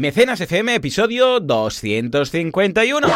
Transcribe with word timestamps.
Mecenas 0.00 0.40
FM, 0.40 0.76
episodio 0.76 1.40
251. 1.40 3.10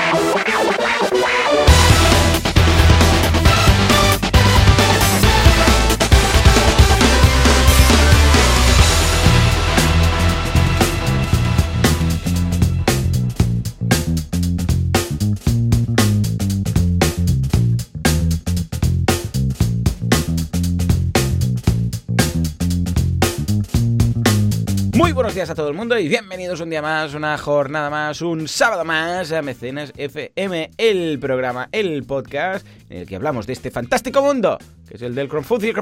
Días 25.45 25.51
a 25.51 25.55
todo 25.55 25.69
el 25.69 25.74
mundo 25.74 25.98
y 25.98 26.09
bienvenidos 26.09 26.60
un 26.60 26.70
día 26.70 26.80
más, 26.80 27.12
una 27.12 27.37
jornada 27.37 27.91
más, 27.91 28.23
un 28.23 28.48
sábado 28.48 28.82
más 28.82 29.30
a 29.30 29.42
Mecenas 29.42 29.92
FM, 29.95 30.70
el 30.78 31.18
programa, 31.18 31.68
el 31.70 32.05
podcast 32.05 32.66
en 32.88 33.01
el 33.01 33.06
que 33.06 33.16
hablamos 33.16 33.46
de 33.46 33.52
este 33.52 33.70
fantástico 33.70 34.23
mundo, 34.23 34.56
que 34.88 34.95
es 34.95 35.02
el 35.02 35.15
del 35.15 35.28
crowdfunding. 35.28 35.74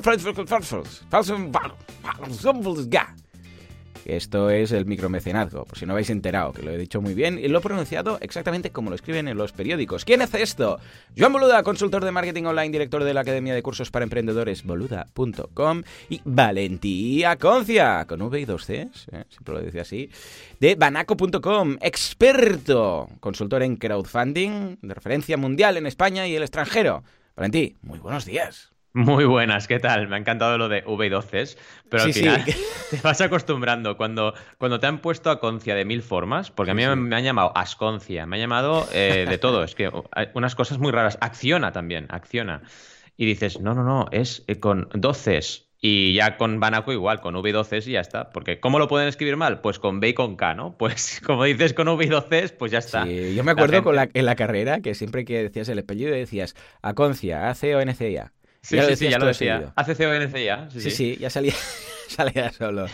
Esto 4.05 4.51
es 4.51 4.73
el 4.73 4.87
micromecenazgo, 4.87 5.65
por 5.65 5.79
si 5.79 5.87
no 5.87 5.92
habéis 5.92 6.11
enterado, 6.11 6.52
que 6.52 6.62
lo 6.62 6.70
he 6.70 6.79
dicho 6.79 7.01
muy 7.01 7.15
bien 7.15 7.38
y 7.38 7.48
lo 7.48 7.59
he 7.59 7.62
pronunciado 7.62 8.19
exactamente 8.20 8.70
como 8.70 8.91
lo 8.91 8.97
escriben 8.97 9.28
en 9.28 9.37
los 9.37 9.52
periódicos. 9.52 10.05
¿Quién 10.05 10.23
hace 10.23 10.42
esto? 10.42 10.78
Joan 11.16 11.33
Boluda, 11.33 11.62
consultor 11.62 12.05
de 12.05 12.11
marketing 12.11 12.45
online, 12.45 12.70
director 12.70 13.05
de 13.05 13.15
la 13.15 13.20
Academia 13.20 13.55
de 13.55 13.62
Cursos 13.62 13.91
para 13.91 14.05
Emprendedores, 14.05 14.65
boluda.com, 14.65 15.83
y 16.09 16.20
Valentí 16.25 17.25
Aconcia, 17.25 18.05
con 18.06 18.23
V 18.23 18.41
y 18.41 18.45
dos 18.45 18.65
Cs, 18.66 19.09
¿eh? 19.12 19.25
siempre 19.28 19.55
lo 19.55 19.61
decía 19.61 19.83
así, 19.83 20.11
de 20.61 20.75
banaco.com, 20.75 21.77
experto, 21.80 23.09
consultor 23.20 23.62
en 23.62 23.77
crowdfunding, 23.77 24.77
de 24.83 24.94
referencia 24.94 25.37
mundial 25.37 25.77
en 25.77 25.87
España 25.87 26.27
y 26.27 26.34
el 26.34 26.42
extranjero. 26.42 27.05
Valentí, 27.37 27.77
muy 27.83 27.98
buenos 27.98 28.25
días. 28.25 28.72
Muy 28.94 29.24
buenas, 29.24 29.68
¿qué 29.68 29.78
tal? 29.80 30.08
Me 30.08 30.16
ha 30.16 30.18
encantado 30.18 30.58
lo 30.58 30.68
de 30.68 30.82
V 30.86 31.06
y 31.06 31.08
12, 31.08 31.44
pero 31.88 32.02
al 32.02 32.12
Sí, 32.12 32.12
final 32.12 32.44
sí. 32.44 32.52
te 32.90 32.98
vas 33.02 33.20
acostumbrando. 33.22 33.96
Cuando, 33.96 34.34
cuando 34.58 34.80
te 34.80 34.86
han 34.86 34.98
puesto 35.00 35.30
Aconcia 35.30 35.74
de 35.74 35.86
mil 35.86 36.02
formas, 36.02 36.50
porque 36.50 36.72
a 36.72 36.74
mí 36.74 36.82
Sí, 36.82 36.88
me, 36.94 37.16
han 37.16 37.24
llamado 37.24 37.56
Asconcia, 37.56 38.26
me 38.26 38.36
han 38.36 38.40
llamado 38.42 38.86
eh, 38.92 39.24
de 39.26 39.38
todo, 39.38 39.64
es 39.64 39.74
que 39.74 39.90
hay 40.12 40.28
unas 40.34 40.54
cosas 40.54 40.78
muy 40.78 40.92
raras. 40.92 41.16
Acciona 41.22 41.72
también, 41.72 42.06
acciona. 42.10 42.62
Y 43.16 43.24
dices, 43.26 43.60
no, 43.60 43.74
no, 43.74 43.82
no, 43.82 44.08
es 44.12 44.44
eh, 44.46 44.60
con 44.60 44.88
12 44.92 45.40
y 45.80 46.14
ya 46.14 46.36
con 46.36 46.60
Banaco 46.60 46.92
igual, 46.92 47.20
con 47.20 47.34
V 47.36 47.48
y 47.48 47.52
12 47.52 47.78
y 47.78 47.92
ya 47.92 48.00
está. 48.00 48.30
Porque 48.30 48.60
¿cómo 48.60 48.78
lo 48.78 48.88
pueden 48.88 49.08
escribir 49.08 49.36
mal? 49.38 49.60
Pues 49.62 49.78
con 49.78 50.00
B 50.00 50.08
y 50.10 50.14
con 50.14 50.36
K, 50.36 50.54
¿no? 50.54 50.76
Pues 50.76 51.20
como 51.26 51.44
dices 51.44 51.72
con 51.72 51.88
V 51.88 52.04
y 52.04 52.08
12, 52.08 52.48
pues 52.58 52.70
ya 52.72 52.78
está. 52.78 53.04
Sí, 53.04 53.34
yo 53.34 53.42
me 53.44 53.52
acuerdo 53.52 53.76
gente- 53.76 53.82
con 53.82 53.96
la, 53.96 54.08
en 54.12 54.26
la 54.26 54.34
carrera 54.36 54.80
que 54.80 54.94
siempre 54.94 55.24
que 55.24 55.42
decías 55.42 55.68
el 55.68 55.78
apellido 55.78 56.12
decías 56.12 56.54
Aconcia, 56.82 57.48
A-C-O-N-C-I-A. 57.48 58.32
Sí, 58.62 58.77
Ya 58.77 58.82
lo 58.82 58.88
sí, 58.88 58.96
sí, 58.96 59.10
ya 59.10 59.18
lo 59.18 59.27
decía. 59.27 59.72
sí, 60.70 60.80
Sí, 60.80 60.91
sí. 60.91 60.96
sí, 60.96 61.16
ya 61.20 61.30
salía, 61.30 61.55
salía 62.08 62.52
solo. 62.52 62.86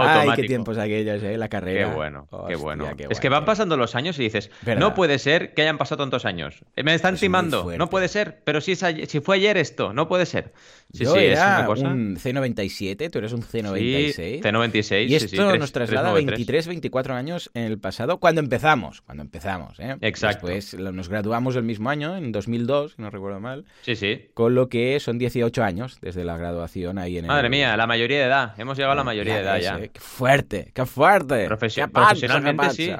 Ay, 0.00 0.28
qué 0.36 0.42
tiempos 0.44 0.78
aquellos, 0.78 1.22
¿eh? 1.22 1.36
La 1.38 1.46
Qué 1.46 1.50
carrera. 1.50 1.94
bueno, 1.94 2.28
qué 2.48 2.56
bueno. 2.56 2.86
qué 2.96 3.06
es 3.10 3.20
que 3.20 3.28
van 3.28 3.44
pasando 3.44 3.76
los 3.76 3.94
años 3.94 4.18
y 4.18 4.22
dices, 4.24 4.50
Verdad. 4.62 4.80
no 4.80 4.94
puede 4.94 5.18
ser 5.18 5.54
que 5.54 5.62
hayan 5.62 5.78
pasado 5.78 6.02
tantos 6.02 6.24
años. 6.24 6.60
Eh, 6.76 6.82
Me 6.82 6.94
están 6.94 7.14
Es 7.14 7.20
timando, 7.20 7.70
no 7.76 7.90
puede 7.90 8.08
ser, 8.08 8.40
pero 8.44 8.60
si, 8.60 8.72
es 8.72 8.82
ayer- 8.82 9.06
si 9.06 9.20
fue 9.20 9.36
ayer 9.36 9.56
esto, 9.56 9.92
no 9.92 10.08
puede 10.08 10.26
ser. 10.26 10.52
Sí, 10.92 11.04
Yo 11.04 11.12
sí, 11.12 11.18
es 11.20 11.32
era 11.38 11.58
una 11.58 11.66
cosa. 11.66 11.86
un 11.88 12.16
C97, 12.16 13.10
tú 13.10 13.18
eres 13.18 13.32
un 13.32 13.42
Sí, 13.42 13.58
C96. 13.58 14.40
C96. 14.42 15.04
y 15.04 15.08
sí, 15.08 15.14
esto 15.16 15.28
sí, 15.28 15.36
tres- 15.36 15.58
nos 15.60 15.72
traslada 15.72 16.12
393. 16.12 16.26
23, 16.38 16.66
24 16.68 17.14
años 17.14 17.50
en 17.54 17.64
el 17.64 17.78
pasado, 17.78 18.18
cuando 18.18 18.40
empezamos, 18.40 19.02
cuando 19.02 19.22
empezamos, 19.22 19.78
¿eh? 19.80 19.96
Exacto. 20.00 20.46
Después 20.46 20.74
lo- 20.80 20.92
nos 20.92 21.08
graduamos 21.08 21.56
el 21.56 21.62
mismo 21.64 21.90
año, 21.90 22.16
en 22.16 22.32
2002, 22.32 22.94
si 22.96 23.02
no 23.02 23.10
recuerdo 23.10 23.40
mal, 23.40 23.64
Sí, 23.82 23.96
sí. 23.96 24.28
con 24.34 24.54
lo 24.54 24.68
que 24.68 24.98
son 25.00 25.18
18 25.18 25.62
años 25.62 25.98
desde 26.00 26.24
la 26.24 26.36
graduación 26.36 26.98
ahí 26.98 27.18
en 27.18 27.24
el... 27.24 27.28
Madre 27.28 27.50
mía, 27.50 27.76
la 27.76 27.86
mayoría 27.86 28.18
de 28.20 28.24
edad. 28.24 28.54
Hemos 28.58 28.76
llegado 28.76 28.92
a 28.92 28.96
la 28.96 29.04
mayoría 29.04 29.34
de 29.36 29.40
edad 29.42 29.58
ya. 29.60 29.87
¡Qué 29.92 30.00
fuerte! 30.00 30.72
¡Qué 30.74 30.86
fuerte! 30.86 31.46
Profesio- 31.46 31.86
¡Qué 31.86 31.92
panza, 31.92 32.08
profesionalmente 32.10 32.70
sí. 32.70 32.90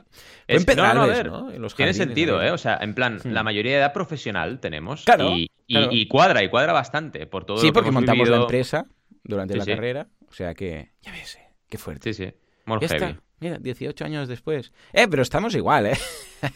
Es- 0.47 0.67
no, 0.77 0.95
no, 0.95 1.03
a 1.03 1.07
ver, 1.07 1.27
¿no? 1.31 1.51
En 1.51 1.61
los 1.63 1.75
Tiene 1.75 1.93
sentido. 1.95 2.43
¿eh? 2.43 2.51
O 2.51 2.59
sea, 2.59 2.79
en 2.81 2.95
plan, 2.95 3.19
Hmm. 3.23 3.29
la 3.33 3.43
mayoría 3.43 3.73
de 3.73 3.79
edad 3.79 3.93
profesional 3.93 4.61
tenemos. 4.61 5.05
Claro, 5.05 5.31
y, 5.37 5.51
y- 5.67 5.75
claro. 5.75 5.89
y 5.93 6.09
cuadra, 6.09 6.43
y 6.43 6.49
cuadra 6.49 6.73
bastante 6.73 7.27
por 7.27 7.45
todo 7.45 7.59
Sí, 7.59 7.67
lo 7.67 7.73
que 7.73 7.75
porque 7.75 7.89
hemos 7.91 8.03
montamos 8.03 8.29
la 8.29 8.37
empresa 8.39 8.87
durante 9.25 9.55
Sí, 9.55 9.59
la 9.59 9.65
sí. 9.65 9.71
carrera, 9.73 10.09
o 10.29 10.33
sea 10.33 10.55
que... 10.55 10.93
Ya 11.03 11.13
ves. 11.13 11.39
¡Qué 11.69 11.79
fuerte! 11.79 12.15
Sí, 12.15 12.25
sí. 12.25 12.35
More 12.65 12.87
Ya 12.87 12.95
heavy. 12.95 13.11
está. 13.13 13.23
Mira, 13.41 13.59
18 13.59 14.05
años 14.05 14.29
después. 14.29 14.73
Eh, 14.93 15.07
pero 15.09 15.23
estamos 15.23 15.55
igual, 15.55 15.87
¿eh? 15.87 15.95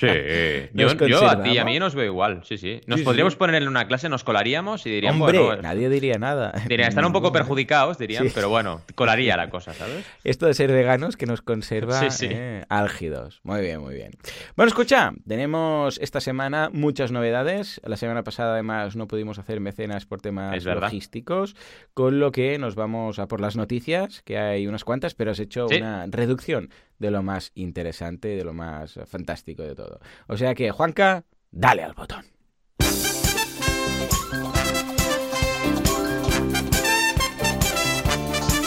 Sí, 0.01 0.07
yo, 0.75 1.07
yo 1.07 1.29
a 1.29 1.43
ti 1.43 1.51
y 1.51 1.59
a 1.59 1.65
mí 1.65 1.79
nos 1.79 1.95
veo 1.95 2.07
igual, 2.07 2.43
sí, 2.45 2.59
sí. 2.59 2.81
Nos 2.87 3.01
Sí, 3.01 3.05
podríamos 3.05 3.35
sí. 3.35 3.39
poner 3.39 3.63
en 3.63 3.69
una 3.69 3.87
clase, 3.87 4.09
nos 4.09 4.25
colaríamos 4.25 4.85
y 4.87 4.91
dirían, 4.91 5.21
Hombre, 5.21 5.39
bueno, 5.39 5.63
nadie 5.63 5.89
diría 5.89 6.19
nada. 6.19 6.53
dirían, 6.69 6.89
están 6.89 7.05
un 7.05 7.13
poco 7.13 7.31
perjudicados, 7.33 7.99
dirían, 7.99 8.25
Sí. 8.27 8.33
pero 8.35 8.49
bueno, 8.49 8.83
colaría 8.95 9.37
la 9.37 9.49
cosa, 9.49 9.73
¿sabes? 9.75 10.05
Esto 10.25 10.47
de 10.47 10.55
ser 10.55 10.73
veganos 10.73 11.17
que 11.17 11.27
nos 11.27 11.41
conserva 11.43 12.01
eh, 12.23 12.65
álgidos. 12.69 13.41
Muy 13.45 13.61
bien, 13.61 13.81
muy 13.81 13.95
bien. 13.95 14.11
Bueno, 14.57 14.69
escucha, 14.69 15.13
tenemos 15.27 15.99
esta 15.99 16.21
semana 16.21 16.69
muchas 16.73 17.13
novedades. 17.13 17.81
La 17.85 17.97
semana 17.97 18.23
pasada, 18.25 18.55
además, 18.55 18.97
no 18.97 19.07
pudimos 19.07 19.39
hacer 19.39 19.61
mecenas 19.61 20.05
por 20.07 20.21
temas 20.21 20.65
logísticos, 20.65 21.55
con 21.95 22.19
lo 22.21 22.33
que 22.33 22.59
nos 22.59 22.75
vamos 22.75 23.19
a 23.19 23.27
por 23.29 23.41
las 23.41 23.57
noticias, 23.57 24.23
que 24.23 24.39
hay 24.39 24.67
unas 24.67 24.85
cuantas, 24.85 25.15
pero 25.15 25.31
has 25.31 25.39
hecho 25.39 25.67
una 25.67 26.07
reducción 26.09 26.71
de 26.99 27.11
lo 27.11 27.23
más 27.23 27.53
interesante, 27.55 28.29
de 28.29 28.45
lo 28.45 28.53
más 28.53 28.99
fantástico 29.07 29.63
de 29.63 29.75
todo. 29.75 30.01
O 30.29 30.37
sea 30.37 30.55
que, 30.55 30.71
Juanca, 30.71 31.25
dale 31.51 31.83
al 31.83 31.95
botón. 31.95 32.25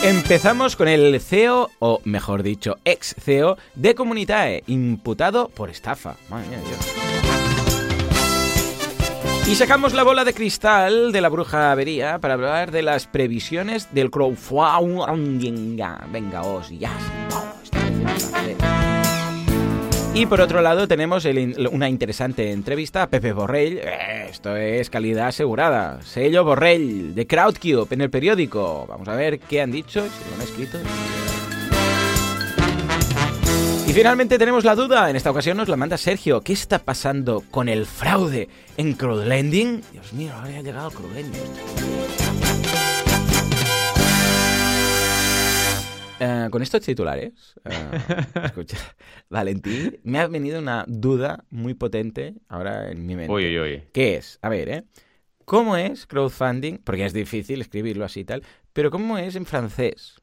Empezamos 0.04 0.76
con 0.76 0.88
el 0.88 1.20
CEO, 1.20 1.72
o 1.80 2.00
mejor 2.04 2.44
dicho, 2.44 2.76
ex 2.86 3.16
CEO 3.18 3.58
de 3.74 3.96
Comunitae, 3.96 4.64
imputado 4.68 5.50
por 5.50 5.72
estafa. 5.72 6.16
Madre 6.30 6.50
mía, 6.50 6.60
Dios. 6.60 7.06
Y 9.48 9.56
sacamos 9.56 9.94
la 9.94 10.04
bola 10.04 10.24
de 10.24 10.34
cristal 10.36 11.12
de 11.12 11.22
la 11.22 11.30
bruja 11.30 11.72
avería 11.72 12.20
para 12.20 12.36
hablar 12.36 12.70
de 12.72 12.84
las 12.84 13.08
previsiones 13.08 13.94
del 13.96 14.12
crowdfunding. 14.12 15.78
Venga, 16.12 16.42
os 16.44 16.70
ya. 16.70 16.92
Y 20.18 20.28
por 20.28 20.40
otro 20.40 20.62
lado 20.62 20.88
tenemos 20.88 21.28
una 21.72 21.90
interesante 21.90 22.52
entrevista 22.53 23.03
a 23.03 23.08
Pepe 23.09 23.34
Borrell. 23.34 23.80
Eh, 23.80 24.28
Esto 24.30 24.56
es 24.56 24.90
calidad 24.90 25.28
asegurada. 25.28 26.02
Sello 26.03 26.46
Borrell 26.46 27.14
de 27.14 27.28
Crowdcube 27.28 27.88
en 27.94 28.00
el 28.00 28.09
periódico. 28.09 28.86
Vamos 28.88 29.09
a 29.09 29.16
ver 29.16 29.40
qué 29.40 29.62
han 29.62 29.72
dicho, 29.72 30.02
si 30.03 30.30
lo 30.30 30.36
han 30.36 30.42
escrito. 30.42 30.78
Y 33.88 33.92
finalmente 33.92 34.40
tenemos 34.40 34.64
la 34.64 34.76
duda. 34.76 35.09
En 35.09 35.18
esta 35.18 35.31
ocasión 35.31 35.58
nos 35.58 35.68
la 35.68 35.76
manda 35.76 35.98
Sergio. 35.98 36.40
¿Qué 36.40 36.53
está 36.53 36.80
pasando 36.80 37.44
con 37.52 37.68
el 37.68 37.86
fraude 37.86 38.47
en 38.78 38.94
crowdlending? 38.94 39.82
Dios 39.92 40.14
mío, 40.14 40.32
ahora 40.34 40.58
ha 40.58 40.62
llegado 40.62 40.92
crowdlending. 40.92 41.42
Eh, 46.20 46.48
con 46.50 46.62
estos 46.62 46.81
titulares, 46.81 47.56
eh, 47.66 47.72
escucha, 48.46 48.78
Valentín, 49.30 50.00
me 50.03 50.20
ha 50.20 50.28
venido 50.28 50.59
una 50.59 50.86
duda 50.88 51.44
muy 51.50 51.74
potente 51.74 52.36
ahora 52.48 52.90
en 52.90 53.06
mi 53.06 53.16
mente. 53.16 53.34
Uy, 53.34 53.46
uy, 53.46 53.59
uy. 53.59 53.84
¿Qué 53.92 54.16
es? 54.16 54.40
A 54.42 54.48
ver, 54.50 54.70
¿eh? 54.70 54.84
¿Cómo 55.44 55.76
es 55.76 56.08
crowdfunding? 56.08 56.78
Porque 56.78 57.06
es 57.06 57.14
difícil 57.14 57.59
escribirlo 57.62 58.06
así 58.06 58.22
y 58.22 58.26
tal, 58.26 58.44
pero 58.72 58.92
¿cómo 58.92 59.18
es 59.18 59.36
en 59.36 59.46
francés? 59.46 60.22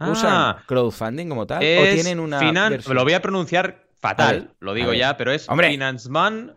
¿Usan 0.00 0.32
Ah, 0.32 0.62
crowdfunding 0.66 1.28
como 1.28 1.46
tal? 1.46 1.58
¿O 1.58 1.84
tienen 1.92 2.18
una? 2.20 2.70
Lo 2.88 3.04
voy 3.04 3.12
a 3.12 3.20
pronunciar 3.20 3.64
A 3.64 3.68
ver, 3.68 3.86
fatal, 3.98 4.54
lo 4.60 4.74
digo 4.74 4.92
ya, 4.94 5.16
pero 5.16 5.32
es 5.32 5.48
Hombre. 5.48 5.70
Financement 5.70 6.52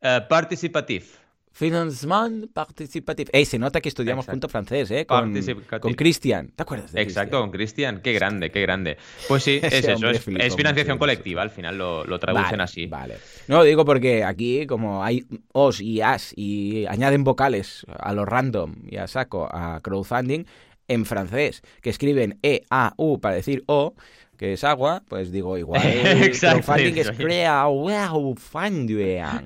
eh, 0.00 0.20
Participatif. 0.28 1.18
Financement 1.54 2.52
participatif. 2.52 3.28
Ey, 3.32 3.44
se 3.44 3.60
nota 3.60 3.80
que 3.80 3.88
estudiamos 3.88 4.24
Exacto. 4.24 4.34
junto 4.34 4.48
francés, 4.48 4.90
¿eh? 4.90 5.06
Con, 5.06 5.32
con 5.80 5.94
Cristian. 5.94 6.48
¿Te 6.48 6.64
acuerdas 6.64 6.92
de 6.92 7.00
Exacto, 7.00 7.40
con 7.40 7.52
Cristian. 7.52 8.00
Qué 8.02 8.12
grande, 8.12 8.50
qué 8.50 8.60
grande. 8.60 8.98
Pues 9.28 9.44
sí, 9.44 9.60
es 9.62 9.72
eso. 9.72 10.10
Es, 10.10 10.56
financiación 10.56 10.98
colectiva, 10.98 11.42
al 11.42 11.50
final 11.50 11.78
lo, 11.78 12.04
lo 12.04 12.18
traducen 12.18 12.58
Vale, 12.58 12.62
así. 12.64 12.86
Vale. 12.86 13.18
No, 13.46 13.62
digo 13.62 13.84
porque 13.84 14.24
aquí, 14.24 14.66
como 14.66 15.04
hay 15.04 15.26
os 15.52 15.80
y 15.80 16.00
as 16.00 16.32
y 16.36 16.86
añaden 16.86 17.22
vocales 17.22 17.86
a 18.00 18.12
lo 18.12 18.24
random 18.24 18.74
y 18.90 18.96
a 18.96 19.06
saco 19.06 19.48
a 19.48 19.78
crowdfunding 19.80 20.46
en 20.88 21.06
francés, 21.06 21.62
que 21.80 21.90
escriben 21.90 22.40
E, 22.42 22.62
A, 22.68 22.94
U 22.96 23.20
para 23.20 23.36
decir 23.36 23.62
O, 23.66 23.94
que 24.36 24.52
es 24.52 24.64
agua, 24.64 25.02
pues 25.08 25.32
digo 25.32 25.58
igual. 25.58 25.82
Crowdfunding 26.40 26.98
es 26.98 27.10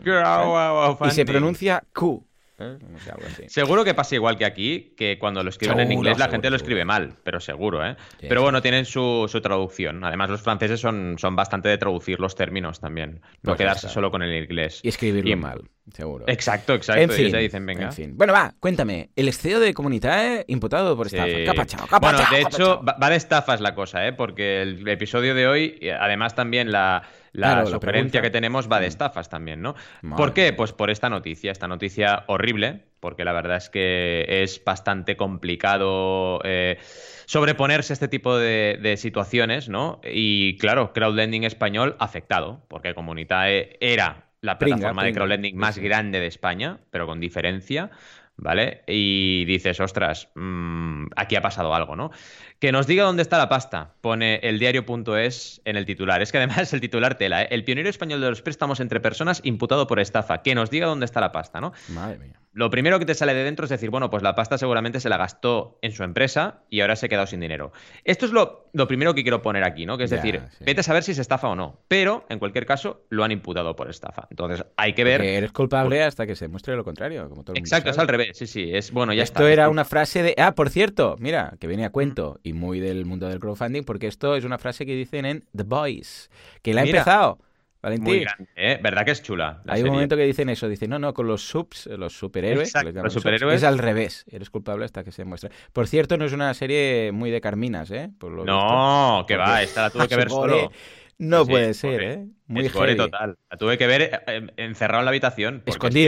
crowdfunding. 0.03 1.07
Y 1.07 1.11
se 1.15 1.25
pronuncia 1.25 1.85
Q. 1.93 2.25
¿eh? 2.59 2.77
Algo 3.13 3.27
así. 3.27 3.45
Seguro 3.49 3.85
que 3.85 3.95
pasa 3.95 4.15
igual 4.15 4.37
que 4.37 4.45
aquí, 4.45 4.95
que 4.97 5.19
cuando 5.19 5.43
lo 5.43 5.51
escriben 5.51 5.81
en 5.81 5.93
inglés 5.93 6.19
la 6.19 6.25
seguro, 6.25 6.33
gente 6.33 6.51
lo 6.51 6.57
escribe 6.57 6.85
mal, 6.85 7.15
pero 7.23 7.41
seguro, 7.41 7.85
¿eh? 7.87 7.97
Sí, 8.21 8.27
pero 8.29 8.43
bueno, 8.43 8.61
tienen 8.63 8.85
su, 8.85 9.27
su 9.29 9.41
traducción. 9.41 10.05
Además, 10.05 10.31
los 10.31 10.43
franceses 10.43 10.81
son, 10.81 11.17
son 11.19 11.37
bastante 11.37 11.69
de 11.69 11.79
traducir 11.79 12.21
los 12.21 12.35
términos 12.35 12.81
también, 12.81 13.21
no 13.21 13.21
Pues 13.43 13.59
ya 13.59 13.65
quedarse 13.65 13.87
está. 13.87 13.95
solo 13.95 14.11
con 14.11 14.23
el 14.23 14.35
inglés. 14.43 14.81
Y 14.83 14.89
escribirlo 14.89 15.31
Y- 15.31 15.37
mal, 15.37 15.63
seguro. 15.93 16.25
Exacto, 16.29 16.75
exacto. 16.75 17.03
En 17.03 17.11
y 17.11 17.15
fin, 17.15 17.31
te 17.33 17.39
dicen, 17.39 17.65
venga. 17.67 17.85
en 17.87 17.93
fin. 17.93 18.17
Bueno, 18.17 18.33
va, 18.33 18.53
cuéntame. 18.61 19.11
El 19.17 19.33
CEO 19.33 19.61
de 19.61 19.73
Comunidad 19.75 20.45
imputado 20.49 20.97
por 20.97 21.07
estafa. 21.07 21.27
Sí. 21.27 21.33
¿Qué 21.45 21.51
ha 21.51 21.99
Bueno, 21.99 22.19
de 22.19 22.25
¿Qué 22.29 22.37
ha 22.37 22.41
hecho, 22.41 22.51
pachado? 22.51 22.85
va, 22.85 22.97
va 23.01 23.11
de 23.11 23.17
estafas 23.17 23.61
la 23.61 23.75
cosa, 23.75 24.07
¿eh? 24.07 24.13
Porque 24.13 24.63
el 24.63 24.87
episodio 24.89 25.35
de 25.35 25.47
hoy, 25.47 25.79
eh, 25.81 25.93
además 25.93 26.35
también 26.35 26.73
la, 26.73 27.03
la 27.33 27.49
Claro, 27.49 27.65
la 27.65 27.71
sugerencia 27.71 28.23
que 28.23 28.31
tenemos 28.31 28.71
va 28.71 28.81
de 28.81 28.87
Mm. 28.87 28.89
estafas 28.89 29.29
también, 29.29 29.63
¿no? 29.63 29.75
Madre 30.03 30.17
¿Por 30.25 30.35
qué? 30.35 30.53
Pues 30.53 30.73
por 30.73 30.91
esta 30.91 31.09
noticia, 31.09 31.53
esta 31.53 31.69
noticia 31.69 32.25
horrible, 32.27 32.85
porque 33.01 33.25
la 33.25 33.33
verdad 33.33 33.59
es 33.59 33.71
que 33.71 34.25
es 34.43 34.63
bastante 34.65 35.17
complicado 35.17 36.41
eh, 36.45 36.79
sobreponerse 37.27 37.93
a 37.93 37.95
este 37.95 38.09
tipo 38.09 38.37
de, 38.37 38.79
de 38.81 38.97
situaciones, 38.97 39.69
¿no? 39.69 40.01
Y 40.05 40.57
claro, 40.59 40.93
crowdlending 40.93 41.45
español 41.45 41.97
afectado, 41.99 42.65
porque 42.69 42.95
Comunitae 42.95 43.77
era 43.81 44.25
la 44.41 44.59
Pringa, 44.59 44.77
plataforma 44.77 45.05
de 45.05 45.13
crowdlending 45.13 45.57
más 45.57 45.79
grande 45.79 46.21
de 46.21 46.27
España, 46.27 46.79
pero 46.91 47.07
con 47.07 47.21
diferencia. 47.21 47.91
¿Vale? 48.41 48.83
Y 48.87 49.45
dices, 49.47 49.81
ostras, 49.81 50.29
mm, 50.37 51.07
aquí 51.17 51.35
ha 51.35 51.43
pasado 51.43 51.75
algo, 51.75 51.97
¿no? 51.97 52.13
Que 52.61 52.71
nos 52.71 52.87
diga 52.87 53.03
dónde 53.05 53.23
está 53.23 53.37
la 53.37 53.49
pasta, 53.49 53.95
pone 54.01 54.37
el 54.45 54.59
diario.es 54.61 55.61
en 55.65 55.77
el 55.77 55.85
titular. 55.85 56.23
Es 56.23 56.31
que 56.33 56.39
además 56.39 56.73
el 56.73 56.81
titular 56.81 57.17
tela, 57.17 57.43
¿eh? 57.43 57.49
El 57.51 57.65
pionero 57.65 57.89
español 57.89 58.21
de 58.21 58.31
los 58.31 58.43
préstamos 58.43 58.79
entre 58.81 59.01
personas 59.01 59.41
imputado 59.45 59.87
por 59.89 59.99
estafa. 60.01 60.43
Que 60.43 60.55
nos 60.55 60.71
diga 60.71 60.87
dónde 60.87 61.05
está 61.05 61.21
la 61.21 61.33
pasta, 61.33 61.61
¿no? 61.61 61.73
Madre 61.89 62.19
mía. 62.19 62.41
Lo 62.53 62.71
primero 62.71 62.99
que 62.99 63.05
te 63.07 63.15
sale 63.15 63.35
de 63.35 63.45
dentro 63.45 63.65
es 63.65 63.71
decir, 63.71 63.91
bueno, 63.91 64.11
pues 64.11 64.23
la 64.23 64.35
pasta 64.35 64.59
seguramente 64.59 64.99
se 64.99 65.09
la 65.09 65.17
gastó 65.17 65.79
en 65.83 65.93
su 65.93 66.03
empresa 66.03 66.63
y 66.71 66.81
ahora 66.81 66.97
se 66.97 67.07
ha 67.07 67.09
quedado 67.09 67.27
sin 67.29 67.39
dinero. 67.39 67.73
Esto 68.05 68.27
es 68.27 68.33
lo, 68.33 68.69
lo 68.73 68.89
primero 68.89 69.15
que 69.15 69.23
quiero 69.23 69.43
poner 69.43 69.63
aquí, 69.63 69.87
¿no? 69.87 69.97
Que 69.97 70.05
es 70.05 70.11
Ya, 70.11 70.17
decir, 70.17 70.41
sí. 70.59 70.65
vete 70.65 70.81
a 70.81 70.83
saber 70.83 71.05
si 71.05 71.13
es 71.13 71.19
estafa 71.19 71.47
o 71.49 71.55
no. 71.55 71.79
Pero, 71.87 72.27
en 72.29 72.41
cualquier 72.41 72.67
caso, 72.67 73.05
lo 73.11 73.23
han 73.23 73.31
imputado 73.31 73.77
por 73.77 73.89
estafa. 73.89 74.27
Entonces, 74.31 74.65
hay 74.77 74.95
que 74.95 75.05
ver. 75.05 75.21
Que 75.21 75.37
eres 75.37 75.53
culpable 75.53 76.03
hasta 76.03 76.27
que 76.27 76.35
se 76.35 76.49
muestre 76.49 76.75
lo 76.75 76.83
contrario. 76.83 77.29
Como 77.29 77.45
todo 77.45 77.53
el 77.55 77.61
mundo 77.61 77.67
Exacto, 77.67 77.91
es 77.91 77.97
sabe. 77.97 78.05
al 78.05 78.09
revés. 78.09 78.28
Sí, 78.33 78.47
sí. 78.47 78.71
Es 78.73 78.91
bueno, 78.93 79.13
ya 79.13 79.23
esto 79.23 79.41
está. 79.41 79.53
era 79.53 79.63
Esto- 79.65 79.71
una 79.73 79.85
frase 79.85 80.23
de. 80.23 80.35
Ah, 80.39 80.55
por 80.55 80.71
cierto, 80.71 81.17
mira, 81.19 81.55
que 81.61 81.67
viene 81.67 81.85
a 81.85 81.91
cuento 81.91 82.39
y 82.43 82.53
muy 82.53 82.81
del 82.81 83.05
mundo 83.05 83.29
del 83.29 83.39
crowdfunding, 83.41 83.85
porque 83.85 84.07
esto 84.07 84.37
es 84.37 84.45
una 84.45 84.59
frase 84.59 84.85
que 84.87 84.95
dicen 84.95 85.25
en 85.25 85.45
The 85.57 85.63
Boys, 85.65 86.31
que 86.63 86.75
la 86.75 86.83
ha 86.83 86.85
empezado. 86.85 87.39
Valentín. 87.81 88.05
Muy 88.07 88.21
grande, 88.21 88.49
¿eh? 88.57 88.81
¿Verdad 88.83 89.05
que 89.05 89.13
es 89.13 89.23
chula? 89.23 89.63
la 89.65 89.75
Hay 89.75 89.83
un 89.85 89.91
momento 89.91 90.17
que 90.17 90.25
dicen 90.25 90.49
eso, 90.49 90.69
dicen, 90.69 90.91
no, 90.91 90.99
no, 90.99 91.15
con 91.15 91.29
los 91.29 91.43
subs, 91.49 91.87
los 91.87 92.13
superhéroes, 92.13 92.71
Exacto, 92.71 92.91
los 93.03 93.13
subs, 93.13 93.23
superhéroes. 93.23 93.55
es 93.59 93.63
al 93.65 93.79
revés, 93.79 94.25
eres 94.33 94.51
culpable 94.51 94.85
hasta 94.85 95.05
que 95.05 95.13
se 95.13 95.25
muestre. 95.25 95.51
Por 95.73 95.87
cierto, 95.87 96.17
no 96.17 96.25
es 96.25 96.33
una 96.33 96.53
serie 96.55 97.13
muy 97.13 97.31
de 97.31 97.41
Carminas, 97.41 97.93
¿eh? 97.93 98.11
Por 98.19 98.33
lo 98.33 98.45
No, 98.45 99.25
que 99.29 99.37
va, 99.37 99.63
esta 99.63 99.83
la 99.83 99.91
tuve 99.91 100.09
que 100.09 100.17
ver 100.17 100.29
solo. 100.29 100.73
No 101.19 101.45
Sí, 101.45 101.51
puede 101.53 101.75
ser, 101.75 101.93
gore. 101.93 102.13
¿eh? 102.15 102.27
Muy 102.49 102.67
es 102.67 102.73
gore 102.73 102.97
total. 102.97 103.37
La 103.49 103.57
tuve 103.57 103.79
que 103.79 103.87
ver 103.87 104.23
eh, 104.27 104.47
encerrado 104.57 105.01
en 105.01 105.05
la 105.05 105.11
habitación. 105.11 105.63
porque 105.65 105.71
es 105.71 105.95
que- 105.95 106.01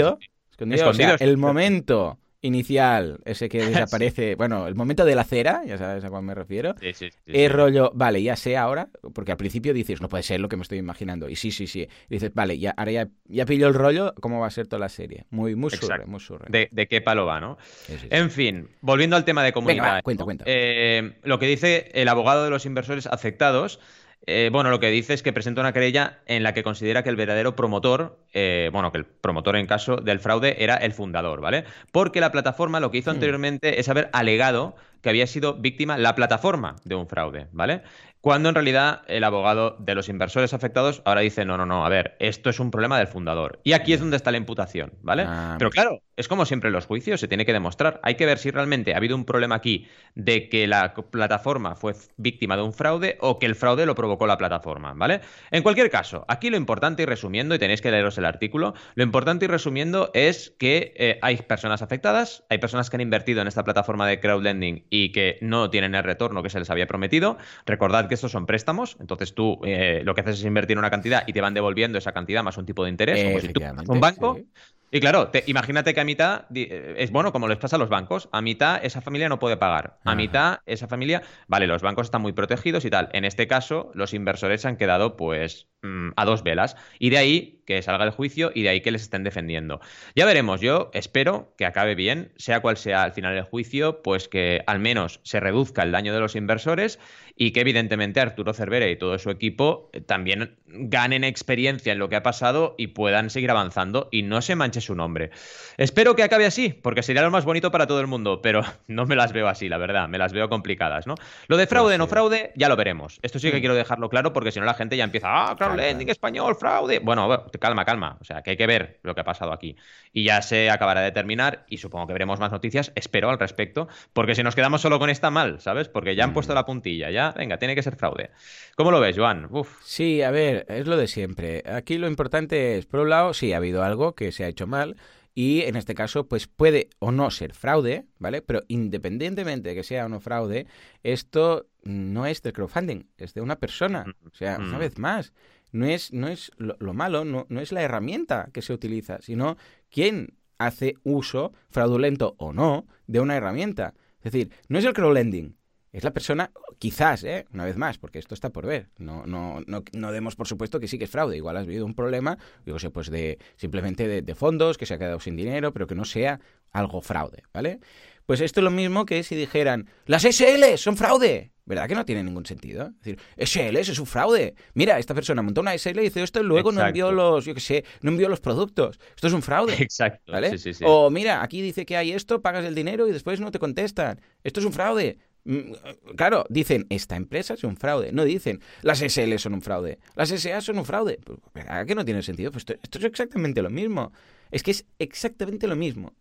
Escondido, 0.69 0.91
escondido, 0.91 1.15
o 1.15 1.19
sea, 1.19 1.27
Escondido, 1.27 1.31
el 1.31 1.37
momento 1.37 2.19
inicial, 2.43 3.21
ese 3.25 3.49
que 3.49 3.59
desaparece, 3.67 4.35
bueno, 4.35 4.67
el 4.67 4.75
momento 4.75 5.05
de 5.05 5.15
la 5.15 5.25
cera, 5.25 5.63
ya 5.67 5.77
sabes 5.79 6.05
a 6.05 6.11
cuál 6.11 6.23
me 6.23 6.35
refiero, 6.35 6.75
Sí, 6.81 6.93
sí, 6.95 7.11
sí, 7.11 7.19
es 7.27 7.53
rollo, 7.53 7.93
vale, 7.95 8.23
ya 8.23 8.37
sé 8.37 8.57
ahora, 8.57 8.89
porque 9.15 9.33
al 9.33 9.37
principio 9.37 9.75
dices, 9.75 10.01
no 10.01 10.09
puede 10.09 10.23
ser 10.23 10.41
lo 10.41 10.49
que 10.49 10.57
me 10.57 10.63
estoy 10.63 10.79
imaginando, 10.79 11.29
y 11.29 11.37
sí, 11.37 11.51
sí, 11.51 11.67
sí, 11.67 11.83
y 11.83 12.15
dices, 12.15 12.33
vale, 12.35 12.59
ya, 12.59 12.71
ahora 12.77 12.93
ya, 12.93 13.09
ya 13.27 13.45
pillo 13.45 13.69
el 13.69 13.75
rollo, 13.75 14.15
¿cómo 14.21 14.41
va 14.41 14.47
a 14.47 14.51
ser 14.51 14.67
toda 14.67 14.81
la 14.81 14.89
serie? 14.89 15.27
Muy, 15.31 15.55
muy 15.55 15.71
surre, 15.71 16.07
muy 16.07 16.21
surre. 16.21 16.47
De, 16.49 16.69
de 16.73 16.89
qué 16.89 17.01
palo 17.01 17.27
va, 17.27 17.41
¿no? 17.41 17.59
En 17.89 18.31
fin, 18.31 18.69
volviendo 18.81 19.17
al 19.17 19.25
tema 19.25 19.45
de 19.45 19.53
comunidad. 19.53 19.97
va, 19.97 20.03
cuenta, 20.03 20.25
cuenta. 20.25 20.45
Eh, 20.47 21.19
lo 21.23 21.39
que 21.39 21.47
dice 21.47 21.91
el 21.93 22.09
abogado 22.09 22.45
de 22.45 22.51
los 22.51 22.65
inversores 22.65 23.07
afectados, 23.07 23.81
eh, 24.27 24.51
bueno, 24.53 24.71
lo 24.71 24.81
que 24.81 24.91
dice 24.91 25.15
es 25.15 25.23
que 25.23 25.33
presenta 25.33 25.61
una 25.61 25.73
querella 25.73 26.21
en 26.27 26.43
la 26.43 26.53
que 26.53 26.63
considera 26.63 27.03
que 27.03 27.09
el 27.09 27.17
verdadero 27.17 27.57
promotor, 27.57 28.19
eh, 28.33 28.69
bueno, 28.73 28.93
que 28.93 28.99
el 28.99 29.05
promotor 29.05 29.57
en 29.57 29.67
caso 29.67 29.97
del 29.97 30.21
fraude 30.21 30.63
era 30.63 30.77
el 30.77 30.93
fundador, 30.93 31.41
¿vale? 31.41 31.65
Porque 31.91 32.21
la 32.21 32.31
plataforma 32.31 32.81
lo 32.81 32.91
que 32.91 32.99
hizo 32.99 33.11
Hmm. 33.11 33.15
anteriormente 33.15 33.81
es 33.81 33.89
haber 33.89 34.11
alegado 34.13 34.77
que 35.03 35.09
había 35.09 35.27
sido 35.27 35.55
víctima 35.55 35.97
la 35.97 36.15
plataforma 36.15 36.77
de 36.85 36.95
un 36.95 37.07
fraude, 37.09 37.47
¿vale? 37.53 37.83
Cuando 38.21 38.51
en 38.51 38.55
realidad 38.55 39.01
el 39.07 39.25
abogado 39.25 39.77
de 39.79 39.95
los 39.95 40.11
inversores 40.11 40.53
afectados 40.53 41.01
ahora 41.07 41.23
dice, 41.23 41.47
no, 41.47 41.57
no, 41.57 41.65
no, 41.65 41.87
a 41.87 41.89
ver, 41.89 42.17
esto 42.19 42.51
es 42.51 42.61
un 42.61 42.71
problema 42.71 42.99
del 42.99 43.07
fundador. 43.07 43.61
Y 43.65 43.73
aquí 43.73 43.95
es 43.95 44.01
donde 44.01 44.17
está 44.17 44.31
la 44.31 44.37
imputación, 44.37 44.93
¿vale? 45.01 45.25
Ah, 45.27 45.57
Pero 45.59 45.71
claro, 45.71 46.03
es 46.17 46.29
como 46.29 46.45
siempre 46.45 46.69
en 46.69 46.75
los 46.75 46.85
juicios, 46.85 47.19
se 47.19 47.29
tiene 47.29 47.47
que 47.47 47.55
demostrar. 47.55 47.99
Hay 48.03 48.17
que 48.17 48.27
ver 48.27 48.37
si 48.37 48.51
realmente 48.51 48.93
ha 48.93 48.99
habido 48.99 49.17
un 49.17 49.25
problema 49.25 49.55
aquí 49.55 49.89
de 50.15 50.51
que 50.51 50.67
la 50.67 50.93
plataforma 50.93 51.77
fue 51.77 51.95
víctima 52.19 52.57
de 52.57 52.63
un 52.63 52.75
fraude 52.75 53.17
o 53.23 53.39
que 53.39 53.47
el 53.47 53.55
fraude 53.55 53.87
lo 53.87 53.95
provocó 53.95 54.27
la 54.27 54.37
plataforma, 54.37 54.93
¿vale? 54.93 55.23
En 55.51 55.63
cualquier 55.63 55.89
caso, 55.89 56.27
aquí 56.29 56.51
lo 56.51 56.59
importante 56.59 57.05
y 57.05 57.07
resumiendo, 57.07 57.55
y 57.55 57.59
tenéis 57.59 57.81
que 57.81 57.91
leeros 57.91 58.19
el 58.19 58.27
artículo, 58.27 58.75
lo 58.97 59.03
importante 59.03 59.47
y 59.47 59.49
resumiendo 59.49 60.11
es 60.13 60.55
que 60.59 60.93
eh, 60.97 61.19
hay 61.23 61.39
personas 61.39 61.81
afectadas, 61.81 62.45
hay 62.51 62.59
personas 62.59 62.91
que 62.91 62.99
han 62.99 63.01
invertido 63.01 63.41
en 63.41 63.49
esta 63.49 63.65
plataforma 63.65 64.07
de 64.07 64.21
crowdlending 64.21 64.85
y 64.91 65.13
que 65.13 65.39
no 65.41 65.71
tienen 65.71 65.95
el 65.95 66.05
retorno 66.05 66.43
que 66.43 66.51
se 66.51 66.59
les 66.59 66.69
había 66.69 66.87
prometido. 66.87 67.39
Recordad 67.65 68.10
que 68.11 68.15
estos 68.17 68.33
son 68.33 68.45
préstamos, 68.45 68.99
entonces 69.01 69.35
tú 69.35 69.59
eh, 69.65 70.03
lo 70.05 70.15
que 70.15 70.21
haces 70.21 70.41
es 70.41 70.45
invertir 70.45 70.77
una 70.77 70.91
cantidad 70.91 71.25
y 71.27 71.33
te 71.33 71.41
van 71.41 71.55
devolviendo 71.55 71.97
esa 71.97 72.13
cantidad 72.13 72.43
más 72.43 72.59
un 72.59 72.67
tipo 72.67 72.85
de 72.85 72.91
interés, 72.91 73.25
como 73.25 73.41
si 73.41 73.49
tú 73.55 73.63
un 73.89 74.01
banco. 74.01 74.35
sí. 74.37 74.47
Y 74.93 74.99
claro, 75.01 75.29
te- 75.29 75.45
imagínate 75.47 75.95
que 75.95 76.01
a 76.01 76.05
mitad, 76.05 76.47
eh, 76.55 76.95
es 76.99 77.13
bueno, 77.13 77.31
como 77.33 77.47
les 77.47 77.59
pasa 77.59 77.77
a 77.77 77.79
los 77.79 77.89
bancos, 77.89 78.29
a 78.33 78.43
mitad 78.43 78.85
esa 78.85 79.01
familia 79.01 79.29
no 79.29 79.39
puede 79.39 79.57
pagar, 79.57 80.01
a 80.05 80.15
Ajá. 80.15 80.17
mitad 80.17 80.59
esa 80.67 80.89
familia, 80.89 81.23
vale, 81.47 81.69
los 81.69 81.81
bancos 81.83 82.09
están 82.09 82.23
muy 82.23 82.33
protegidos 82.33 82.85
y 82.85 82.91
tal. 82.91 83.09
En 83.13 83.25
este 83.25 83.47
caso, 83.47 83.93
los 83.95 84.15
inversores 84.15 84.63
se 84.63 84.69
han 84.69 84.77
quedado 84.77 85.17
pues 85.17 85.69
mm, 85.83 86.11
a 86.17 86.25
dos 86.25 86.43
velas. 86.43 86.77
Y 86.99 87.11
de 87.11 87.19
ahí 87.19 87.63
que 87.67 87.83
salga 87.83 88.05
el 88.05 88.11
juicio 88.11 88.51
y 88.53 88.63
de 88.65 88.71
ahí 88.71 88.81
que 88.81 88.91
les 88.91 89.03
estén 89.03 89.23
defendiendo. 89.23 89.81
Ya 90.17 90.27
veremos, 90.27 90.61
yo 90.61 90.91
espero 90.93 91.55
que 91.57 91.67
acabe 91.67 91.95
bien, 91.95 92.33
sea 92.37 92.61
cual 92.61 92.77
sea 92.77 93.05
al 93.05 93.13
final 93.13 93.37
el 93.37 93.45
juicio, 93.45 94.03
pues 94.03 94.27
que 94.29 94.63
al 94.67 94.81
menos 94.81 95.21
se 95.23 95.39
reduzca 95.39 95.85
el 95.85 95.93
daño 95.93 96.13
de 96.13 96.19
los 96.21 96.35
inversores 96.35 96.99
y 97.37 97.53
que 97.53 97.61
evidentemente 97.61 98.21
Arturo 98.21 98.53
Cervera 98.53 98.89
y 98.89 98.97
todo 98.97 99.19
su 99.19 99.31
equipo 99.31 99.91
eh, 99.93 100.01
también 100.01 100.59
ganen 100.67 101.25
experiencia 101.25 101.93
en 101.93 101.99
lo 101.99 102.09
que 102.09 102.17
ha 102.17 102.23
pasado 102.23 102.75
y 102.79 102.89
puedan 102.89 103.31
seguir 103.31 103.51
avanzando 103.51 104.09
y 104.11 104.23
no 104.23 104.43
se 104.43 104.57
su 104.81 104.95
nombre. 104.95 105.31
Espero 105.77 106.15
que 106.15 106.23
acabe 106.23 106.47
así, 106.47 106.71
porque 106.71 107.03
sería 107.03 107.23
lo 107.23 107.31
más 107.31 107.45
bonito 107.45 107.71
para 107.71 107.87
todo 107.87 108.01
el 108.01 108.07
mundo, 108.07 108.41
pero 108.43 108.63
no 108.89 109.07
me 109.07 109.17
las 109.17 109.33
veo 109.33 109.49
así, 109.49 109.69
la 109.69 109.79
verdad, 109.79 110.09
me 110.09 110.19
las 110.19 110.33
veo 110.33 110.49
complicadas, 110.49 111.07
¿no? 111.07 111.15
Lo 111.49 111.57
de 111.57 111.67
fraude, 111.67 111.91
Pues 111.91 111.99
no 111.99 112.05
sí. 112.07 112.11
fraude, 112.11 112.53
ya 112.57 112.69
lo 112.69 112.77
veremos. 112.77 113.19
Esto 113.23 113.39
sí 113.39 113.51
que 113.51 113.57
Mm. 113.59 113.61
quiero 113.61 113.75
dejarlo 113.75 114.09
claro 114.09 114.33
porque 114.33 114.53
si 114.53 114.61
no 114.61 114.67
la 114.67 114.75
gente 114.75 114.97
ya 114.97 115.05
empieza, 115.05 115.29
ah, 115.31 115.57
claro. 115.57 115.75
español, 115.81 116.57
fraude. 116.57 116.99
Bueno, 117.01 117.27
bueno, 117.27 117.45
calma, 117.59 117.85
calma, 117.85 118.19
o 118.21 118.25
sea, 118.25 118.43
que 118.43 118.51
hay 118.51 118.57
que 118.57 118.67
ver 118.67 119.01
lo 119.03 119.15
que 119.15 119.21
ha 119.21 119.25
pasado 119.25 119.53
aquí. 119.53 119.77
Y 120.13 120.25
ya 120.25 120.43
se 120.43 120.71
acabará 120.71 121.01
de 121.03 121.13
terminar 121.13 121.65
y 121.69 121.79
supongo 121.79 122.07
que 122.09 122.13
veremos 122.13 122.41
más 122.41 122.51
noticias, 122.51 122.93
espero 122.95 123.31
al 123.31 123.39
respecto, 123.39 123.89
porque 124.13 124.35
si 124.35 124.43
nos 124.43 124.55
quedamos 124.55 124.81
solo 124.81 124.99
con 124.99 125.09
esta 125.11 125.31
mal, 125.31 125.61
¿sabes? 125.61 125.89
Porque 125.89 126.15
ya 126.17 126.25
han 126.25 126.31
Mm. 126.31 126.35
puesto 126.35 126.55
la 126.55 126.65
puntilla, 126.67 127.11
ya, 127.11 127.33
venga, 127.37 127.59
tiene 127.59 127.75
que 127.75 127.83
ser 127.83 127.97
fraude. 127.97 128.31
¿Cómo 128.77 128.91
lo 128.91 129.01
ves, 129.01 129.17
Joan? 129.17 129.47
Uf. 129.51 129.79
Sí, 129.85 130.23
a 130.23 130.31
ver, 130.31 130.67
es 130.69 130.87
lo 130.87 130.97
de 130.97 131.07
siempre. 131.07 131.63
Aquí 131.71 131.99
lo 131.99 132.07
importante 132.09 132.79
es, 132.79 132.87
por 132.87 133.01
un 133.01 133.11
lado, 133.11 133.35
sí, 133.35 133.53
ha 133.53 133.59
habido 133.59 133.83
algo 133.85 134.15
que 134.15 134.33
se 134.33 134.45
ha 134.45 134.49
hecho 134.49 134.67
mal 134.71 134.97
y 135.35 135.63
en 135.63 135.77
este 135.77 135.95
caso, 135.95 136.27
pues 136.27 136.47
puede 136.47 136.89
o 136.99 137.13
no 137.13 137.31
ser 137.31 137.55
fraude, 137.55 138.07
¿vale? 138.19 138.43
Pero 138.43 138.63
independientemente 138.69 139.71
de 139.71 139.75
que 139.75 139.85
sea 139.85 140.07
o 140.07 140.09
no 140.09 140.21
fraude, 140.21 140.67
esto 141.03 141.69
no 141.83 142.27
es 142.27 142.43
del 142.43 142.53
crowdfunding, 142.53 143.05
es 143.17 143.35
de 143.35 143.41
una 143.41 143.57
persona. 143.57 144.05
O 144.27 144.35
sea, 144.35 144.59
una 144.59 144.79
vez 144.79 144.99
más, 144.99 145.33
no 145.73 145.87
es, 145.87 146.13
no 146.13 146.29
es 146.29 146.51
lo, 146.57 146.77
lo 146.81 146.95
malo, 146.95 147.25
no, 147.25 147.47
no 147.49 147.61
es 147.61 147.71
la 147.73 147.83
herramienta 147.83 148.51
que 148.53 148.63
se 148.63 148.73
utiliza, 148.73 149.21
sino 149.23 149.57
quién 149.89 150.35
hace 150.59 150.97
uso, 151.05 151.53
fraudulento 151.71 152.35
o 152.39 152.53
no, 152.53 152.87
de 153.07 153.21
una 153.21 153.37
herramienta. 153.37 153.95
Es 154.23 154.33
decir, 154.33 154.51
no 154.69 154.79
es 154.79 154.85
el 154.85 154.93
crowdlending, 154.93 155.57
es 155.93 156.05
la 156.05 156.13
persona, 156.13 156.53
quizás, 156.79 157.25
¿eh? 157.25 157.47
una 157.53 157.65
vez 157.65 157.77
más, 157.77 157.99
porque 157.99 158.19
esto 158.19 158.35
está 158.35 158.51
por 158.51 158.67
ver. 158.67 158.89
No, 158.99 159.27
no, 159.27 159.61
no, 159.67 159.83
no 159.93 160.13
demos 160.13 160.37
por 160.37 160.47
supuesto 160.47 160.79
que 160.79 160.89
sí 160.89 160.99
que 160.99 161.05
es 161.05 161.11
fraude. 161.11 161.37
Igual 161.37 161.57
has 161.57 161.67
vivido 161.67 161.85
un 161.85 161.95
problema, 161.95 162.39
digo, 162.65 162.79
sé, 162.79 162.91
pues 162.91 163.11
de 163.11 163.39
simplemente 163.57 164.07
de, 164.07 164.23
de 164.23 164.35
fondos, 164.35 164.79
que 164.79 164.87
se 164.87 164.95
ha 164.95 164.99
quedado 164.99 165.21
sin 165.21 165.37
dinero, 165.37 165.73
pero 165.73 165.87
que 165.87 165.95
no 165.95 166.05
sea 166.05 166.41
algo 166.71 167.01
fraude, 167.01 167.43
¿vale? 167.53 167.81
Pues 168.27 168.41
esto 168.41 168.61
es 168.61 168.65
lo 168.65 168.71
mismo 168.71 169.07
que 169.07 169.25
si 169.25 169.35
dijeran, 169.35 169.89
las 170.07 170.23
SL 170.23 170.77
son 170.77 170.97
fraude. 170.97 171.51
¿Verdad 171.71 171.89
que 171.89 171.95
no 171.95 172.05
tiene 172.05 172.25
ningún 172.25 172.47
sentido? 172.47 172.93
Es 173.01 173.05
decir, 173.05 173.19
SL 173.37 173.77
es 173.77 173.99
un 173.99 174.07
fraude. 174.07 174.55
Mira, 174.75 174.99
esta 174.99 175.15
persona 175.15 175.41
montó 175.41 175.61
una 175.61 175.77
SL 175.77 176.01
y 176.01 176.07
hizo 176.07 176.21
esto 176.21 176.41
y 176.41 176.43
luego 176.43 176.73
no 176.73 176.85
envió 176.85 177.13
los, 177.13 177.45
yo 177.45 177.55
qué 177.55 177.61
sé, 177.61 177.85
no 178.03 178.11
envió 178.11 178.29
los 178.29 178.41
productos. 178.41 178.99
Esto 179.15 179.29
es 179.29 179.33
un 179.33 179.43
fraude. 179.43 179.75
Exacto, 179.81 180.33
¿Vale? 180.33 180.51
sí, 180.51 180.59
sí, 180.59 180.75
sí. 180.75 180.85
O 180.87 181.11
mira, 181.11 181.43
aquí 181.43 181.63
dice 181.63 181.87
que 181.87 181.97
hay 181.97 182.11
esto, 182.11 182.43
pagas 182.43 182.65
el 182.65 182.75
dinero 182.75 183.07
y 183.07 183.13
después 183.13 183.39
no 183.39 183.53
te 183.53 183.61
contestan. 183.61 184.21
Esto 184.43 184.59
es 184.61 184.67
un 184.67 184.73
fraude. 184.73 185.19
Mm, 185.45 185.73
Claro, 186.17 186.45
dicen, 186.49 186.87
esta 186.91 187.17
empresa 187.17 187.55
es 187.55 187.65
un 187.65 187.77
fraude. 187.77 188.13
No 188.13 188.25
dicen, 188.25 188.61
las 188.83 189.01
SL 189.03 189.39
son 189.39 189.55
un 189.55 189.63
fraude. 189.63 189.99
Las 190.15 190.31
SA 190.31 190.61
son 190.61 190.79
un 190.79 190.85
fraude. 190.85 191.19
Pues, 191.25 191.39
¿Verdad 191.55 191.87
que 191.87 191.95
no 191.95 192.05
tiene 192.05 192.23
sentido? 192.23 192.51
Pues 192.53 192.67
esto, 192.69 192.99
es 192.99 193.05
exactamente 193.05 193.63
lo 193.63 193.71
mismo. 193.71 194.13
Es 194.51 194.63
que 194.63 194.73
es 194.73 194.85
exactamente 194.99 195.67
lo 195.67 195.77
mismo. 195.77 196.15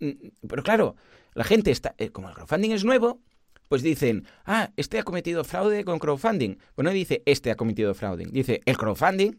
Mm, 0.00 0.10
pero 0.48 0.62
claro, 0.62 0.96
la 1.34 1.44
gente 1.44 1.70
está, 1.70 1.94
eh, 1.98 2.10
como 2.10 2.28
el 2.28 2.34
crowdfunding 2.34 2.70
es 2.72 2.84
nuevo, 2.84 3.20
pues 3.68 3.82
dicen, 3.82 4.26
ah, 4.44 4.70
este 4.76 4.98
ha 4.98 5.02
cometido 5.02 5.42
fraude 5.44 5.84
con 5.84 5.98
crowdfunding. 5.98 6.56
Pues 6.74 6.84
no 6.84 6.90
dice, 6.90 7.22
este 7.26 7.50
ha 7.50 7.56
cometido 7.56 7.94
fraude. 7.94 8.26
Dice, 8.26 8.60
el 8.64 8.76
crowdfunding 8.76 9.32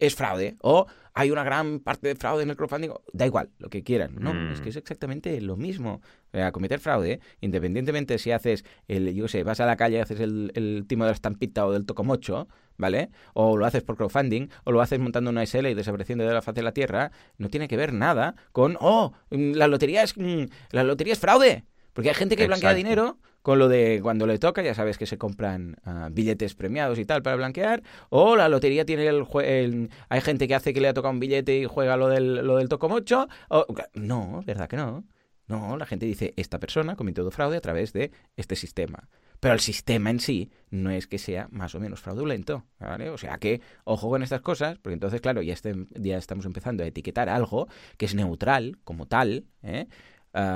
es 0.00 0.14
fraude. 0.16 0.56
O 0.60 0.86
hay 1.14 1.30
una 1.30 1.44
gran 1.44 1.80
parte 1.80 2.08
de 2.08 2.14
fraude 2.16 2.42
en 2.42 2.50
el 2.50 2.56
crowdfunding. 2.56 2.90
Da 3.12 3.26
igual, 3.26 3.50
lo 3.58 3.68
que 3.68 3.82
quieran. 3.82 4.16
No, 4.18 4.32
Mm. 4.34 4.52
es 4.52 4.60
que 4.60 4.68
es 4.70 4.76
exactamente 4.76 5.40
lo 5.40 5.56
mismo. 5.56 6.00
O 6.32 6.36
sea, 6.36 6.50
cometer 6.52 6.78
fraude, 6.80 7.20
independientemente 7.40 8.18
si 8.18 8.30
haces 8.32 8.64
el, 8.88 9.12
yo 9.14 9.28
sé, 9.28 9.42
vas 9.42 9.60
a 9.60 9.66
la 9.66 9.76
calle 9.76 9.96
y 9.96 10.00
haces 10.00 10.20
el, 10.20 10.52
el 10.54 10.84
timo 10.86 11.04
de 11.04 11.10
la 11.10 11.14
estampita 11.14 11.66
o 11.66 11.72
del 11.72 11.84
tocomocho, 11.86 12.48
¿vale? 12.76 13.10
O 13.34 13.56
lo 13.56 13.66
haces 13.66 13.82
por 13.82 13.96
crowdfunding, 13.96 14.48
o 14.64 14.72
lo 14.72 14.80
haces 14.80 14.98
montando 15.00 15.30
una 15.30 15.42
SL 15.44 15.66
y 15.70 15.74
desapareciendo 15.74 16.24
de 16.26 16.32
la 16.32 16.42
faz 16.42 16.54
de 16.54 16.62
la 16.62 16.72
tierra, 16.72 17.10
no 17.38 17.48
tiene 17.48 17.66
que 17.68 17.76
ver 17.76 17.92
nada 17.92 18.36
con, 18.52 18.76
oh, 18.80 19.12
mm, 19.30 19.52
la 19.54 19.66
lotería 19.66 20.02
es, 20.04 20.16
mm, 20.16 20.44
la 20.70 20.84
lotería 20.84 21.12
es 21.12 21.18
fraude. 21.18 21.64
Porque 21.92 22.08
hay 22.08 22.14
gente 22.14 22.36
que 22.36 22.46
blanquea 22.46 22.70
dinero 22.76 23.18
con 23.42 23.58
lo 23.58 23.68
de 23.68 24.00
cuando 24.02 24.26
le 24.26 24.38
toca, 24.38 24.62
ya 24.62 24.74
sabes 24.74 24.98
que 24.98 25.06
se 25.06 25.16
compran 25.18 25.76
ah, 25.84 26.08
billetes 26.12 26.54
premiados 26.54 26.98
y 26.98 27.04
tal 27.06 27.22
para 27.22 27.36
blanquear, 27.36 27.82
o 28.10 28.36
la 28.36 28.48
lotería 28.48 28.84
tiene 28.84 29.06
el, 29.06 29.24
el- 29.44 29.90
hay 30.08 30.20
gente 30.20 30.46
que 30.46 30.54
hace 30.54 30.72
que 30.74 30.80
le 30.80 30.88
ha 30.88 30.94
tocado 30.94 31.12
un 31.12 31.20
billete 31.20 31.56
y 31.58 31.64
juega 31.64 31.96
lo 31.96 32.08
del, 32.08 32.46
lo 32.46 32.56
del 32.58 32.68
tocomocho, 32.68 33.28
o, 33.48 33.66
no, 33.94 34.42
¿verdad 34.46 34.68
que 34.68 34.76
no? 34.76 35.04
No, 35.46 35.76
la 35.76 35.84
gente 35.86 36.06
dice, 36.06 36.32
esta 36.36 36.60
persona 36.60 36.94
cometió 36.94 37.28
fraude 37.32 37.56
a 37.56 37.60
través 37.60 37.92
de 37.92 38.12
este 38.36 38.54
sistema. 38.54 39.08
Pero 39.40 39.54
el 39.54 39.60
sistema 39.60 40.10
en 40.10 40.20
sí 40.20 40.50
no 40.70 40.90
es 40.90 41.06
que 41.08 41.18
sea 41.18 41.48
más 41.50 41.74
o 41.74 41.80
menos 41.80 42.00
fraudulento, 42.00 42.66
¿vale? 42.78 43.08
O 43.10 43.16
sea 43.18 43.38
que, 43.38 43.60
ojo 43.84 44.10
con 44.10 44.22
estas 44.22 44.42
cosas, 44.42 44.78
porque 44.78 44.92
entonces, 44.94 45.20
claro, 45.22 45.40
ya, 45.42 45.54
este- 45.54 45.86
ya 45.94 46.18
estamos 46.18 46.44
empezando 46.44 46.84
a 46.84 46.86
etiquetar 46.86 47.28
algo 47.30 47.66
que 47.96 48.04
es 48.04 48.14
neutral 48.14 48.76
como 48.84 49.06
tal, 49.06 49.46
¿eh? 49.62 49.86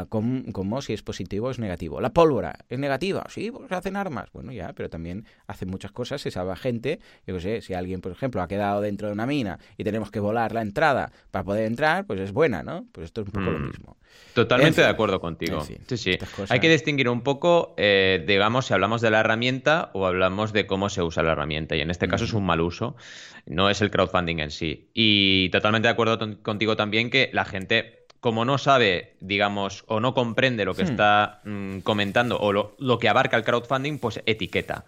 Como, 0.09 0.53
como 0.53 0.81
si 0.83 0.93
es 0.93 1.03
positivo 1.03 1.49
o 1.49 1.51
es 1.51 1.59
negativo. 1.59 2.01
La 2.01 2.11
pólvora 2.13 2.57
es 2.69 2.79
negativa, 2.79 3.25
sí, 3.29 3.51
pues 3.51 3.73
hacen 3.73 3.97
armas. 3.97 4.29
Bueno, 4.33 4.53
ya, 4.53 4.73
pero 4.73 4.89
también 4.89 5.25
hacen 5.49 5.69
muchas 5.69 5.91
cosas, 5.91 6.21
se 6.21 6.31
salva 6.31 6.55
gente. 6.55 7.01
Yo 7.27 7.35
qué 7.35 7.41
sé, 7.41 7.61
si 7.61 7.75
alguien, 7.75 8.01
por 8.01 8.13
ejemplo, 8.13 8.41
ha 8.41 8.47
quedado 8.47 8.81
dentro 8.81 9.09
de 9.09 9.15
una 9.15 9.27
mina 9.27 9.59
y 9.77 9.83
tenemos 9.83 10.13
que 10.13 10.21
volar 10.21 10.53
la 10.53 10.63
entrada 10.63 11.11
para 11.33 11.45
poder 11.45 11.65
entrar, 11.67 12.07
pues 12.07 12.21
es 12.21 12.31
buena, 12.33 12.63
¿no? 12.63 12.87
Pues 12.93 13.07
esto 13.07 13.23
es 13.23 13.27
un 13.27 13.33
poco 13.33 13.51
lo 13.51 13.59
Mm. 13.59 13.67
mismo. 13.67 13.97
Totalmente 14.33 14.69
En 14.69 14.75
fin. 14.75 14.85
de 14.85 14.91
acuerdo 14.91 15.21
contigo. 15.21 15.59
En 15.59 15.67
fin, 15.67 15.79
sí, 15.89 15.97
sí. 15.97 16.19
cosas. 16.19 16.53
Hay 16.53 16.61
que 16.61 16.69
distinguir 16.69 17.09
un 17.09 17.23
poco, 17.23 17.75
eh, 17.77 18.23
digamos, 18.29 18.67
si 18.67 18.75
hablamos 18.75 19.01
de 19.01 19.11
la 19.11 19.21
herramienta 19.21 19.91
o 19.93 20.07
hablamos 20.07 20.53
de 20.53 20.69
cómo 20.69 20.89
se 20.89 21.03
usa 21.03 21.25
la 21.25 21.33
herramienta. 21.33 21.75
Y 21.75 21.81
en 21.81 21.91
este 21.91 22.07
caso 22.07 22.25
es 22.25 22.33
un 22.33 22.47
mal 22.47 22.61
uso, 22.61 22.95
no 23.47 23.71
es 23.71 23.81
el 23.83 23.91
crowdfunding 23.91 24.39
en 24.39 24.51
sí. 24.53 24.89
Y 24.95 25.49
totalmente 25.51 25.89
de 25.89 25.93
acuerdo 25.93 26.41
contigo 26.43 26.77
también 26.77 27.11
que 27.11 27.31
la 27.33 27.45
gente, 27.45 28.04
como 28.25 28.47
no 28.47 28.57
sabe, 28.57 29.17
digamos, 29.21 29.85
o 29.87 30.01
no 30.01 30.15
comprende 30.15 30.65
lo 30.65 30.73
que 30.75 30.85
Hmm. 30.85 30.91
está 30.93 31.43
mm, 31.45 31.81
comentando 31.81 32.39
o 32.41 32.55
lo, 32.55 32.75
lo 32.79 32.99
que 32.99 33.11
abarca 33.11 33.37
el 33.37 33.45
crowdfunding, 33.45 33.99
pues 33.99 34.23
etiqueta. 34.25 34.87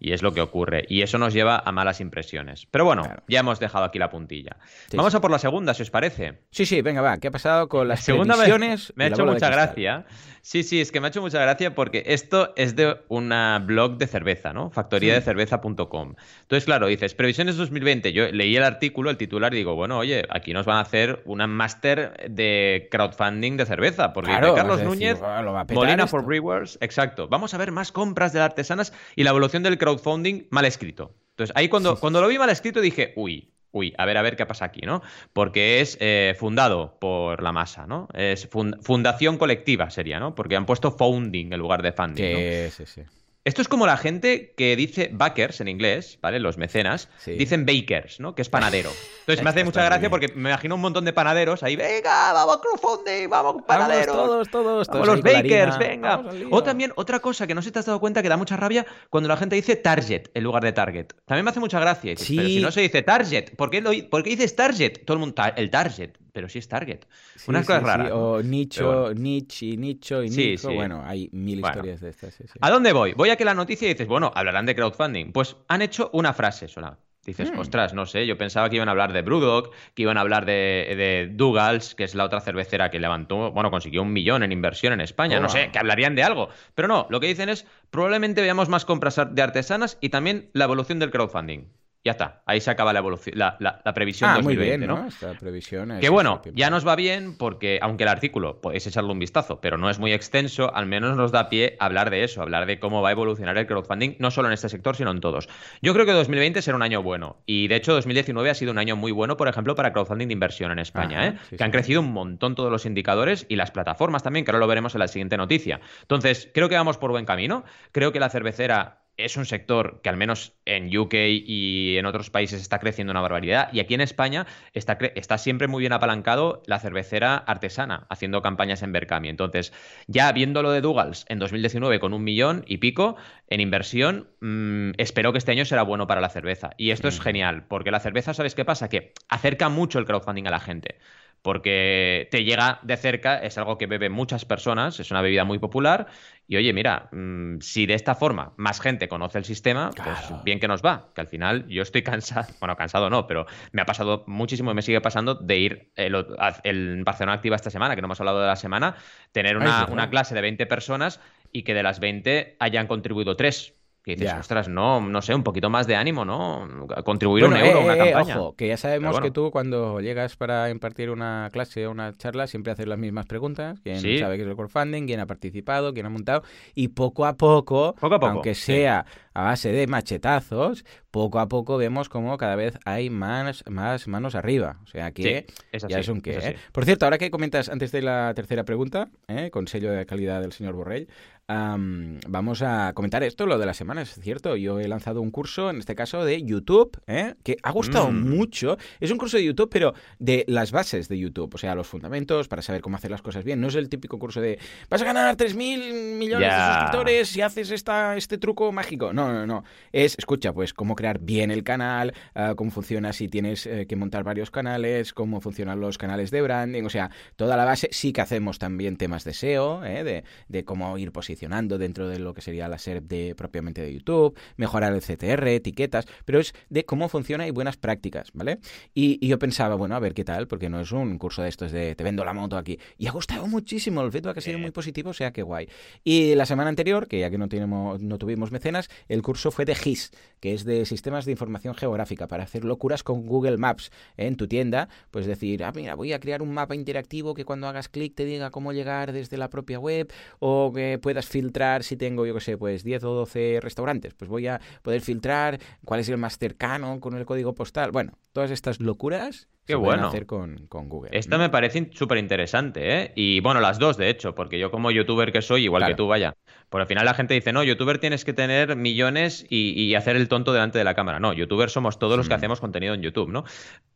Y 0.00 0.12
es 0.14 0.22
lo 0.22 0.32
que 0.32 0.40
ocurre. 0.40 0.86
Y 0.88 1.02
eso 1.02 1.18
nos 1.18 1.34
lleva 1.34 1.58
a 1.62 1.70
malas 1.70 2.00
impresiones. 2.00 2.64
Pero 2.70 2.86
bueno, 2.86 3.02
Claro. 3.02 3.22
ya 3.28 3.40
hemos 3.40 3.60
dejado 3.60 3.84
aquí 3.84 3.98
la 3.98 4.08
puntilla. 4.08 4.56
Sí, 4.88 4.96
Vamos 4.96 5.12
sí. 5.12 5.18
a 5.18 5.20
por 5.20 5.30
la 5.30 5.38
segunda, 5.38 5.74
si 5.74 5.82
os 5.82 5.90
parece. 5.90 6.38
Sí, 6.50 6.64
sí, 6.64 6.80
venga, 6.80 7.02
va. 7.02 7.18
¿Qué 7.18 7.28
ha 7.28 7.30
pasado 7.30 7.68
con 7.68 7.88
las 7.88 7.98
La 7.98 8.04
segunda 8.04 8.36
me, 8.36 8.46
me 8.94 9.04
ha 9.04 9.08
hecho 9.08 9.26
mucha 9.26 9.50
gracia. 9.50 10.06
Sí, 10.48 10.62
sí, 10.62 10.80
es 10.80 10.90
que 10.90 10.98
me 10.98 11.06
ha 11.06 11.10
hecho 11.10 11.20
mucha 11.20 11.42
gracia 11.42 11.74
porque 11.74 12.04
esto 12.06 12.54
es 12.56 12.74
de 12.74 12.96
una 13.08 13.58
blog 13.58 13.98
de 13.98 14.06
cerveza, 14.06 14.54
¿no? 14.54 14.70
Factoría 14.70 15.12
de 15.12 15.20
cerveza.com. 15.20 16.14
Entonces, 16.40 16.64
claro, 16.64 16.86
dices, 16.86 17.12
previsiones 17.12 17.58
2020. 17.58 18.14
Yo 18.14 18.32
leí 18.32 18.56
el 18.56 18.62
artículo, 18.62 19.10
el 19.10 19.18
titular, 19.18 19.52
y 19.52 19.58
digo, 19.58 19.74
bueno, 19.74 19.98
oye, 19.98 20.24
aquí 20.30 20.54
nos 20.54 20.64
van 20.64 20.78
a 20.78 20.80
hacer 20.80 21.20
una 21.26 21.46
máster 21.46 22.30
de 22.30 22.88
crowdfunding 22.90 23.58
de 23.58 23.66
cerveza. 23.66 24.14
Porque 24.14 24.30
Carlos 24.30 24.78
decir, 24.78 24.86
Núñez, 24.86 25.20
"Buah, 25.20 25.42
lo 25.42 25.52
va 25.52 25.60
a 25.60 25.66
petar 25.66 25.84
Molina 25.84 26.04
esto". 26.04 26.16
for 26.16 26.24
Brewers, 26.24 26.78
exacto. 26.80 27.28
Vamos 27.28 27.52
a 27.52 27.58
ver 27.58 27.70
más 27.70 27.92
compras 27.92 28.32
de 28.32 28.40
artesanas 28.40 28.94
y 29.16 29.24
la 29.24 29.30
evolución 29.30 29.62
del 29.62 29.76
crowdfunding 29.76 30.44
mal 30.48 30.64
escrito. 30.64 31.14
Entonces, 31.32 31.54
ahí 31.56 31.68
cuando, 31.68 32.00
cuando 32.00 32.22
lo 32.22 32.28
vi 32.28 32.38
mal 32.38 32.48
escrito 32.48 32.80
dije, 32.80 33.12
uy, 33.16 33.52
uy, 33.72 33.94
a 33.98 34.04
ver, 34.06 34.16
a 34.16 34.22
ver 34.22 34.36
qué 34.36 34.46
pasa 34.46 34.64
aquí, 34.66 34.80
¿no? 34.82 35.02
Porque 35.32 35.80
es 35.80 35.96
eh, 36.00 36.34
fundado 36.38 36.98
por 37.00 37.42
la 37.42 37.52
masa, 37.52 37.86
¿no? 37.86 38.08
Es 38.14 38.48
fun- 38.48 38.78
fundación 38.82 39.38
colectiva 39.38 39.90
sería, 39.90 40.18
¿no? 40.20 40.34
Porque 40.34 40.56
han 40.56 40.66
puesto 40.66 40.90
founding 40.92 41.52
en 41.52 41.58
lugar 41.60 41.82
de 41.82 41.92
funding. 41.92 42.24
Sí, 42.70 42.84
sí, 42.86 42.86
sí. 42.86 43.02
Esto 43.48 43.62
es 43.62 43.68
como 43.68 43.86
la 43.86 43.96
gente 43.96 44.52
que 44.58 44.76
dice 44.76 45.08
backers 45.10 45.62
en 45.62 45.68
inglés, 45.68 46.18
¿vale? 46.20 46.38
Los 46.38 46.58
mecenas, 46.58 47.08
Sí. 47.16 47.32
dicen 47.32 47.64
bakers, 47.64 48.20
¿no? 48.20 48.34
Que 48.34 48.42
es 48.42 48.50
panadero. 48.50 48.90
Entonces 49.20 49.42
me 49.42 49.48
hace 49.48 49.64
mucha 49.64 49.82
gracia 49.84 50.10
porque 50.10 50.28
me 50.34 50.50
imagino 50.50 50.74
un 50.74 50.82
montón 50.82 51.06
de 51.06 51.14
panaderos 51.14 51.62
ahí, 51.62 51.74
venga, 51.74 52.34
vamos 52.34 52.58
crowdfunding, 52.58 53.28
vamos 53.30 53.62
panaderos. 53.66 54.14
Vamos, 54.14 54.28
todos, 54.28 54.48
todos, 54.50 54.88
todos 54.88 55.06
los 55.06 55.22
bakers, 55.22 55.76
harina. 55.76 56.18
venga. 56.18 56.22
O 56.50 56.62
también 56.62 56.92
otra 56.96 57.20
cosa 57.20 57.46
que 57.46 57.54
no 57.54 57.62
sé 57.62 57.68
si 57.68 57.72
te 57.72 57.78
has 57.78 57.86
dado 57.86 58.00
cuenta 58.00 58.22
que 58.22 58.28
da 58.28 58.36
mucha 58.36 58.56
rabia 58.58 58.84
cuando 59.08 59.28
la 59.28 59.38
gente 59.38 59.56
dice 59.56 59.76
target 59.76 60.28
en 60.34 60.44
lugar 60.44 60.62
de 60.62 60.72
target. 60.72 61.06
También 61.24 61.44
me 61.46 61.50
hace 61.50 61.60
mucha 61.60 61.80
gracia. 61.80 62.10
Y 62.12 62.14
dices, 62.16 62.26
Sí. 62.28 62.36
Pero 62.36 62.48
si 62.50 62.60
no 62.60 62.70
se 62.70 62.82
dice 62.82 63.00
target, 63.02 63.54
¿por 63.56 63.70
qué, 63.70 63.80
lo, 63.80 63.92
por 64.10 64.22
qué 64.22 64.30
dices 64.30 64.54
target? 64.54 65.04
Todo 65.06 65.14
el 65.14 65.20
mundo, 65.20 65.34
"Ta- 65.34 65.48
el 65.56 65.70
target, 65.70 66.10
pero 66.34 66.48
sí 66.50 66.58
es 66.58 66.68
target. 66.68 67.00
Sí, 67.36 67.44
Unas 67.48 67.64
sí. 67.66 67.72
O 68.12 68.42
nicho, 68.42 68.86
bueno. 68.86 69.14
niche 69.14 69.66
y 69.66 69.76
nicho 69.78 70.22
y 70.22 70.28
Sí, 70.30 70.50
nicho. 70.50 70.68
sí. 70.68 70.74
Bueno, 70.74 71.02
hay 71.04 71.28
mil 71.32 71.60
Bueno. 71.60 71.74
historias 71.76 72.00
de 72.02 72.10
estas. 72.10 72.34
Sí, 72.34 72.44
sí. 72.46 72.58
¿A 72.60 72.70
dónde 72.70 72.92
voy? 72.92 73.14
Voy 73.14 73.30
a 73.30 73.36
que 73.38 73.46
la 73.46 73.54
noticia 73.54 73.86
y 73.86 73.94
dices, 73.94 74.06
bueno, 74.06 74.30
hablarán 74.34 74.66
de 74.66 74.74
crowdfunding. 74.74 75.32
Pues 75.32 75.56
han 75.68 75.80
hecho 75.80 76.10
una 76.12 76.34
frase 76.34 76.68
sola. 76.68 76.98
Dices, 77.24 77.52
Hmm. 77.52 77.58
ostras, 77.58 77.92
no 77.92 78.06
sé, 78.06 78.26
yo 78.26 78.38
pensaba 78.38 78.70
que 78.70 78.76
iban 78.76 78.88
a 78.88 78.92
hablar 78.92 79.12
de 79.12 79.20
Brewdog, 79.20 79.70
que 79.94 80.02
iban 80.02 80.16
a 80.16 80.22
hablar 80.22 80.46
de, 80.46 80.94
de 80.96 81.28
Dougals, 81.30 81.94
que 81.94 82.04
es 82.04 82.14
la 82.14 82.24
otra 82.24 82.40
cervecera 82.40 82.90
que 82.90 82.98
levantó, 82.98 83.50
bueno, 83.52 83.70
consiguió 83.70 84.00
un 84.02 84.14
millón 84.14 84.42
en 84.42 84.50
inversión 84.52 84.94
en 84.94 85.02
España, 85.02 85.38
no 85.38 85.50
sé, 85.50 85.70
que 85.70 85.78
hablarían 85.78 86.14
de 86.14 86.22
algo. 86.22 86.48
Pero 86.74 86.88
no, 86.88 87.06
lo 87.10 87.20
que 87.20 87.26
dicen 87.26 87.50
es, 87.50 87.66
probablemente 87.90 88.40
veamos 88.40 88.70
más 88.70 88.86
compras 88.86 89.20
de 89.30 89.42
artesanas 89.42 89.98
y 90.00 90.08
también 90.08 90.48
la 90.54 90.64
evolución 90.64 90.98
del 91.00 91.10
crowdfunding. 91.10 91.66
Ya 92.04 92.12
está, 92.12 92.42
ahí 92.46 92.60
se 92.60 92.70
acaba 92.70 92.92
la, 92.92 93.00
evolución, 93.00 93.36
la, 93.36 93.56
la- 93.58 93.82
la 93.84 93.92
previsión 93.92 94.30
Ah, 94.30 94.34
muy 94.40 94.54
2020, 94.54 94.76
bien, 94.78 94.88
¿no? 94.88 95.02
¿no? 95.02 95.08
Esta 95.08 95.34
previsión. 95.34 95.90
es 95.90 96.00
Que 96.00 96.08
bueno, 96.08 96.40
ya 96.54 96.70
nos 96.70 96.86
va 96.86 96.94
bien 96.96 97.36
porque, 97.36 97.80
aunque 97.82 98.04
el 98.04 98.08
artículo 98.08 98.60
podéis 98.60 98.86
echarle 98.86 99.10
un 99.10 99.18
vistazo, 99.18 99.60
pero 99.60 99.76
no 99.78 99.90
es 99.90 99.98
muy 99.98 100.12
extenso, 100.12 100.72
al 100.74 100.86
menos 100.86 101.16
nos 101.16 101.32
da 101.32 101.48
pie 101.48 101.76
a 101.80 101.86
hablar 101.86 102.10
de 102.10 102.22
eso, 102.24 102.40
hablar 102.40 102.66
de 102.66 102.78
cómo 102.78 103.02
va 103.02 103.08
a 103.08 103.12
evolucionar 103.12 103.58
el 103.58 103.66
crowdfunding, 103.66 104.12
no 104.20 104.30
solo 104.30 104.48
en 104.48 104.54
este 104.54 104.68
sector, 104.68 104.94
sino 104.96 105.10
en 105.10 105.20
todos. 105.20 105.48
Yo 105.82 105.92
creo 105.92 106.06
que 106.06 106.12
2020 106.12 106.62
será 106.62 106.76
un 106.76 106.82
año 106.82 107.02
bueno 107.02 107.42
y, 107.46 107.66
de 107.68 107.74
hecho, 107.76 107.92
2019 107.94 108.48
ha 108.48 108.54
sido 108.54 108.70
un 108.70 108.78
año 108.78 108.94
muy 108.94 109.10
bueno, 109.12 109.36
por 109.36 109.48
ejemplo, 109.48 109.74
para 109.74 109.92
crowdfunding 109.92 110.28
de 110.28 110.32
inversión 110.34 110.70
en 110.70 110.78
España, 110.78 111.18
Ajá, 111.18 111.28
¿eh? 111.30 111.38
sí, 111.50 111.56
que 111.56 111.64
han 111.64 111.72
crecido 111.72 112.00
un 112.00 112.12
montón 112.12 112.54
todos 112.54 112.70
los 112.70 112.86
indicadores 112.86 113.44
y 113.48 113.56
las 113.56 113.72
plataformas 113.72 114.22
también, 114.22 114.44
que 114.44 114.52
ahora 114.52 114.60
lo 114.60 114.66
veremos 114.68 114.94
en 114.94 115.00
la 115.00 115.08
siguiente 115.08 115.36
noticia. 115.36 115.80
Entonces, 116.02 116.48
creo 116.54 116.68
que 116.68 116.76
vamos 116.76 116.96
por 116.96 117.10
buen 117.10 117.24
camino, 117.24 117.64
creo 117.92 118.12
que 118.12 118.20
la 118.20 118.30
cervecera 118.30 119.02
es 119.18 119.36
un 119.36 119.44
sector 119.44 120.00
que 120.02 120.08
al 120.08 120.16
menos 120.16 120.54
en 120.64 120.96
UK 120.96 121.14
y 121.14 121.96
en 121.98 122.06
otros 122.06 122.30
países 122.30 122.62
está 122.62 122.78
creciendo 122.78 123.10
una 123.10 123.20
barbaridad. 123.20 123.68
Y 123.72 123.80
aquí 123.80 123.94
en 123.94 124.00
España 124.00 124.46
está, 124.72 124.96
está 125.16 125.38
siempre 125.38 125.66
muy 125.66 125.80
bien 125.80 125.92
apalancado 125.92 126.62
la 126.66 126.78
cervecera 126.78 127.36
artesana, 127.36 128.06
haciendo 128.08 128.40
campañas 128.42 128.82
en 128.82 128.92
Berkami. 128.92 129.28
Entonces, 129.28 129.72
ya 130.06 130.30
viendo 130.32 130.62
lo 130.62 130.70
de 130.70 130.80
Dougals 130.80 131.26
en 131.28 131.40
2019 131.40 131.98
con 131.98 132.14
un 132.14 132.22
millón 132.22 132.64
y 132.66 132.78
pico 132.78 133.16
en 133.48 133.60
inversión, 133.60 134.28
mm, 134.40 134.92
espero 134.98 135.32
que 135.32 135.38
este 135.38 135.50
año 135.50 135.64
será 135.64 135.82
bueno 135.82 136.06
para 136.06 136.20
la 136.20 136.28
cerveza. 136.28 136.70
Y 136.78 136.92
esto 136.92 137.08
es 137.08 137.20
genial, 137.20 137.64
porque 137.66 137.90
la 137.90 138.00
cerveza, 138.00 138.34
¿sabes 138.34 138.54
qué 138.54 138.64
pasa? 138.64 138.88
Que 138.88 139.12
acerca 139.28 139.68
mucho 139.68 139.98
el 139.98 140.06
crowdfunding 140.06 140.46
a 140.46 140.50
la 140.50 140.60
gente 140.60 140.96
porque 141.42 142.28
te 142.30 142.44
llega 142.44 142.80
de 142.82 142.96
cerca, 142.96 143.38
es 143.38 143.56
algo 143.58 143.78
que 143.78 143.86
beben 143.86 144.12
muchas 144.12 144.44
personas, 144.44 144.98
es 145.00 145.10
una 145.10 145.22
bebida 145.22 145.44
muy 145.44 145.58
popular. 145.58 146.06
Y 146.46 146.56
oye, 146.56 146.72
mira, 146.72 147.08
mm, 147.12 147.60
si 147.60 147.86
de 147.86 147.94
esta 147.94 148.14
forma 148.14 148.52
más 148.56 148.80
gente 148.80 149.08
conoce 149.08 149.38
el 149.38 149.44
sistema, 149.44 149.90
Claro. 149.94 150.18
pues 150.28 150.44
bien 150.44 150.60
que 150.60 150.68
nos 150.68 150.82
va. 150.82 151.08
Que 151.14 151.20
al 151.20 151.26
final 151.26 151.66
yo 151.68 151.82
estoy 151.82 152.02
cansado, 152.02 152.48
bueno, 152.60 152.74
cansado 152.76 153.10
no, 153.10 153.26
pero 153.26 153.46
me 153.72 153.82
ha 153.82 153.86
pasado 153.86 154.24
muchísimo 154.26 154.70
y 154.70 154.74
me 154.74 154.82
sigue 154.82 155.00
pasando 155.00 155.34
de 155.34 155.58
ir 155.58 155.90
el, 155.96 156.14
a- 156.38 156.60
el 156.64 157.02
Barcelona 157.04 157.34
Activa 157.34 157.56
esta 157.56 157.70
semana, 157.70 157.94
que 157.94 158.02
no 158.02 158.06
hemos 158.06 158.20
hablado 158.20 158.40
de 158.40 158.46
la 158.46 158.56
semana, 158.56 158.96
tener 159.32 159.56
una, 159.56 159.86
una 159.90 160.10
clase 160.10 160.34
de 160.34 160.40
20 160.40 160.66
personas 160.66 161.20
y 161.52 161.62
que 161.62 161.74
de 161.74 161.82
las 161.82 162.00
20 162.00 162.56
hayan 162.58 162.86
contribuido 162.86 163.36
3. 163.36 163.74
Que 164.08 164.14
dices, 164.16 164.32
Ya. 164.32 164.40
ostras, 164.40 164.68
no, 164.68 165.00
no 165.02 165.20
sé, 165.20 165.34
un 165.34 165.42
poquito 165.42 165.68
más 165.68 165.86
de 165.86 165.94
ánimo, 165.96 166.24
¿no? 166.24 166.66
Contribuir 167.04 167.44
Bueno, 167.44 167.56
un 167.62 167.66
euro 167.66 167.78
a 167.78 167.82
eh, 167.82 167.84
una 167.84 167.94
eh, 167.94 168.12
campaña. 168.12 168.40
ojo, 168.40 168.56
que 168.56 168.68
ya 168.68 168.76
sabemos 168.78 169.10
bueno. 169.12 169.24
que 169.26 169.30
tú 169.30 169.50
cuando 169.50 170.00
llegas 170.00 170.34
para 170.36 170.70
impartir 170.70 171.10
una 171.10 171.50
clase 171.52 171.86
o 171.86 171.90
una 171.90 172.14
charla 172.14 172.46
siempre 172.46 172.72
haces 172.72 172.86
las 172.86 172.98
mismas 172.98 173.26
preguntas. 173.26 173.80
¿Quién 173.82 174.00
Sí. 174.00 174.18
sabe 174.18 174.36
qué 174.36 174.44
es 174.44 174.48
el 174.48 174.56
crowdfunding? 174.56 175.04
¿Quién 175.06 175.20
ha 175.20 175.26
participado? 175.26 175.92
¿Quién 175.92 176.06
ha 176.06 176.08
montado? 176.08 176.42
Y 176.74 176.88
poco 176.88 177.26
a 177.26 177.36
poco, 177.36 177.94
Poco 178.00 178.14
a 178.14 178.18
poco, 178.18 178.26
aunque 178.32 178.54
sí. 178.54 178.72
sea 178.72 179.04
a 179.34 179.42
base 179.42 179.70
de 179.72 179.86
machetazos, 179.86 180.84
poco 181.10 181.38
a 181.38 181.46
poco 181.48 181.76
vemos 181.76 182.08
como 182.08 182.36
cada 182.38 182.56
vez 182.56 182.78
hay 182.84 183.08
más, 183.10 183.62
más 183.68 184.08
manos 184.08 184.34
arriba. 184.34 184.78
O 184.82 184.86
sea 184.86 185.12
que 185.12 185.46
ya 185.88 185.98
es 185.98 186.08
un 186.08 186.20
qué. 186.22 186.38
¿eh? 186.38 186.56
Por 186.72 186.84
cierto, 186.84 187.04
ahora 187.06 187.18
que 187.18 187.30
comentas 187.30 187.68
antes 187.68 187.92
de 187.92 188.02
la 188.02 188.32
tercera 188.34 188.64
pregunta, 188.64 189.10
¿eh? 189.28 189.50
con 189.50 189.68
sello 189.68 189.92
de 189.92 190.06
calidad 190.06 190.40
del 190.40 190.52
señor 190.52 190.74
Borrell, 190.74 191.08
vamos 191.48 192.60
a 192.62 192.92
comentar 192.94 193.22
esto, 193.22 193.46
lo 193.46 193.58
de 193.58 193.64
la 193.64 193.72
semana, 193.72 194.02
es 194.02 194.14
cierto. 194.20 194.56
Yo 194.56 194.80
he 194.80 194.88
lanzado 194.88 195.22
un 195.22 195.30
curso, 195.30 195.70
en 195.70 195.78
este 195.78 195.94
caso 195.94 196.24
de 196.24 196.42
YouTube, 196.42 197.00
¿eh? 197.06 197.34
que 197.42 197.56
ha 197.62 197.70
gustado 197.70 198.10
mm. 198.10 198.28
mucho. 198.28 198.76
Es 199.00 199.10
un 199.10 199.18
curso 199.18 199.38
de 199.38 199.44
YouTube, 199.44 199.70
pero 199.70 199.94
de 200.18 200.44
las 200.46 200.72
bases 200.72 201.08
de 201.08 201.18
YouTube, 201.18 201.54
o 201.54 201.58
sea, 201.58 201.74
los 201.74 201.86
fundamentos 201.86 202.48
para 202.48 202.60
saber 202.60 202.82
cómo 202.82 202.96
hacer 202.96 203.10
las 203.10 203.22
cosas 203.22 203.44
bien. 203.44 203.60
No 203.60 203.68
es 203.68 203.76
el 203.76 203.88
típico 203.88 204.18
curso 204.18 204.40
de 204.40 204.58
vas 204.90 205.00
a 205.00 205.06
ganar 205.06 205.36
3.000 205.36 206.18
millones 206.18 206.50
de 206.50 206.56
suscriptores 206.56 207.28
si 207.28 207.40
haces 207.40 207.70
esta, 207.70 208.16
este 208.16 208.36
truco 208.36 208.70
mágico. 208.70 209.14
No, 209.14 209.32
no, 209.32 209.46
no. 209.46 209.64
Es, 209.92 210.16
escucha, 210.18 210.52
pues 210.52 210.74
cómo 210.74 210.96
crear 210.96 211.18
bien 211.18 211.50
el 211.50 211.64
canal, 211.64 212.12
ah, 212.34 212.54
cómo 212.56 212.70
funciona 212.70 213.12
si 213.14 213.28
tienes 213.28 213.66
eh, 213.66 213.86
que 213.86 213.96
montar 213.96 214.22
varios 214.22 214.50
canales, 214.50 215.14
cómo 215.14 215.40
funcionan 215.40 215.80
los 215.80 215.96
canales 215.96 216.30
de 216.30 216.42
branding, 216.42 216.82
o 216.82 216.90
sea, 216.90 217.10
toda 217.36 217.56
la 217.56 217.64
base. 217.64 217.88
Sí 217.90 218.12
que 218.12 218.20
hacemos 218.20 218.58
también 218.58 218.96
temas 218.96 219.24
de 219.24 219.32
SEO, 219.32 219.82
¿eh? 219.84 220.04
de, 220.04 220.24
de 220.48 220.64
cómo 220.64 220.98
ir 220.98 221.10
posicionando 221.10 221.37
dentro 221.78 222.08
de 222.08 222.18
lo 222.18 222.34
que 222.34 222.40
sería 222.40 222.68
la 222.68 222.78
SERP 222.78 223.04
de, 223.04 223.34
propiamente 223.34 223.82
de 223.82 223.92
YouTube, 223.92 224.36
mejorar 224.56 224.92
el 224.92 225.00
CTR, 225.00 225.46
etiquetas, 225.48 226.06
pero 226.24 226.40
es 226.40 226.54
de 226.68 226.84
cómo 226.84 227.08
funciona 227.08 227.46
y 227.46 227.50
buenas 227.50 227.76
prácticas, 227.76 228.30
¿vale? 228.32 228.58
Y, 228.94 229.26
yo 229.26 229.38
pensaba, 229.38 229.74
bueno, 229.74 229.94
a 229.94 229.98
ver 229.98 230.14
qué 230.14 230.24
tal, 230.24 230.48
porque 230.48 230.68
no 230.68 230.80
es 230.80 230.90
un 230.90 231.18
curso 231.18 231.42
de 231.42 231.48
estos 231.48 231.70
de 231.70 231.94
te 231.94 232.02
vendo 232.02 232.24
la 232.24 232.32
moto 232.32 232.56
aquí. 232.56 232.78
Y 232.96 233.06
ha 233.06 233.12
gustado 233.12 233.46
muchísimo, 233.46 234.00
el 234.02 234.10
feedback 234.10 234.38
ha 234.38 234.40
sido 234.40 234.58
muy 234.58 234.70
positivo, 234.70 235.10
o 235.10 235.14
sea 235.14 235.32
que 235.32 235.42
guay. 235.42 235.68
Y 236.02 236.34
la 236.34 236.46
semana 236.46 236.70
anterior, 236.70 237.06
que 237.06 237.20
ya 237.20 237.30
que 237.30 237.38
no, 237.38 237.48
tenemos, 237.48 238.00
no 238.00 238.18
tuvimos 238.18 238.50
mecenas, 238.50 238.88
el 239.08 239.22
curso 239.22 239.50
fue 239.50 239.64
de 239.64 239.74
GIS, 239.74 240.10
que 240.40 240.54
es 240.54 240.64
de 240.64 240.86
Sistemas 240.86 241.24
de 241.24 241.32
Información 241.32 241.74
Geográfica, 241.74 242.26
para 242.26 242.44
hacer 242.44 242.64
locuras 242.64 243.02
con 243.02 243.26
Google 243.26 243.58
Maps 243.58 243.90
en 244.16 244.36
tu 244.36 244.48
tienda, 244.48 244.88
pues 245.10 245.26
decir, 245.26 245.62
ah, 245.64 245.72
mira, 245.74 245.94
voy 245.94 246.12
a 246.12 246.20
crear 246.20 246.42
un 246.42 246.52
mapa 246.52 246.74
interactivo 246.74 247.34
que 247.34 247.44
cuando 247.44 247.68
hagas 247.68 247.88
clic 247.88 248.14
te 248.14 248.24
diga 248.24 248.50
cómo 248.50 248.72
llegar 248.72 249.12
desde 249.12 249.36
la 249.36 249.50
propia 249.50 249.78
web, 249.78 250.10
o 250.38 250.72
que 250.74 250.98
puedas 250.98 251.27
filtrar 251.28 251.84
si 251.84 251.96
tengo, 251.96 252.26
yo 252.26 252.34
qué 252.34 252.40
sé, 252.40 252.58
pues 252.58 252.84
10 252.84 253.04
o 253.04 253.14
12 253.14 253.60
restaurantes, 253.60 254.14
pues 254.14 254.28
voy 254.28 254.46
a 254.46 254.60
poder 254.82 255.00
filtrar 255.00 255.58
cuál 255.84 256.00
es 256.00 256.08
el 256.08 256.18
más 256.18 256.38
cercano 256.38 257.00
con 257.00 257.16
el 257.16 257.26
código 257.26 257.54
postal. 257.54 257.92
Bueno, 257.92 258.18
todas 258.32 258.50
estas 258.50 258.80
locuras 258.80 259.48
Qué 259.68 259.74
bueno. 259.74 260.08
hacer 260.08 260.24
con, 260.24 260.66
Google. 260.68 261.10
Esta 261.12 261.36
me 261.36 261.50
parece 261.50 261.90
súper 261.92 262.16
interesante, 262.16 263.02
¿eh? 263.02 263.12
Y 263.14 263.40
bueno, 263.40 263.60
las 263.60 263.78
dos, 263.78 263.98
de 263.98 264.08
hecho, 264.08 264.34
porque 264.34 264.58
yo 264.58 264.70
como 264.70 264.90
youtuber 264.90 265.30
que 265.30 265.42
soy, 265.42 265.64
igual 265.64 265.86
que 265.86 265.94
tú, 265.94 266.06
vaya. 266.06 266.34
Por 266.70 266.80
al 266.80 266.86
final 266.86 267.04
la 267.04 267.14
gente 267.14 267.34
dice, 267.34 267.52
no, 267.52 267.62
youtuber 267.62 267.98
tienes 267.98 268.24
que 268.24 268.32
tener 268.34 268.76
millones 268.76 269.46
y, 269.48 269.94
hacer 269.94 270.16
el 270.16 270.28
tonto 270.28 270.52
delante 270.52 270.78
de 270.78 270.84
la 270.84 270.94
cámara. 270.94 271.18
No, 271.18 271.32
youtuber 271.32 271.70
somos 271.70 271.98
todos 271.98 272.16
los 272.16 272.28
que 272.28 272.34
hacemos 272.34 272.60
contenido 272.60 272.94
en 272.94 273.02
YouTube, 273.02 273.30
¿no? 273.30 273.44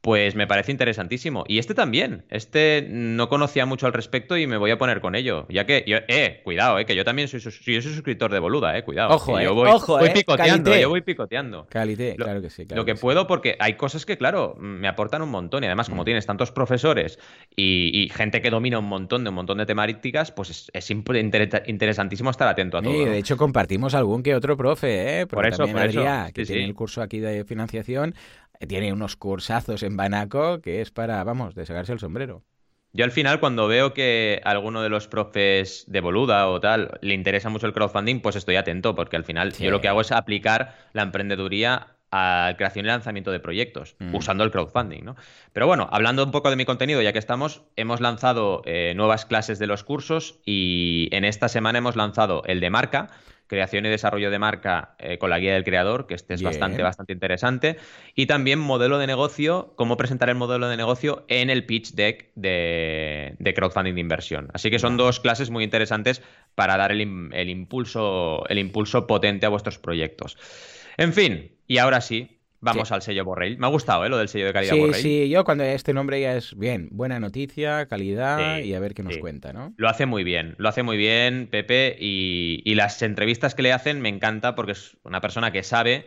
Pues 0.00 0.34
me 0.34 0.46
parece 0.46 0.72
interesantísimo. 0.72 1.44
Y 1.48 1.58
este 1.58 1.74
también. 1.74 2.24
Este 2.28 2.86
no 2.88 3.28
conocía 3.28 3.66
mucho 3.66 3.86
al 3.86 3.92
respecto 3.92 4.36
y 4.36 4.46
me 4.46 4.56
voy 4.56 4.70
a 4.70 4.78
poner 4.78 5.00
con 5.00 5.14
ello. 5.14 5.46
Ya 5.48 5.64
que, 5.64 5.84
yo, 5.86 5.98
eh, 6.08 6.40
cuidado, 6.44 6.78
eh, 6.78 6.86
que 6.86 6.94
yo 6.94 7.04
también 7.04 7.28
soy, 7.28 7.40
yo 7.40 7.50
soy 7.50 7.92
suscriptor 7.92 8.32
de 8.32 8.38
Boluda, 8.38 8.76
eh, 8.76 8.84
cuidado. 8.84 9.14
Ojo, 9.14 9.38
eh, 9.38 9.44
yo 9.44 9.54
voy, 9.54 9.68
ojo, 9.68 9.98
voy 9.98 10.08
eh, 10.08 10.12
picoteando, 10.12 10.76
yo 10.76 10.88
voy 10.88 11.02
picoteando. 11.02 11.66
Calité, 11.68 12.16
claro 12.16 12.42
que 12.42 12.50
sí. 12.50 12.66
lo 12.74 12.84
que, 12.84 12.94
puedo, 12.94 13.26
porque 13.26 13.56
hay 13.58 13.74
cosas 13.74 14.04
que, 14.06 14.16
claro, 14.16 14.54
me 14.58 14.88
aportan 14.88 15.22
un 15.22 15.30
montón. 15.30 15.61
Y 15.62 15.66
además, 15.66 15.88
como 15.88 16.02
mm. 16.02 16.04
tienes 16.04 16.26
tantos 16.26 16.50
profesores 16.50 17.18
y, 17.54 18.08
gente 18.12 18.42
que 18.42 18.50
domina 18.50 18.78
un 18.78 18.86
montón 18.86 19.24
de 19.24 19.30
un 19.30 19.36
montón 19.36 19.58
de 19.58 19.66
temáticas, 19.66 20.32
pues 20.32 20.70
es, 20.72 20.90
interesantísimo 20.90 22.30
estar 22.30 22.48
atento 22.48 22.78
a 22.78 22.82
todo. 22.82 22.92
de 22.92 23.18
hecho, 23.18 23.36
compartimos 23.36 23.94
algún 23.94 24.22
que 24.22 24.34
otro 24.34 24.56
profe, 24.56 25.20
¿eh? 25.20 25.26
por 25.26 25.46
eso, 25.46 25.66
por 25.66 25.84
eso. 25.84 26.04
que 26.34 26.44
tiene 26.44 26.64
el 26.64 26.74
curso 26.74 27.02
aquí 27.02 27.20
de 27.20 27.44
financiación, 27.44 28.14
eh, 28.60 28.66
tiene 28.66 28.92
unos 28.92 29.16
cursazos 29.16 29.82
en 29.82 29.96
Banaco 29.96 30.60
que 30.60 30.80
es 30.80 30.90
para, 30.90 31.22
vamos, 31.24 31.54
de 31.54 31.62
el 31.62 31.98
sombrero. 31.98 32.42
Yo 32.94 33.06
al 33.06 33.10
final, 33.10 33.40
cuando 33.40 33.68
veo 33.68 33.94
que 33.94 34.42
a 34.44 34.50
alguno 34.50 34.82
de 34.82 34.90
los 34.90 35.08
profes 35.08 35.84
de 35.88 36.00
Boluda 36.00 36.48
o 36.48 36.60
tal 36.60 36.98
le 37.00 37.14
interesa 37.14 37.48
mucho 37.48 37.66
el 37.66 37.72
crowdfunding, 37.72 38.20
pues 38.20 38.36
estoy 38.36 38.56
atento, 38.56 38.94
porque 38.94 39.16
al 39.16 39.24
final 39.24 39.52
yo 39.54 39.70
lo 39.70 39.80
que 39.80 39.88
hago 39.88 40.02
es 40.02 40.12
aplicar 40.12 40.74
la 40.92 41.02
emprendeduría 41.02 41.96
a 42.12 42.54
creación 42.58 42.84
y 42.84 42.88
lanzamiento 42.88 43.32
de 43.32 43.40
proyectos, 43.40 43.96
mm. 43.98 44.14
usando 44.14 44.44
el 44.44 44.50
crowdfunding, 44.50 45.02
¿no? 45.02 45.16
Pero 45.54 45.66
bueno, 45.66 45.88
hablando 45.90 46.22
un 46.22 46.30
poco 46.30 46.50
de 46.50 46.56
mi 46.56 46.66
contenido, 46.66 47.00
ya 47.00 47.12
que 47.12 47.18
estamos, 47.18 47.62
hemos 47.74 48.00
lanzado 48.00 48.62
eh, 48.66 48.92
nuevas 48.94 49.24
clases 49.24 49.58
de 49.58 49.66
los 49.66 49.82
cursos 49.82 50.38
y 50.44 51.08
en 51.12 51.24
esta 51.24 51.48
semana 51.48 51.78
hemos 51.78 51.96
lanzado 51.96 52.42
el 52.44 52.60
de 52.60 52.68
marca, 52.68 53.08
creación 53.46 53.86
y 53.86 53.88
desarrollo 53.88 54.30
de 54.30 54.38
marca 54.38 54.94
eh, 54.98 55.16
con 55.18 55.30
la 55.30 55.38
guía 55.38 55.54
del 55.54 55.64
creador, 55.64 56.06
que 56.06 56.14
este 56.14 56.34
es 56.34 56.42
bastante, 56.42 56.82
bastante 56.82 57.14
interesante. 57.14 57.76
Y 58.14 58.26
también 58.26 58.58
modelo 58.58 58.98
de 58.98 59.06
negocio, 59.06 59.72
cómo 59.76 59.96
presentar 59.96 60.28
el 60.28 60.36
modelo 60.36 60.68
de 60.68 60.76
negocio 60.76 61.24
en 61.28 61.48
el 61.48 61.64
pitch 61.64 61.92
deck 61.92 62.30
de, 62.34 63.36
crowdfunding 63.54 63.94
de 63.94 64.00
inversión. 64.00 64.48
Así 64.52 64.70
que 64.70 64.78
son 64.78 64.96
dos 64.96 65.20
clases 65.20 65.50
muy 65.50 65.64
interesantes 65.64 66.22
para 66.54 66.76
dar 66.76 66.92
el, 66.92 67.30
el, 67.32 67.50
impulso, 67.50 68.46
el 68.48 68.58
impulso 68.58 69.06
potente 69.06 69.46
a 69.46 69.50
vuestros 69.50 69.78
proyectos. 69.78 70.36
En 70.96 71.12
fin, 71.12 71.52
y 71.66 71.78
ahora 71.78 72.00
sí, 72.00 72.42
Vamos 72.62 72.92
al 72.92 73.02
sello 73.02 73.24
Borrell. 73.24 73.58
Me 73.58 73.66
ha 73.66 73.70
gustado, 73.70 74.04
¿eh? 74.04 74.08
Lo 74.08 74.16
del 74.16 74.28
sello 74.28 74.46
de 74.46 74.52
calidad 74.52 74.74
sí, 74.74 74.92
Sí, 74.94 75.28
yo 75.28 75.44
cuando 75.44 75.64
este 75.64 75.92
nombre 75.92 76.20
ya 76.20 76.36
es 76.36 76.56
bien, 76.56 76.88
buena 76.92 77.18
noticia, 77.18 77.86
calidad 77.86 78.60
y 78.60 78.72
a 78.74 78.78
ver 78.78 78.94
qué 78.94 79.02
nos 79.02 79.18
cuenta, 79.18 79.52
¿no? 79.52 79.74
Lo 79.76 79.88
hace 79.88 80.06
muy 80.06 80.22
bien, 80.22 80.54
lo 80.58 80.68
hace 80.68 80.84
muy 80.84 80.96
bien 80.96 81.48
Pepe 81.50 81.96
y, 81.98 82.72
las 82.72 83.02
entrevistas 83.02 83.54
que 83.54 83.62
le 83.62 83.72
hacen 83.72 84.00
me 84.00 84.08
encanta 84.08 84.54
porque 84.54 84.72
es 84.72 84.96
una 85.04 85.20
persona 85.20 85.52
que 85.52 85.62
sabe 85.62 86.06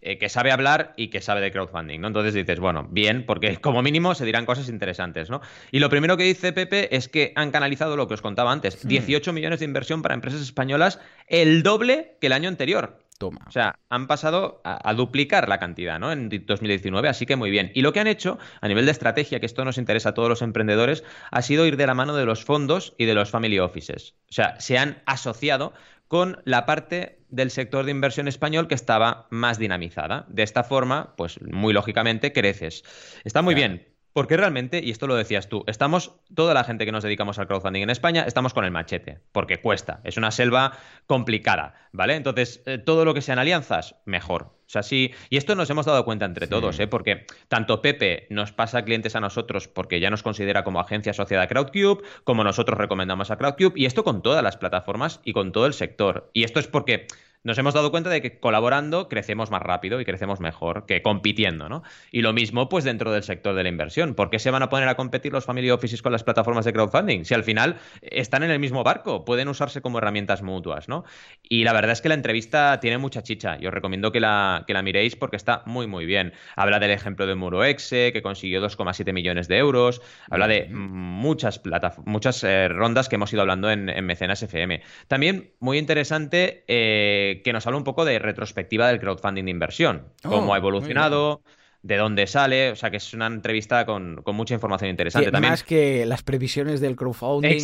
eh, 0.00 0.18
que 0.18 0.28
sabe 0.28 0.52
hablar 0.52 0.92
y 0.96 1.08
que 1.08 1.20
sabe 1.20 1.40
de 1.40 1.50
crowdfunding, 1.50 2.00
¿no? 2.00 2.08
Entonces 2.08 2.34
dices, 2.34 2.60
bueno, 2.60 2.86
bien, 2.90 3.24
porque 3.26 3.56
como 3.60 3.82
mínimo 3.82 4.14
se 4.14 4.26
dirán 4.26 4.44
cosas 4.44 4.68
interesantes, 4.68 5.30
¿no? 5.30 5.40
Y 5.72 5.78
lo 5.78 5.88
primero 5.88 6.18
que 6.18 6.24
dice 6.24 6.52
Pepe 6.52 6.94
es 6.94 7.08
que 7.08 7.32
han 7.34 7.50
canalizado 7.50 7.96
lo 7.96 8.06
que 8.06 8.14
os 8.14 8.20
contaba 8.20 8.52
antes, 8.52 8.86
18 8.86 9.32
hmm. 9.32 9.34
millones 9.34 9.60
de 9.60 9.64
inversión 9.64 10.02
para 10.02 10.14
empresas 10.14 10.42
españolas, 10.42 11.00
el 11.26 11.62
doble 11.62 12.16
que 12.20 12.26
el 12.26 12.34
año 12.34 12.50
anterior. 12.50 12.98
Toma. 13.18 13.42
O 13.46 13.50
sea, 13.50 13.78
han 13.90 14.06
pasado 14.06 14.60
a, 14.64 14.92
duplicar 14.94 15.48
la 15.48 15.58
cantidad, 15.58 16.00
¿no? 16.00 16.10
En 16.10 16.28
2019, 16.28 17.08
así 17.08 17.26
que 17.26 17.36
muy 17.36 17.50
bien. 17.50 17.70
Y 17.74 17.82
lo 17.82 17.92
que 17.92 18.00
han 18.00 18.08
hecho 18.08 18.38
a 18.60 18.68
nivel 18.68 18.86
de 18.86 18.92
estrategia, 18.92 19.38
que 19.38 19.46
esto 19.46 19.64
nos 19.64 19.78
interesa 19.78 20.10
a 20.10 20.14
todos 20.14 20.28
los 20.28 20.42
emprendedores, 20.42 21.04
ha 21.30 21.42
sido 21.42 21.64
ir 21.66 21.76
de 21.76 21.86
la 21.86 21.94
mano 21.94 22.16
de 22.16 22.26
los 22.26 22.44
fondos 22.44 22.94
y 22.98 23.04
de 23.04 23.14
los 23.14 23.30
family 23.30 23.60
offices. 23.60 24.14
O 24.28 24.32
sea, 24.32 24.58
se 24.58 24.78
han 24.78 25.02
asociado 25.06 25.72
con 26.08 26.42
la 26.44 26.66
parte 26.66 27.20
del 27.28 27.50
sector 27.50 27.84
de 27.84 27.90
inversión 27.90 28.28
español 28.28 28.68
que 28.68 28.74
estaba 28.74 29.26
más 29.30 29.58
dinamizada. 29.58 30.26
De 30.28 30.42
esta 30.42 30.64
forma, 30.64 31.14
pues 31.16 31.40
muy 31.40 31.72
lógicamente 31.72 32.32
creces. 32.32 32.84
Está 33.24 33.42
muy 33.42 33.54
bien, 33.54 33.93
porque 34.14 34.36
realmente, 34.36 34.80
y 34.82 34.90
esto 34.90 35.08
lo 35.08 35.16
decías 35.16 35.48
tú, 35.48 35.64
estamos, 35.66 36.12
toda 36.34 36.54
la 36.54 36.62
gente 36.62 36.86
que 36.86 36.92
nos 36.92 37.02
dedicamos 37.02 37.38
al 37.40 37.48
crowdfunding 37.48 37.82
en 37.82 37.90
España, 37.90 38.24
estamos 38.26 38.54
con 38.54 38.64
el 38.64 38.70
machete, 38.70 39.18
porque 39.32 39.60
cuesta, 39.60 40.00
es 40.04 40.16
una 40.16 40.30
selva 40.30 40.78
complicada, 41.06 41.74
¿vale? 41.92 42.14
Entonces, 42.14 42.62
eh, 42.64 42.78
todo 42.78 43.04
lo 43.04 43.12
que 43.12 43.20
sean 43.20 43.40
alianzas, 43.40 43.96
mejor. 44.04 44.54
O 44.66 44.70
sea, 44.74 44.84
sí, 44.84 45.12
y 45.30 45.36
esto 45.36 45.56
nos 45.56 45.68
hemos 45.68 45.84
dado 45.84 46.04
cuenta 46.04 46.24
entre 46.26 46.46
todos, 46.46 46.78
¿eh? 46.78 46.86
Porque 46.86 47.26
tanto 47.48 47.82
Pepe 47.82 48.28
nos 48.30 48.52
pasa 48.52 48.84
clientes 48.84 49.16
a 49.16 49.20
nosotros 49.20 49.66
porque 49.66 49.98
ya 49.98 50.10
nos 50.10 50.22
considera 50.22 50.62
como 50.62 50.80
agencia 50.80 51.10
asociada 51.10 51.44
a 51.44 51.48
Crowdcube, 51.48 52.02
como 52.22 52.44
nosotros 52.44 52.78
recomendamos 52.78 53.32
a 53.32 53.36
Crowdcube, 53.36 53.74
y 53.74 53.84
esto 53.84 54.04
con 54.04 54.22
todas 54.22 54.44
las 54.44 54.56
plataformas 54.56 55.20
y 55.24 55.32
con 55.32 55.50
todo 55.50 55.66
el 55.66 55.74
sector. 55.74 56.30
Y 56.32 56.44
esto 56.44 56.60
es 56.60 56.68
porque 56.68 57.08
nos 57.44 57.58
hemos 57.58 57.74
dado 57.74 57.90
cuenta 57.90 58.10
de 58.10 58.22
que 58.22 58.38
colaborando 58.40 59.08
crecemos 59.08 59.50
más 59.50 59.62
rápido 59.62 60.00
y 60.00 60.04
crecemos 60.04 60.40
mejor 60.40 60.86
que 60.86 61.02
compitiendo, 61.02 61.68
¿no? 61.68 61.82
Y 62.10 62.22
lo 62.22 62.32
mismo, 62.32 62.68
pues, 62.70 62.84
dentro 62.84 63.12
del 63.12 63.22
sector 63.22 63.54
de 63.54 63.62
la 63.62 63.68
inversión. 63.68 64.14
¿Por 64.14 64.30
qué 64.30 64.38
se 64.38 64.50
van 64.50 64.62
a 64.62 64.70
poner 64.70 64.88
a 64.88 64.96
competir 64.96 65.32
los 65.32 65.44
family 65.44 65.70
offices 65.70 66.00
con 66.00 66.10
las 66.10 66.24
plataformas 66.24 66.64
de 66.64 66.72
crowdfunding? 66.72 67.24
Si 67.24 67.34
al 67.34 67.44
final 67.44 67.76
están 68.00 68.42
en 68.42 68.50
el 68.50 68.58
mismo 68.58 68.82
barco, 68.82 69.26
pueden 69.26 69.48
usarse 69.48 69.82
como 69.82 69.98
herramientas 69.98 70.42
mutuas, 70.42 70.88
¿no? 70.88 71.04
Y 71.42 71.64
la 71.64 71.74
verdad 71.74 71.92
es 71.92 72.00
que 72.00 72.08
la 72.08 72.14
entrevista 72.14 72.80
tiene 72.80 72.96
mucha 72.96 73.22
chicha. 73.22 73.58
Yo 73.58 73.68
os 73.68 73.74
recomiendo 73.74 74.10
que 74.10 74.20
la, 74.20 74.64
que 74.66 74.72
la 74.72 74.82
miréis 74.82 75.14
porque 75.14 75.36
está 75.36 75.62
muy, 75.66 75.86
muy 75.86 76.06
bien. 76.06 76.32
Habla 76.56 76.78
del 76.78 76.92
ejemplo 76.92 77.26
de 77.26 77.34
Muroexe, 77.34 78.12
que 78.12 78.22
consiguió 78.22 78.62
2,7 78.62 79.12
millones 79.12 79.48
de 79.48 79.58
euros. 79.58 80.00
Habla 80.30 80.48
de 80.48 80.68
muchas, 80.70 81.60
muchas 82.06 82.42
eh, 82.42 82.68
rondas 82.68 83.10
que 83.10 83.16
hemos 83.16 83.32
ido 83.32 83.42
hablando 83.42 83.70
en, 83.70 83.84
Mecenas 84.04 84.42
FM. 84.42 84.82
También 85.08 85.52
muy 85.60 85.78
interesante 85.78 86.64
eh, 86.68 87.33
que 87.42 87.52
nos 87.52 87.66
habla 87.66 87.78
un 87.78 87.84
poco 87.84 88.04
de 88.04 88.18
retrospectiva 88.18 88.88
del 88.88 89.00
crowdfunding 89.00 89.44
de 89.44 89.50
inversión, 89.50 90.12
cómo 90.22 90.52
oh, 90.52 90.54
ha 90.54 90.58
evolucionado, 90.58 91.42
de 91.84 91.98
dónde 91.98 92.26
sale, 92.26 92.70
o 92.70 92.76
sea 92.76 92.90
que 92.90 92.96
es 92.96 93.12
una 93.12 93.26
entrevista 93.26 93.84
con, 93.84 94.22
mucha 94.32 94.54
información 94.54 94.88
interesante. 94.88 95.30
también. 95.30 95.52
Más 95.52 95.64
que 95.64 96.06
las 96.06 96.22
previsiones 96.22 96.80
del 96.80 96.96
crowdfunding 96.96 97.62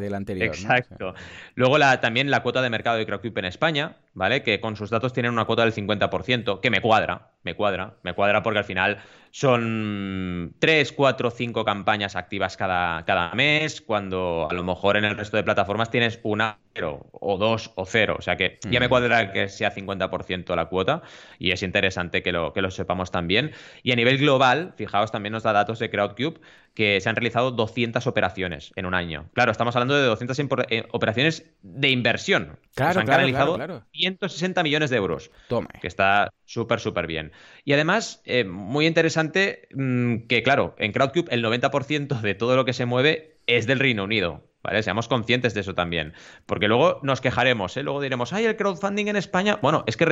del 0.00 0.14
anterior. 0.14 0.48
Exacto. 0.48 1.14
Luego 1.54 1.78
la, 1.78 2.00
también 2.00 2.28
la 2.30 2.42
cuota 2.42 2.60
de 2.60 2.70
mercado 2.70 2.96
de 2.96 3.06
Crowdcube 3.06 3.38
en 3.38 3.44
España, 3.44 3.98
¿vale? 4.14 4.42
Que 4.42 4.60
con 4.60 4.74
sus 4.74 4.90
datos 4.90 5.12
tienen 5.12 5.32
una 5.32 5.44
cuota 5.44 5.62
del 5.62 5.72
50%, 5.72 6.58
que 6.58 6.70
me 6.70 6.80
cuadra. 6.80 7.31
Me 7.42 7.54
cuadra, 7.54 7.96
me 8.02 8.14
cuadra 8.14 8.42
porque 8.42 8.58
al 8.58 8.64
final 8.64 9.02
son 9.30 10.54
3, 10.58 10.92
4, 10.92 11.30
5 11.30 11.64
campañas 11.64 12.16
activas 12.16 12.56
cada, 12.56 13.04
cada 13.04 13.34
mes, 13.34 13.80
cuando 13.80 14.46
a 14.50 14.54
lo 14.54 14.62
mejor 14.62 14.96
en 14.96 15.04
el 15.04 15.16
resto 15.16 15.38
de 15.38 15.42
plataformas 15.42 15.90
tienes 15.90 16.20
una 16.22 16.58
o 16.80 17.38
dos 17.38 17.72
o 17.74 17.84
cero. 17.86 18.16
O 18.18 18.22
sea 18.22 18.36
que 18.36 18.58
ya 18.70 18.80
me 18.80 18.86
mm. 18.86 18.88
cuadra 18.88 19.32
que 19.32 19.48
sea 19.48 19.74
50% 19.74 20.54
la 20.54 20.66
cuota 20.66 21.02
y 21.38 21.50
es 21.50 21.62
interesante 21.62 22.22
que 22.22 22.32
lo, 22.32 22.52
que 22.52 22.62
lo 22.62 22.70
sepamos 22.70 23.10
también. 23.10 23.52
Y 23.82 23.92
a 23.92 23.96
nivel 23.96 24.18
global, 24.18 24.74
fijaos, 24.76 25.12
también 25.12 25.32
nos 25.32 25.42
da 25.42 25.52
datos 25.52 25.78
de 25.78 25.90
Crowdcube 25.90 26.40
que 26.74 27.00
se 27.00 27.08
han 27.08 27.16
realizado 27.16 27.50
200 27.50 28.06
operaciones 28.06 28.72
en 28.76 28.86
un 28.86 28.94
año. 28.94 29.28
Claro, 29.34 29.52
estamos 29.52 29.76
hablando 29.76 29.94
de 29.94 30.06
200 30.06 30.38
eh, 30.68 30.86
operaciones 30.92 31.44
de 31.60 31.90
inversión. 31.90 32.58
Claro, 32.74 32.94
se 32.94 33.00
han 33.00 33.06
realizado 33.06 33.58
160 33.92 34.62
millones 34.62 34.88
de 34.88 34.96
euros. 34.96 35.30
Toma. 35.48 35.68
Que 35.80 35.86
está 35.86 36.32
súper, 36.52 36.80
súper 36.80 37.06
bien. 37.06 37.32
Y 37.64 37.72
además, 37.72 38.20
eh, 38.24 38.44
muy 38.44 38.86
interesante 38.86 39.68
mm, 39.74 40.26
que, 40.28 40.42
claro, 40.42 40.74
en 40.78 40.92
Crowdcube 40.92 41.28
el 41.30 41.42
90% 41.42 42.20
de 42.20 42.34
todo 42.34 42.56
lo 42.56 42.64
que 42.66 42.74
se 42.74 42.84
mueve 42.84 43.38
es 43.46 43.66
del 43.66 43.78
Reino 43.78 44.04
Unido. 44.04 44.44
¿Vale? 44.62 44.84
Seamos 44.84 45.08
conscientes 45.08 45.54
de 45.54 45.60
eso 45.62 45.74
también. 45.74 46.12
Porque 46.46 46.68
luego 46.68 47.00
nos 47.02 47.20
quejaremos, 47.20 47.76
¿eh? 47.76 47.82
Luego 47.82 48.00
diremos, 48.00 48.32
ay, 48.32 48.44
el 48.44 48.56
crowdfunding 48.56 49.08
en 49.08 49.16
España. 49.16 49.58
Bueno, 49.60 49.82
es 49.88 49.96
que 49.96 50.06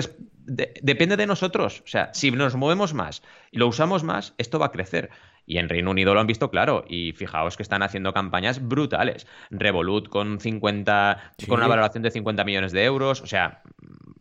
depende 0.83 1.17
de 1.17 1.27
nosotros. 1.27 1.83
O 1.85 1.89
sea, 1.89 2.11
si 2.15 2.33
nos 2.33 2.57
movemos 2.57 2.93
más 2.93 3.23
y 3.53 3.59
lo 3.59 3.69
usamos 3.69 4.03
más, 4.03 4.35
esto 4.39 4.59
va 4.59 4.67
a 4.67 4.73
crecer. 4.73 5.11
Y 5.47 5.59
en 5.59 5.69
Reino 5.69 5.93
Unido 5.93 6.15
lo 6.15 6.21
han 6.21 6.27
visto 6.27 6.51
claro. 6.51 6.85
Y 6.89 7.13
fijaos 7.13 7.57
que 7.57 7.63
están 7.63 7.85
haciendo 7.85 8.13
campañas 8.13 8.67
brutales. 8.67 9.29
Revolut 9.51 10.09
con 10.09 10.41
50, 10.41 11.35
con 11.47 11.59
una 11.59 11.69
valoración 11.69 12.03
de 12.03 12.11
50 12.11 12.43
millones 12.43 12.73
de 12.73 12.85
euros. 12.85 13.21
O 13.21 13.27
sea, 13.27 13.63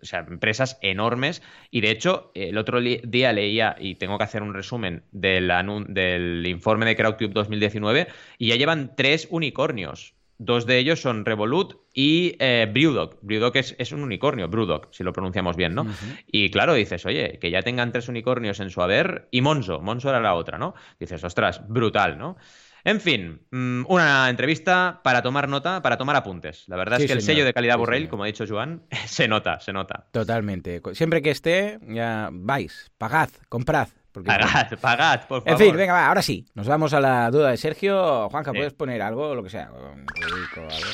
o 0.02 0.06
sea, 0.06 0.20
empresas 0.20 0.78
enormes. 0.82 1.42
Y 1.72 1.82
de 1.82 1.92
hecho, 1.92 2.32
el 2.36 2.58
otro 2.58 2.82
día 2.82 3.34
leía, 3.34 3.76
y 3.80 3.96
tengo 3.96 4.18
que 4.18 4.24
hacer 4.24 4.44
un 4.44 4.54
resumen 4.54 5.04
del, 5.12 5.52
del 5.88 6.46
informe 6.48 6.86
de 6.86 6.96
Crowdcube 6.96 7.34
2019, 7.34 8.08
y 8.38 8.48
ya 8.48 8.56
llevan 8.56 8.96
tres 8.96 9.28
unicornios. 9.30 10.14
Dos 10.42 10.66
de 10.66 10.78
ellos 10.78 11.02
son 11.02 11.26
Revolut 11.26 11.76
y 11.94 12.38
eh, 12.40 12.66
Brewdog. 12.72 13.20
Brewdog 13.22 13.58
es, 13.58 13.92
un 13.92 14.04
unicornio, 14.04 14.48
Brewdog, 14.48 14.88
si 14.92 15.04
lo 15.04 15.12
pronunciamos 15.12 15.58
bien, 15.58 15.76
¿no? 15.76 15.86
Y 16.28 16.50
claro, 16.50 16.76
dices, 16.76 17.06
oye, 17.06 17.40
que 17.42 17.52
ya 17.52 17.62
tengan 17.62 17.92
tres 17.92 18.08
unicornios 18.08 18.62
en 18.62 18.70
su 18.70 18.82
haber 18.82 19.28
y 19.32 19.42
Monzo. 19.42 19.82
Monzo 19.82 20.10
era 20.10 20.22
la 20.22 20.36
otra, 20.36 20.58
¿no? 20.58 20.76
Dices, 20.98 21.22
ostras, 21.26 21.68
brutal, 21.68 22.18
¿no? 22.18 22.38
En 22.90 23.00
fin, 23.00 23.40
mm, 23.52 23.86
una 23.88 24.32
entrevista 24.32 25.02
para 25.04 25.22
tomar 25.22 25.48
nota, 25.48 25.80
para 25.84 25.96
tomar 25.96 26.16
apuntes. 26.16 26.64
La 26.68 26.76
verdad 26.76 27.00
es 27.00 27.06
que 27.06 27.14
el 27.14 27.22
sello 27.22 27.46
de 27.46 27.54
calidad 27.54 27.78
Borrell, 27.78 28.10
como 28.10 28.24
ha 28.24 28.26
dicho 28.26 28.46
Joan, 28.48 28.82
se 29.06 29.28
nota, 29.28 29.60
se 29.60 29.72
nota. 29.72 30.08
Totalmente. 30.10 30.82
Siempre 30.94 31.22
que 31.22 31.30
esté, 31.30 31.78
ya 31.84 32.30
vais, 32.32 32.90
pagad, 32.98 33.30
comprad, 33.48 33.90
pagad, 34.12 34.80
pagad, 34.82 35.28
por 35.28 35.44
favor. 35.44 35.62
En 35.62 35.68
fin, 35.68 35.78
venga, 35.78 35.94
va, 35.94 36.08
ahora 36.08 36.24
sí. 36.24 36.48
Nos 36.56 36.68
vamos 36.68 36.92
a 36.94 37.00
la 37.00 37.30
duda 37.30 37.52
de 37.52 37.58
Sergio. 37.58 38.28
Juanca, 38.30 38.54
¿puedes 38.54 38.74
poner 38.74 39.04
algo, 39.04 39.36
lo 39.36 39.44
que 39.44 39.52
sea? 39.52 39.70
Un 39.72 40.08
ruico, 40.08 40.62
algo. 40.62 40.90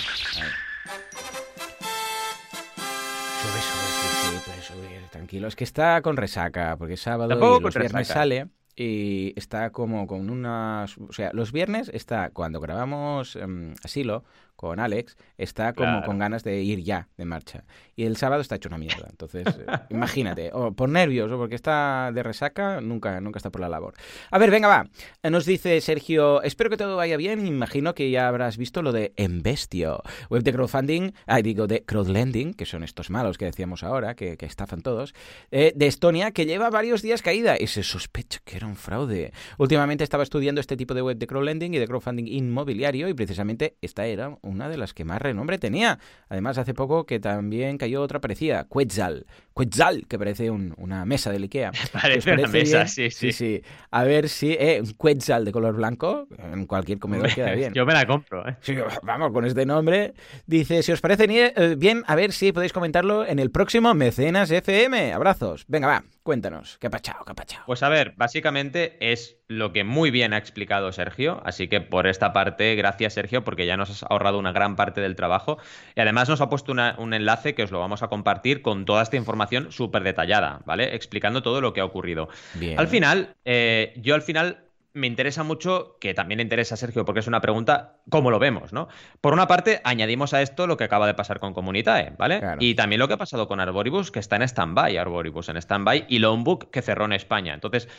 Sube, 3.42 3.62
sube, 3.62 4.42
puedes 4.46 4.66
subir, 4.66 5.02
tranquilo. 5.12 5.48
Es 5.48 5.56
que 5.56 5.64
está 5.64 6.02
con 6.02 6.18
resaca, 6.18 6.76
porque 6.76 6.98
sábado 6.98 7.34
y 7.34 7.62
los 7.62 7.74
viernes 7.74 8.10
sale 8.10 8.50
y 8.76 9.34
está 9.38 9.72
como 9.72 10.08
con 10.08 10.30
unas... 10.30 10.98
O 10.98 11.14
sea, 11.14 11.32
los 11.34 11.52
viernes 11.52 11.90
está, 11.94 12.30
cuando 12.32 12.60
grabamos 12.60 13.36
um, 13.36 13.74
Asilo, 13.84 14.24
con 14.56 14.80
Alex, 14.80 15.18
está 15.38 15.74
como 15.74 16.04
con 16.04 16.18
ganas 16.18 16.44
de 16.44 16.62
ir 16.62 16.84
ya 16.84 17.10
de 17.18 17.26
marcha. 17.26 17.64
Y 17.96 18.06
el 18.06 18.18
sábado 18.18 18.42
está 18.42 18.56
hecho 18.56 18.70
una 18.70 18.78
mierda. 18.78 19.08
Entonces, 19.10 19.46
eh, 19.48 19.66
imagínate, 19.90 20.52
o 20.54 20.72
por 20.74 20.90
nervios 20.90 21.32
o 21.32 21.38
porque 21.38 21.56
está 21.56 22.12
de 22.14 22.24
resaca, 22.24 22.82
nunca, 22.82 23.20
nunca 23.22 23.38
está 23.38 23.50
por 23.50 23.62
la 23.62 23.70
labor. 23.70 23.94
A 24.32 24.38
ver, 24.38 24.52
venga, 24.52 24.68
va. 24.68 24.90
Nos 25.30 25.46
dice 25.46 25.80
Sergio, 25.82 26.42
espero 26.42 26.70
que 26.70 26.78
todo 26.78 26.96
vaya 26.96 27.18
bien. 27.18 27.46
Imagino 27.46 27.94
que 27.94 28.10
ya 28.10 28.28
habrás 28.28 28.58
visto 28.58 28.82
lo 28.82 28.92
de 28.92 29.14
Embestio, 29.18 30.02
web 30.30 30.44
de 30.44 30.54
crowdfunding, 30.54 31.12
ah, 31.26 31.42
digo, 31.42 31.68
de 31.68 31.84
crowdlending, 31.84 32.54
que 32.54 32.66
son 32.66 32.84
estos 32.84 33.10
malos 33.10 33.38
que 33.38 33.46
decíamos 33.46 33.84
ahora, 33.84 34.16
que, 34.16 34.38
estafan 34.46 34.82
todos, 34.82 35.14
eh, 35.52 35.74
de 35.76 35.88
Estonia, 35.88 36.32
que 36.32 36.46
lleva 36.46 36.70
varios 36.70 37.02
días 37.02 37.22
caída 37.22 37.56
y 37.60 37.68
se 37.68 37.84
sospecha 37.84 38.40
que 38.44 38.58
era 38.58 38.68
un 38.68 38.76
fraude. 38.76 39.34
Últimamente 39.58 40.04
estaba 40.04 40.24
estudiando 40.24 40.62
este 40.62 40.78
tipo 40.78 40.94
de 40.94 41.02
web 41.02 41.18
de 41.18 41.28
crowdlending 41.28 41.74
y 41.74 41.80
de 41.80 41.88
crowdfunding 41.88 42.28
inmobiliario 42.28 43.10
y 43.10 43.14
precisamente 43.14 43.76
esta 43.82 44.06
era 44.06 44.38
una 44.46 44.70
de 44.70 44.78
las 44.78 44.94
que 44.94 45.06
más 45.06 45.22
renombre 45.22 45.58
tenía. 45.58 46.00
Además, 46.30 46.58
hace 46.58 46.74
poco 46.74 47.06
que 47.06 47.20
también 47.20 47.78
cayó 47.78 48.02
otra 48.02 48.22
parecida, 48.22 48.68
Quetzal. 48.72 49.26
Quetzal, 49.56 50.06
que 50.08 50.20
parece 50.20 50.52
una 50.52 51.06
mesa 51.06 51.32
del 51.32 51.44
Ikea. 51.44 51.72
Parece, 51.94 52.34
una 52.34 52.48
mesa, 52.48 52.88
sí, 52.88 53.10
sí, 53.10 53.32
sí, 53.32 53.62
A 53.90 54.04
ver 54.04 54.28
si 54.28 54.52
eh, 54.52 54.82
un 54.82 54.94
Quetzal 54.94 55.46
de 55.46 55.54
color 55.54 55.76
blanco 55.76 56.28
en 56.38 56.66
cualquier 56.66 57.00
comedor 57.00 57.34
queda 57.34 57.54
bien. 57.54 57.74
Yo 57.74 57.86
me 57.86 57.94
la 57.94 58.06
compro, 58.06 58.46
¿eh? 58.48 58.58
vamos, 59.04 59.32
con 59.32 59.46
este 59.46 59.66
nombre. 59.66 60.14
Dice, 60.46 60.84
si 60.84 60.92
os 60.92 61.00
parece 61.00 61.26
eh, 61.30 61.76
bien, 61.78 62.04
a 62.08 62.16
ver 62.16 62.34
si 62.34 62.52
podéis 62.52 62.74
comentarlo 62.74 63.26
en 63.26 63.40
el 63.40 63.50
próximo 63.50 63.94
Mecenas 63.94 64.52
FM. 64.52 65.14
Abrazos. 65.14 65.64
Venga, 65.68 65.88
va. 65.88 66.04
Cuéntanos, 66.22 66.80
¿qué 66.80 66.88
ha 66.88 66.90
pachado, 66.90 67.24
qué 67.24 67.34
ha 67.34 67.36
pachado? 67.36 67.64
Pues 67.68 67.84
a 67.84 67.90
ver, 67.90 68.16
básicamente 68.18 68.98
es 69.00 69.38
lo 69.48 69.72
que 69.74 69.84
muy 69.84 70.10
bien 70.10 70.34
ha 70.34 70.40
explicado 70.40 70.92
Sergio, 70.92 71.40
así 71.46 71.68
que 71.68 71.82
por 71.82 72.08
esta 72.08 72.34
parte, 72.34 72.74
gracias 72.74 73.14
Sergio, 73.14 73.44
porque 73.44 73.68
ya 73.68 73.78
nos 73.78 73.92
has 73.92 74.04
ahorrado 74.10 74.40
una 74.40 74.52
gran 74.52 74.76
parte 74.76 75.02
del 75.02 75.16
trabajo 75.16 75.60
y 75.96 76.02
además 76.02 76.28
nos 76.28 76.42
ha 76.42 76.50
puesto 76.50 76.72
un 76.72 77.14
enlace 77.14 77.54
que 77.54 77.62
os 77.62 77.70
lo 77.70 77.80
vamos 77.80 78.02
a 78.02 78.08
compartir 78.08 78.64
con 78.64 78.86
toda 78.86 79.04
esta 79.04 79.18
información 79.18 79.45
súper 79.70 80.04
detallada, 80.04 80.62
¿vale? 80.66 80.96
Explicando 80.96 81.42
todo 81.42 81.62
lo 81.62 81.74
que 81.74 81.82
ha 81.82 81.86
ocurrido. 81.86 82.30
Bien. 82.54 82.80
Al 82.80 82.88
final, 82.88 83.36
eh, 83.46 83.94
yo 83.98 84.16
al 84.16 84.22
final 84.22 84.66
me 84.96 85.08
interesa 85.08 85.44
mucho, 85.44 85.98
que 86.00 86.14
también 86.14 86.40
interesa 86.40 86.76
a 86.76 86.78
Sergio, 86.78 87.04
porque 87.04 87.20
es 87.20 87.28
una 87.28 87.42
pregunta, 87.42 87.98
¿cómo 88.10 88.32
lo 88.32 88.40
vemos? 88.40 88.72
¿no? 88.72 88.88
Por 89.20 89.34
una 89.34 89.46
parte, 89.46 89.82
añadimos 89.84 90.34
a 90.34 90.42
esto 90.42 90.68
lo 90.68 90.78
que 90.78 90.86
acaba 90.86 91.06
de 91.06 91.14
pasar 91.14 91.40
con 91.40 91.54
Comunitae, 91.54 92.14
¿vale? 92.18 92.42
Y 92.60 92.76
también 92.76 93.00
lo 93.00 93.10
que 93.10 93.16
ha 93.16 93.18
pasado 93.18 93.50
con 93.50 93.60
Arboribus, 93.60 94.10
que 94.10 94.20
está 94.20 94.38
en 94.38 94.44
stand-by, 94.44 94.96
Arboribus 94.98 95.50
en 95.50 95.58
stand-by, 95.58 96.06
y 96.08 96.20
Longbook, 96.20 96.72
que 96.72 96.82
cerró 96.82 97.04
en 97.06 97.12
España. 97.12 97.54
Entonces, 97.54 97.90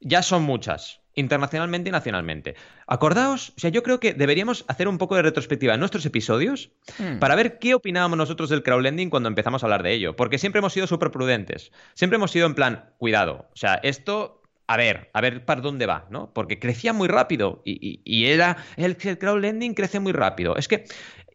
ya 0.00 0.22
son 0.22 0.42
muchas, 0.42 1.00
internacionalmente 1.14 1.88
y 1.88 1.92
nacionalmente. 1.92 2.54
Acordaos, 2.86 3.50
o 3.56 3.60
sea, 3.60 3.70
yo 3.70 3.82
creo 3.82 4.00
que 4.00 4.14
deberíamos 4.14 4.64
hacer 4.68 4.88
un 4.88 4.98
poco 4.98 5.16
de 5.16 5.22
retrospectiva 5.22 5.74
en 5.74 5.80
nuestros 5.80 6.06
episodios 6.06 6.70
hmm. 6.98 7.18
para 7.18 7.34
ver 7.34 7.58
qué 7.58 7.74
opinábamos 7.74 8.18
nosotros 8.18 8.50
del 8.50 8.62
crowdlending 8.62 9.10
cuando 9.10 9.28
empezamos 9.28 9.62
a 9.62 9.66
hablar 9.66 9.82
de 9.82 9.92
ello, 9.92 10.16
porque 10.16 10.38
siempre 10.38 10.60
hemos 10.60 10.72
sido 10.72 10.86
súper 10.86 11.10
prudentes, 11.10 11.72
siempre 11.94 12.16
hemos 12.16 12.30
sido 12.30 12.46
en 12.46 12.54
plan, 12.54 12.90
cuidado, 12.98 13.48
o 13.52 13.56
sea, 13.56 13.74
esto 13.82 14.38
a 14.68 14.76
ver, 14.76 15.10
a 15.14 15.22
ver 15.22 15.46
para 15.46 15.62
dónde 15.62 15.86
va, 15.86 16.06
¿no? 16.10 16.30
Porque 16.34 16.58
crecía 16.58 16.92
muy 16.92 17.08
rápido 17.08 17.62
y, 17.64 18.26
era 18.26 18.58
el, 18.76 18.98
el 19.02 19.18
crowdlending 19.18 19.72
crece 19.72 19.98
muy 19.98 20.12
rápido. 20.12 20.56
Es 20.56 20.68
que 20.68 20.84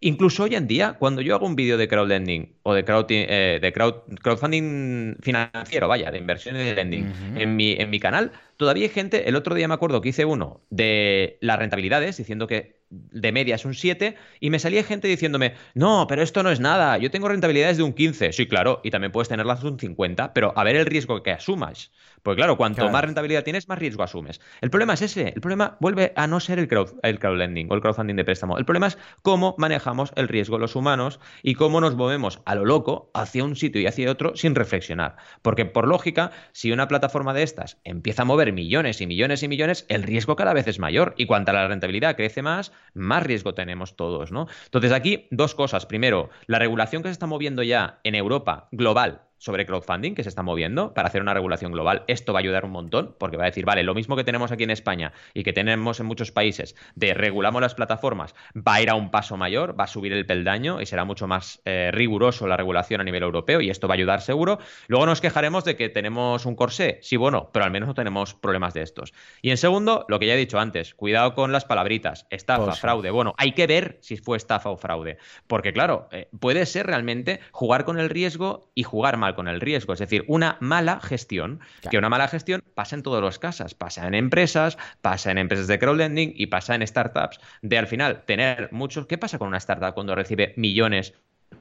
incluso 0.03 0.43
hoy 0.43 0.55
en 0.55 0.67
día, 0.67 0.93
cuando 0.93 1.21
yo 1.21 1.35
hago 1.35 1.45
un 1.45 1.55
vídeo 1.55 1.77
de 1.77 1.87
crowdlending 1.87 2.55
o 2.63 2.73
de, 2.73 2.85
crowd, 2.85 3.05
eh, 3.09 3.59
de 3.61 3.73
crowdfunding 3.73 5.15
financiero, 5.21 5.87
vaya, 5.87 6.11
de 6.11 6.17
inversión 6.17 6.55
y 6.55 6.59
de 6.59 6.75
lending 6.75 7.11
en, 7.35 7.55
mi, 7.55 7.73
en 7.73 7.89
mi 7.89 7.99
canal, 7.99 8.31
todavía 8.57 8.83
hay 8.83 8.89
gente, 8.89 9.27
el 9.27 9.35
otro 9.35 9.55
día 9.55 9.67
me 9.67 9.73
acuerdo 9.73 10.01
que 10.01 10.09
hice 10.09 10.25
uno 10.25 10.61
de 10.69 11.37
las 11.41 11.57
rentabilidades, 11.57 12.17
diciendo 12.17 12.47
que 12.47 12.83
de 12.89 13.31
media 13.31 13.55
es 13.55 13.65
un 13.65 13.73
7, 13.73 14.15
y 14.39 14.49
me 14.49 14.59
salía 14.59 14.83
gente 14.83 15.07
diciéndome, 15.07 15.55
no, 15.73 16.05
pero 16.07 16.21
esto 16.21 16.43
no 16.43 16.51
es 16.51 16.59
nada, 16.59 16.97
yo 16.97 17.09
tengo 17.09 17.27
rentabilidades 17.27 17.77
de 17.77 17.83
un 17.83 17.93
15. 17.93 18.33
Sí, 18.33 18.47
claro, 18.47 18.81
y 18.83 18.91
también 18.91 19.11
puedes 19.11 19.29
tenerlas 19.29 19.63
de 19.63 19.69
un 19.69 19.79
50, 19.79 20.33
pero 20.33 20.53
a 20.55 20.63
ver 20.63 20.75
el 20.75 20.85
riesgo 20.85 21.23
que 21.23 21.31
asumas. 21.31 21.91
Pues 22.23 22.37
claro, 22.37 22.55
cuanto 22.55 22.89
más 22.89 23.03
rentabilidad 23.03 23.43
tienes, 23.43 23.67
más 23.67 23.77
riesgo 23.77 24.01
asumes. 24.01 24.39
El 24.61 24.69
problema 24.69 24.93
es 24.93 25.01
ese. 25.01 25.33
El 25.35 25.41
problema 25.41 25.75
vuelve 25.81 26.13
a 26.15 26.25
no 26.25 26.39
ser 26.39 26.57
el, 26.57 26.69
crowd, 26.69 26.93
el 27.03 27.19
crowdlending 27.19 27.69
o 27.69 27.75
el 27.75 27.81
crowdfunding 27.81 28.15
de 28.15 28.23
préstamo. 28.23 28.57
El 28.57 28.63
problema 28.63 28.87
es 28.87 28.97
cómo 29.21 29.55
manejamos 29.57 30.13
el 30.15 30.29
riesgo 30.29 30.57
los 30.57 30.77
humanos 30.77 31.19
y 31.41 31.55
cómo 31.55 31.81
nos 31.81 31.95
movemos 31.95 32.41
a 32.45 32.55
lo 32.55 32.63
loco 32.63 33.11
hacia 33.13 33.43
un 33.43 33.57
sitio 33.57 33.81
y 33.81 33.87
hacia 33.87 34.09
otro 34.09 34.37
sin 34.37 34.55
reflexionar. 34.55 35.17
Porque 35.41 35.65
por 35.65 35.85
lógica, 35.85 36.31
si 36.53 36.71
una 36.71 36.87
plataforma 36.87 37.33
de 37.33 37.43
estas 37.43 37.77
empieza 37.83 38.21
a 38.21 38.25
mover 38.25 38.53
millones 38.53 39.01
y 39.01 39.07
millones 39.07 39.43
y 39.43 39.49
millones, 39.49 39.85
el 39.89 40.03
riesgo 40.03 40.37
cada 40.37 40.53
vez 40.53 40.67
es 40.69 40.79
mayor. 40.79 41.15
Y 41.17 41.25
cuanta 41.25 41.51
la 41.51 41.67
rentabilidad 41.67 42.15
crece 42.15 42.41
más, 42.41 42.71
más 42.93 43.23
riesgo 43.23 43.53
tenemos 43.53 43.97
todos, 43.97 44.31
¿no? 44.31 44.47
Entonces 44.63 44.93
aquí 44.93 45.27
dos 45.29 45.55
cosas. 45.55 45.85
Primero, 45.85 46.29
la 46.47 46.59
regulación 46.59 47.03
que 47.03 47.09
se 47.09 47.13
está 47.13 47.27
moviendo 47.27 47.63
ya 47.63 47.99
en 48.05 48.15
Europa 48.15 48.69
global 48.71 49.23
sobre 49.43 49.65
crowdfunding 49.65 50.15
que 50.15 50.23
se 50.23 50.29
está 50.29 50.41
moviendo 50.41 50.93
para 50.93 51.09
hacer 51.09 51.21
una 51.21 51.33
regulación 51.33 51.73
global. 51.73 52.05
Esto 52.07 52.31
va 52.31 52.39
a 52.39 52.43
ayudar 52.43 52.63
un 52.63 52.71
montón 52.71 53.13
porque 53.19 53.35
va 53.35 53.43
a 53.43 53.47
decir, 53.47 53.65
vale, 53.65 53.83
lo 53.83 53.93
mismo 53.93 54.15
que 54.15 54.23
tenemos 54.23 54.53
aquí 54.53 54.63
en 54.63 54.69
España 54.69 55.11
y 55.33 55.43
que 55.43 55.51
tenemos 55.51 55.99
en 55.99 56.05
muchos 56.05 56.31
países 56.31 56.75
de 56.95 57.13
regulamos 57.13 57.61
las 57.61 57.75
plataformas, 57.75 58.35
va 58.55 58.75
a 58.75 58.81
ir 58.81 58.89
a 58.89 58.95
un 58.95 59.11
paso 59.11 59.35
mayor, 59.35 59.77
va 59.77 59.83
a 59.83 59.87
subir 59.87 60.13
el 60.13 60.25
peldaño 60.25 60.79
y 60.79 60.85
será 60.85 61.03
mucho 61.03 61.27
más 61.27 61.61
eh, 61.65 61.89
riguroso 61.91 62.47
la 62.47 62.55
regulación 62.55 63.01
a 63.01 63.03
nivel 63.03 63.21
europeo 63.21 63.59
y 63.59 63.69
esto 63.69 63.89
va 63.89 63.95
a 63.95 63.97
ayudar 63.97 64.21
seguro. 64.21 64.59
Luego 64.87 65.05
nos 65.05 65.19
quejaremos 65.19 65.65
de 65.65 65.75
que 65.75 65.89
tenemos 65.89 66.45
un 66.45 66.55
corsé, 66.55 66.99
sí, 67.01 67.17
bueno, 67.17 67.49
pero 67.51 67.65
al 67.65 67.71
menos 67.71 67.87
no 67.87 67.95
tenemos 67.95 68.33
problemas 68.33 68.73
de 68.73 68.83
estos. 68.83 69.13
Y 69.41 69.49
en 69.49 69.57
segundo, 69.57 70.05
lo 70.07 70.19
que 70.19 70.27
ya 70.27 70.35
he 70.35 70.37
dicho 70.37 70.57
antes, 70.57 70.95
cuidado 70.95 71.35
con 71.35 71.51
las 71.51 71.65
palabritas, 71.65 72.27
estafa, 72.29 72.71
fraude. 72.75 73.11
Bueno, 73.11 73.35
hay 73.37 73.51
que 73.51 73.67
ver 73.67 73.97
si 73.99 74.15
fue 74.15 74.37
estafa 74.37 74.69
o 74.69 74.77
fraude, 74.77 75.17
porque 75.47 75.73
claro, 75.73 76.07
eh, 76.11 76.29
puede 76.39 76.65
ser 76.65 76.87
realmente 76.87 77.41
jugar 77.51 77.83
con 77.83 77.99
el 77.99 78.09
riesgo 78.09 78.71
y 78.73 78.83
jugar 78.83 79.17
mal 79.17 79.32
con 79.35 79.47
el 79.47 79.61
riesgo. 79.61 79.93
Es 79.93 79.99
decir, 79.99 80.23
una 80.27 80.57
mala 80.59 80.99
gestión. 81.01 81.59
Que 81.89 81.97
una 81.97 82.09
mala 82.09 82.27
gestión 82.27 82.63
pasa 82.75 82.95
en 82.95 83.03
todos 83.03 83.21
los 83.21 83.39
casos. 83.39 83.73
Pasa 83.73 84.07
en 84.07 84.15
empresas, 84.15 84.77
pasa 85.01 85.31
en 85.31 85.37
empresas 85.37 85.67
de 85.67 85.79
crowdlending 85.79 86.33
y 86.35 86.47
pasa 86.47 86.75
en 86.75 86.85
startups. 86.85 87.39
De 87.61 87.77
al 87.77 87.87
final 87.87 88.23
tener 88.25 88.69
muchos. 88.71 89.05
¿Qué 89.05 89.17
pasa 89.17 89.37
con 89.37 89.47
una 89.47 89.57
startup 89.57 89.93
cuando 89.93 90.15
recibe 90.15 90.53
millones, 90.57 91.13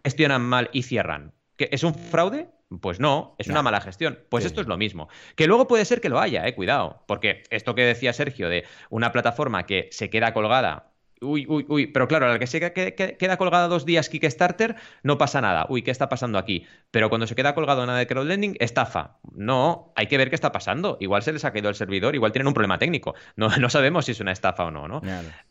gestionan 0.05 0.43
mal 0.43 0.71
y 0.73 0.83
cierran? 0.83 1.33
¿Que 1.57 1.69
¿Es 1.73 1.83
un 1.83 1.95
fraude? 1.95 2.49
Pues 2.81 3.01
no, 3.01 3.35
es 3.39 3.49
una 3.49 3.63
mala 3.63 3.81
gestión. 3.81 4.19
Pues 4.31 4.45
esto 4.45 4.61
es 4.61 4.67
lo 4.67 4.79
mismo. 4.79 5.09
Que 5.37 5.47
luego 5.47 5.69
puede 5.69 5.85
ser 5.85 6.01
que 6.01 6.09
lo 6.09 6.21
haya, 6.21 6.47
eh, 6.47 6.55
cuidado. 6.55 7.05
Porque 7.07 7.43
esto 7.51 7.75
que 7.75 7.83
decía 7.83 8.13
Sergio 8.13 8.49
de 8.49 8.65
una 8.89 9.13
plataforma 9.13 9.67
que 9.67 9.89
se 9.93 10.09
queda 10.09 10.33
colgada 10.33 10.92
Uy, 11.23 11.47
uy, 11.49 11.65
uy, 11.69 11.87
pero 11.87 12.09
claro, 12.09 12.29
la 12.29 12.39
que 12.39 12.47
se 12.47 12.61
queda 12.61 13.37
colgada 13.37 13.69
dos 13.69 13.87
días 13.87 14.09
Kickstarter, 14.09 14.77
no 15.03 15.19
pasa 15.19 15.41
nada. 15.41 15.67
Uy, 15.69 15.83
¿qué 15.83 15.91
está 15.91 16.09
pasando 16.09 16.39
aquí? 16.39 16.67
Pero 16.91 17.09
cuando 17.09 17.27
se 17.27 17.35
queda 17.35 17.55
colgado 17.55 17.87
nada 17.87 17.99
de 17.99 18.07
crowdlending, 18.07 18.57
estafa. 18.61 19.19
No, 19.35 19.93
hay 19.97 20.09
que 20.09 20.19
ver 20.19 20.29
qué 20.29 20.35
está 20.35 20.53
pasando. 20.53 20.99
Igual 21.01 21.23
se 21.23 21.33
les 21.33 21.45
ha 21.45 21.53
caído 21.53 21.69
el 21.69 21.75
servidor, 21.75 22.15
igual 22.15 22.33
tienen 22.33 22.49
un 22.49 22.55
problema 22.55 22.79
técnico. 22.79 23.15
No, 23.37 23.49
no 23.57 23.71
sabemos 23.71 24.07
si 24.07 24.13
es 24.13 24.21
una 24.21 24.33
estafa 24.33 24.65
o 24.65 24.71
no, 24.71 24.89
¿no? 24.89 25.01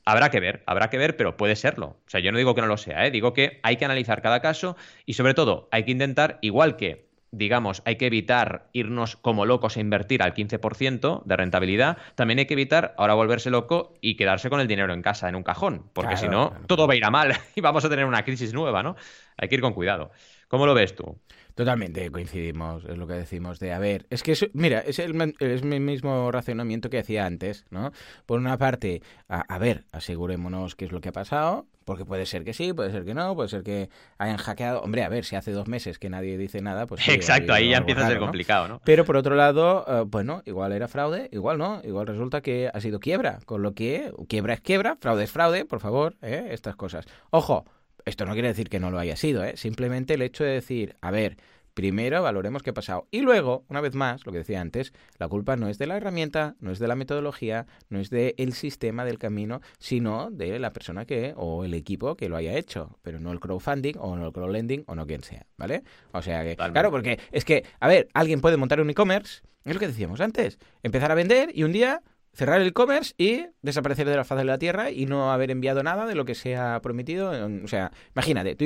Habrá 0.05 0.29
que 0.29 0.39
ver, 0.39 0.63
habrá 0.65 0.89
que 0.89 0.97
ver, 0.97 1.15
pero 1.17 1.37
puede 1.37 1.55
serlo. 1.55 1.97
O 2.05 2.09
sea, 2.09 2.19
yo 2.19 2.31
no 2.31 2.37
digo 2.37 2.53
que 2.55 2.61
no 2.61 2.67
lo 2.67 2.77
sea, 2.77 3.05
¿eh? 3.05 3.11
digo 3.11 3.33
que 3.33 3.59
hay 3.63 3.77
que 3.77 3.85
analizar 3.85 4.21
cada 4.21 4.41
caso 4.41 4.75
y 5.05 5.13
sobre 5.13 5.33
todo 5.33 5.69
hay 5.71 5.83
que 5.83 5.91
intentar, 5.91 6.39
igual 6.41 6.75
que 6.75 7.10
digamos, 7.31 7.81
hay 7.85 7.95
que 7.95 8.07
evitar 8.07 8.67
irnos 8.73 9.15
como 9.15 9.45
locos 9.45 9.77
a 9.77 9.79
invertir 9.79 10.21
al 10.21 10.33
15% 10.33 11.23
de 11.23 11.37
rentabilidad, 11.37 11.97
también 12.15 12.39
hay 12.39 12.45
que 12.45 12.53
evitar 12.53 12.93
ahora 12.97 13.13
volverse 13.13 13.49
loco 13.49 13.93
y 14.01 14.15
quedarse 14.15 14.49
con 14.49 14.59
el 14.59 14.67
dinero 14.67 14.93
en 14.93 15.01
casa, 15.01 15.29
en 15.29 15.35
un 15.35 15.43
cajón, 15.43 15.89
porque 15.93 16.17
si 16.17 16.27
no, 16.27 16.53
todo 16.67 16.87
va 16.87 16.93
a 16.93 16.97
ir 16.97 17.05
a 17.05 17.09
mal 17.09 17.33
y 17.55 17.61
vamos 17.61 17.85
a 17.85 17.89
tener 17.89 18.05
una 18.05 18.23
crisis 18.23 18.53
nueva, 18.53 18.83
¿no? 18.83 18.95
Hay 19.37 19.47
que 19.47 19.55
ir 19.55 19.61
con 19.61 19.73
cuidado. 19.73 20.11
¿Cómo 20.47 20.65
lo 20.65 20.73
ves 20.73 20.95
tú? 20.95 21.17
Totalmente 21.55 22.09
coincidimos, 22.11 22.85
es 22.85 22.97
lo 22.97 23.07
que 23.07 23.13
decimos 23.13 23.59
de, 23.59 23.73
a 23.73 23.79
ver, 23.79 24.05
es 24.09 24.23
que, 24.23 24.35
mira, 24.53 24.79
es 24.79 24.99
el, 24.99 25.35
es 25.39 25.61
el 25.61 25.79
mismo 25.79 26.31
racionamiento 26.31 26.89
que 26.89 26.99
hacía 26.99 27.25
antes, 27.25 27.65
¿no? 27.69 27.91
Por 28.25 28.39
una 28.39 28.57
parte, 28.57 29.01
a, 29.27 29.57
ver, 29.59 29.83
asegurémonos 29.91 30.75
qué 30.75 30.85
es 30.85 30.91
lo 30.91 31.01
que 31.01 31.09
ha 31.09 31.13
pasado, 31.13 31.67
porque 31.85 32.05
puede 32.05 32.25
ser 32.25 32.43
que 32.43 32.53
sí, 32.53 32.73
puede 32.73 32.91
ser 32.91 33.05
que 33.05 33.13
no, 33.13 33.35
puede 33.35 33.49
ser 33.49 33.63
que 33.63 33.89
hayan 34.17 34.37
hackeado. 34.37 34.81
Hombre, 34.81 35.03
a 35.03 35.09
ver, 35.09 35.25
si 35.25 35.35
hace 35.35 35.51
dos 35.51 35.67
meses 35.67 35.99
que 35.99 36.09
nadie 36.09 36.37
dice 36.37 36.61
nada, 36.61 36.87
pues... 36.87 37.07
Exacto, 37.07 37.53
ahí 37.53 37.69
ya 37.69 37.77
empieza 37.77 38.05
a 38.05 38.07
ser 38.07 38.19
complicado, 38.19 38.67
¿no? 38.67 38.81
Pero 38.83 39.05
por 39.05 39.17
otro 39.17 39.35
lado, 39.35 39.85
eh, 39.87 40.03
bueno, 40.07 40.43
igual 40.45 40.71
era 40.71 40.87
fraude, 40.87 41.29
igual 41.31 41.57
no, 41.57 41.81
igual 41.83 42.07
resulta 42.07 42.41
que 42.41 42.69
ha 42.73 42.81
sido 42.81 42.99
quiebra, 42.99 43.39
con 43.45 43.61
lo 43.61 43.73
que 43.73 44.11
quiebra 44.27 44.53
es 44.53 44.61
quiebra, 44.61 44.97
fraude 44.99 45.23
es 45.23 45.31
fraude, 45.31 45.65
por 45.65 45.79
favor, 45.79 46.15
¿eh? 46.21 46.47
estas 46.51 46.75
cosas. 46.75 47.05
Ojo, 47.29 47.65
esto 48.05 48.25
no 48.25 48.33
quiere 48.33 48.49
decir 48.49 48.69
que 48.69 48.79
no 48.79 48.91
lo 48.91 48.99
haya 48.99 49.15
sido, 49.15 49.43
¿eh? 49.43 49.57
simplemente 49.57 50.15
el 50.15 50.21
hecho 50.21 50.43
de 50.43 50.51
decir, 50.51 50.95
a 51.01 51.11
ver, 51.11 51.37
primero 51.73 52.21
valoremos 52.21 52.63
qué 52.63 52.71
ha 52.71 52.73
pasado. 52.73 53.07
Y 53.11 53.21
luego, 53.21 53.65
una 53.69 53.81
vez 53.81 53.95
más, 53.95 54.25
lo 54.25 54.31
que 54.31 54.39
decía 54.39 54.61
antes, 54.61 54.93
la 55.17 55.27
culpa 55.27 55.55
no 55.55 55.67
es 55.67 55.77
de 55.77 55.87
la 55.87 55.97
herramienta, 55.97 56.55
no 56.59 56.71
es 56.71 56.79
de 56.79 56.87
la 56.87 56.95
metodología, 56.95 57.67
no 57.89 57.99
es 57.99 58.09
del 58.09 58.53
sistema 58.53 59.05
del 59.05 59.19
camino, 59.19 59.61
sino 59.79 60.29
de 60.31 60.59
la 60.59 60.73
persona 60.73 61.05
que, 61.05 61.33
o 61.35 61.65
el 61.65 61.73
equipo 61.73 62.15
que 62.15 62.29
lo 62.29 62.37
haya 62.37 62.57
hecho, 62.57 62.97
pero 63.01 63.19
no 63.19 63.31
el 63.31 63.39
crowdfunding 63.39 63.95
o 63.99 64.15
no 64.15 64.27
el 64.27 64.33
crowdlending 64.33 64.83
o 64.87 64.95
no 64.95 65.05
quien 65.05 65.23
sea, 65.23 65.45
¿vale? 65.57 65.83
O 66.11 66.21
sea 66.21 66.43
que, 66.43 66.55
claro, 66.55 66.91
porque 66.91 67.19
es 67.31 67.45
que, 67.45 67.65
a 67.79 67.87
ver, 67.87 68.07
alguien 68.13 68.41
puede 68.41 68.57
montar 68.57 68.81
un 68.81 68.89
e-commerce, 68.89 69.41
es 69.63 69.73
lo 69.73 69.79
que 69.79 69.87
decíamos 69.87 70.21
antes, 70.21 70.59
empezar 70.83 71.11
a 71.11 71.15
vender 71.15 71.51
y 71.53 71.63
un 71.63 71.71
día 71.71 72.01
cerrar 72.33 72.61
el 72.61 72.67
e-commerce 72.67 73.13
y 73.17 73.45
desaparecer 73.61 74.07
de 74.07 74.15
la 74.15 74.23
faz 74.23 74.37
de 74.37 74.45
la 74.45 74.57
tierra 74.57 74.91
y 74.91 75.05
no 75.05 75.31
haber 75.31 75.51
enviado 75.51 75.83
nada 75.83 76.05
de 76.05 76.15
lo 76.15 76.25
que 76.25 76.35
se 76.35 76.55
ha 76.55 76.81
prometido. 76.81 77.31
O 77.63 77.67
sea, 77.67 77.91
imagínate, 78.15 78.55
tú 78.55 78.65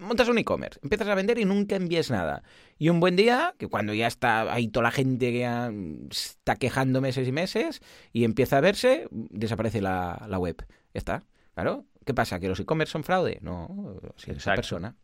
montas 0.00 0.28
un 0.28 0.38
e-commerce, 0.38 0.78
empiezas 0.82 1.08
a 1.08 1.14
vender 1.14 1.38
y 1.38 1.44
nunca 1.44 1.76
envíes 1.76 2.10
nada. 2.10 2.42
Y 2.78 2.90
un 2.90 3.00
buen 3.00 3.16
día, 3.16 3.54
que 3.58 3.68
cuando 3.68 3.94
ya 3.94 4.06
está 4.06 4.52
ahí 4.52 4.68
toda 4.68 4.84
la 4.84 4.90
gente 4.90 5.32
que 5.32 6.08
está 6.10 6.56
quejando 6.56 7.00
meses 7.00 7.26
y 7.26 7.32
meses 7.32 7.80
y 8.12 8.24
empieza 8.24 8.58
a 8.58 8.60
verse, 8.60 9.08
desaparece 9.10 9.80
la, 9.80 10.36
web. 10.38 10.56
Ya 10.92 10.98
está. 10.98 11.22
Claro. 11.54 11.86
¿Qué 12.04 12.14
pasa? 12.14 12.38
¿Que 12.38 12.48
los 12.48 12.60
e-commerce 12.60 12.92
son 12.92 13.02
fraude? 13.02 13.38
No, 13.40 13.98
si 14.16 14.30
es 14.30 14.36
esa 14.36 14.54
persona. 14.54 14.94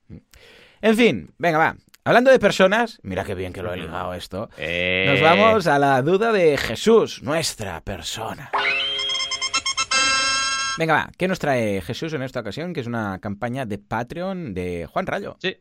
En 0.80 0.96
fin, 0.96 1.34
venga, 1.38 1.58
va. 1.58 1.76
Hablando 2.04 2.32
de 2.32 2.40
personas, 2.40 2.98
mira 3.04 3.22
qué 3.22 3.36
bien 3.36 3.52
que 3.52 3.62
lo 3.62 3.72
he 3.72 3.76
ligado 3.76 4.12
esto. 4.12 4.50
Eh. 4.58 5.04
Nos 5.06 5.20
vamos 5.20 5.68
a 5.68 5.78
la 5.78 6.02
duda 6.02 6.32
de 6.32 6.56
Jesús, 6.56 7.22
nuestra 7.22 7.80
persona. 7.80 8.50
Venga, 10.78 10.94
va, 10.94 11.10
¿qué 11.16 11.28
nos 11.28 11.38
trae 11.38 11.80
Jesús 11.80 12.12
en 12.14 12.22
esta 12.22 12.40
ocasión? 12.40 12.72
Que 12.74 12.80
es 12.80 12.88
una 12.88 13.20
campaña 13.20 13.66
de 13.66 13.78
Patreon 13.78 14.52
de 14.52 14.88
Juan 14.90 15.06
Rayo. 15.06 15.36
Sí, 15.38 15.58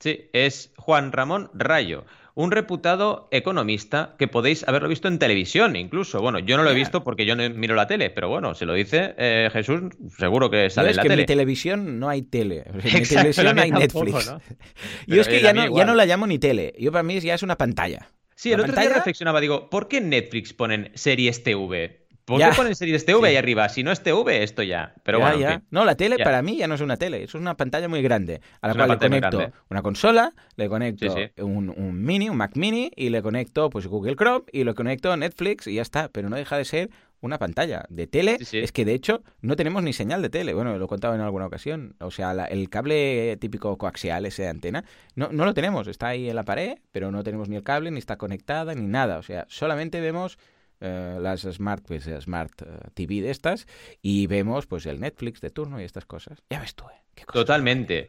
sí, 0.00 0.30
es 0.32 0.72
Juan 0.78 1.12
Ramón 1.12 1.48
Rayo 1.54 2.04
un 2.34 2.50
reputado 2.50 3.28
economista 3.30 4.16
que 4.18 4.26
podéis 4.26 4.66
haberlo 4.66 4.88
visto 4.88 5.08
en 5.08 5.18
televisión 5.18 5.76
incluso. 5.76 6.20
Bueno, 6.20 6.40
yo 6.40 6.56
no 6.56 6.64
lo 6.64 6.70
he 6.70 6.74
visto 6.74 7.04
porque 7.04 7.26
yo 7.26 7.36
no 7.36 7.48
miro 7.50 7.74
la 7.74 7.86
tele, 7.86 8.10
pero 8.10 8.28
bueno, 8.28 8.54
se 8.54 8.66
lo 8.66 8.74
dice 8.74 9.14
eh, 9.18 9.48
Jesús, 9.52 9.82
seguro 10.18 10.50
que 10.50 10.68
sale 10.70 10.90
en 10.90 10.96
la 10.96 11.02
que 11.02 11.08
tele. 11.08 11.22
En 11.22 11.24
mi 11.24 11.26
televisión 11.26 12.00
no 12.00 12.08
hay 12.08 12.22
tele. 12.22 12.64
en 12.84 13.00
mi 13.00 13.06
televisión 13.06 13.58
hay 13.58 13.70
Netflix. 13.70 14.34
Yo 15.06 15.20
es 15.20 15.28
que 15.28 15.40
ya 15.40 15.52
no, 15.52 15.76
ya 15.76 15.84
no 15.84 15.94
la 15.94 16.06
llamo 16.06 16.26
ni 16.26 16.38
tele. 16.38 16.74
Yo 16.78 16.90
para 16.90 17.02
mí 17.02 17.20
ya 17.20 17.34
es 17.34 17.42
una 17.42 17.56
pantalla. 17.56 18.10
Sí, 18.34 18.52
el 18.52 18.60
otro 18.60 18.74
día 18.74 18.92
reflexionaba, 18.92 19.40
digo, 19.40 19.70
¿por 19.70 19.86
qué 19.86 20.00
Netflix 20.00 20.52
ponen 20.52 20.90
series 20.94 21.44
TV? 21.44 22.03
¿Por 22.24 22.40
qué 22.40 22.50
ponen 22.56 22.74
series 22.74 23.04
TV 23.04 23.28
ahí 23.28 23.36
arriba? 23.36 23.68
Si 23.68 23.82
no 23.82 23.92
es 23.92 24.02
TV, 24.02 24.42
esto 24.42 24.62
ya. 24.62 24.94
Pero 25.02 25.20
bueno. 25.20 25.62
No, 25.70 25.84
la 25.84 25.94
tele 25.94 26.18
para 26.18 26.40
mí 26.42 26.56
ya 26.56 26.66
no 26.66 26.74
es 26.74 26.80
una 26.80 26.96
tele, 26.96 27.24
eso 27.24 27.38
es 27.38 27.42
una 27.42 27.56
pantalla 27.56 27.88
muy 27.88 28.02
grande. 28.02 28.40
A 28.60 28.68
la 28.68 28.74
cual 28.74 28.90
le 28.90 28.98
conecto 28.98 29.52
una 29.68 29.82
consola, 29.82 30.32
le 30.56 30.68
conecto 30.68 31.14
un, 31.38 32.04
mini, 32.04 32.30
un 32.30 32.36
Mac 32.36 32.56
mini, 32.56 32.90
y 32.96 33.10
le 33.10 33.22
conecto 33.22 33.68
pues 33.70 33.86
Google 33.86 34.16
Chrome 34.16 34.44
y 34.52 34.64
le 34.64 34.74
conecto 34.74 35.14
Netflix 35.16 35.66
y 35.66 35.74
ya 35.74 35.82
está. 35.82 36.08
Pero 36.08 36.28
no 36.30 36.36
deja 36.36 36.56
de 36.56 36.64
ser 36.64 36.90
una 37.20 37.38
pantalla 37.38 37.84
de 37.88 38.06
tele. 38.06 38.38
Es 38.40 38.72
que 38.72 38.84
de 38.84 38.94
hecho 38.94 39.22
no 39.40 39.56
tenemos 39.56 39.82
ni 39.82 39.92
señal 39.92 40.22
de 40.22 40.30
tele. 40.30 40.54
Bueno, 40.54 40.76
lo 40.78 40.84
he 40.84 40.88
contado 40.88 41.14
en 41.14 41.20
alguna 41.20 41.46
ocasión. 41.46 41.94
O 42.00 42.10
sea, 42.10 42.32
el 42.46 42.70
cable 42.70 43.36
típico 43.38 43.76
coaxial, 43.76 44.24
ese 44.24 44.42
de 44.42 44.48
antena, 44.48 44.84
no, 45.14 45.28
no 45.30 45.44
lo 45.44 45.52
tenemos. 45.52 45.88
Está 45.88 46.08
ahí 46.08 46.30
en 46.30 46.36
la 46.36 46.44
pared, 46.44 46.78
pero 46.90 47.10
no 47.10 47.22
tenemos 47.22 47.48
ni 47.48 47.56
el 47.56 47.62
cable, 47.62 47.90
ni 47.90 47.98
está 47.98 48.16
conectada, 48.16 48.74
ni 48.74 48.86
nada. 48.86 49.18
O 49.18 49.22
sea, 49.22 49.44
solamente 49.48 50.00
vemos 50.00 50.38
eh, 50.80 51.18
las 51.20 51.42
Smart, 51.42 51.84
pues, 51.86 52.06
eh, 52.06 52.20
Smart 52.20 52.62
eh, 52.62 52.66
TV 52.94 53.20
de 53.20 53.30
estas 53.30 53.66
y 54.02 54.26
vemos 54.26 54.66
pues 54.66 54.86
el 54.86 55.00
Netflix 55.00 55.40
de 55.40 55.50
turno 55.50 55.80
y 55.80 55.84
estas 55.84 56.04
cosas. 56.04 56.42
Ya 56.50 56.60
ves 56.60 56.74
tú, 56.74 56.84
¿eh? 56.84 57.22
Totalmente. 57.32 58.08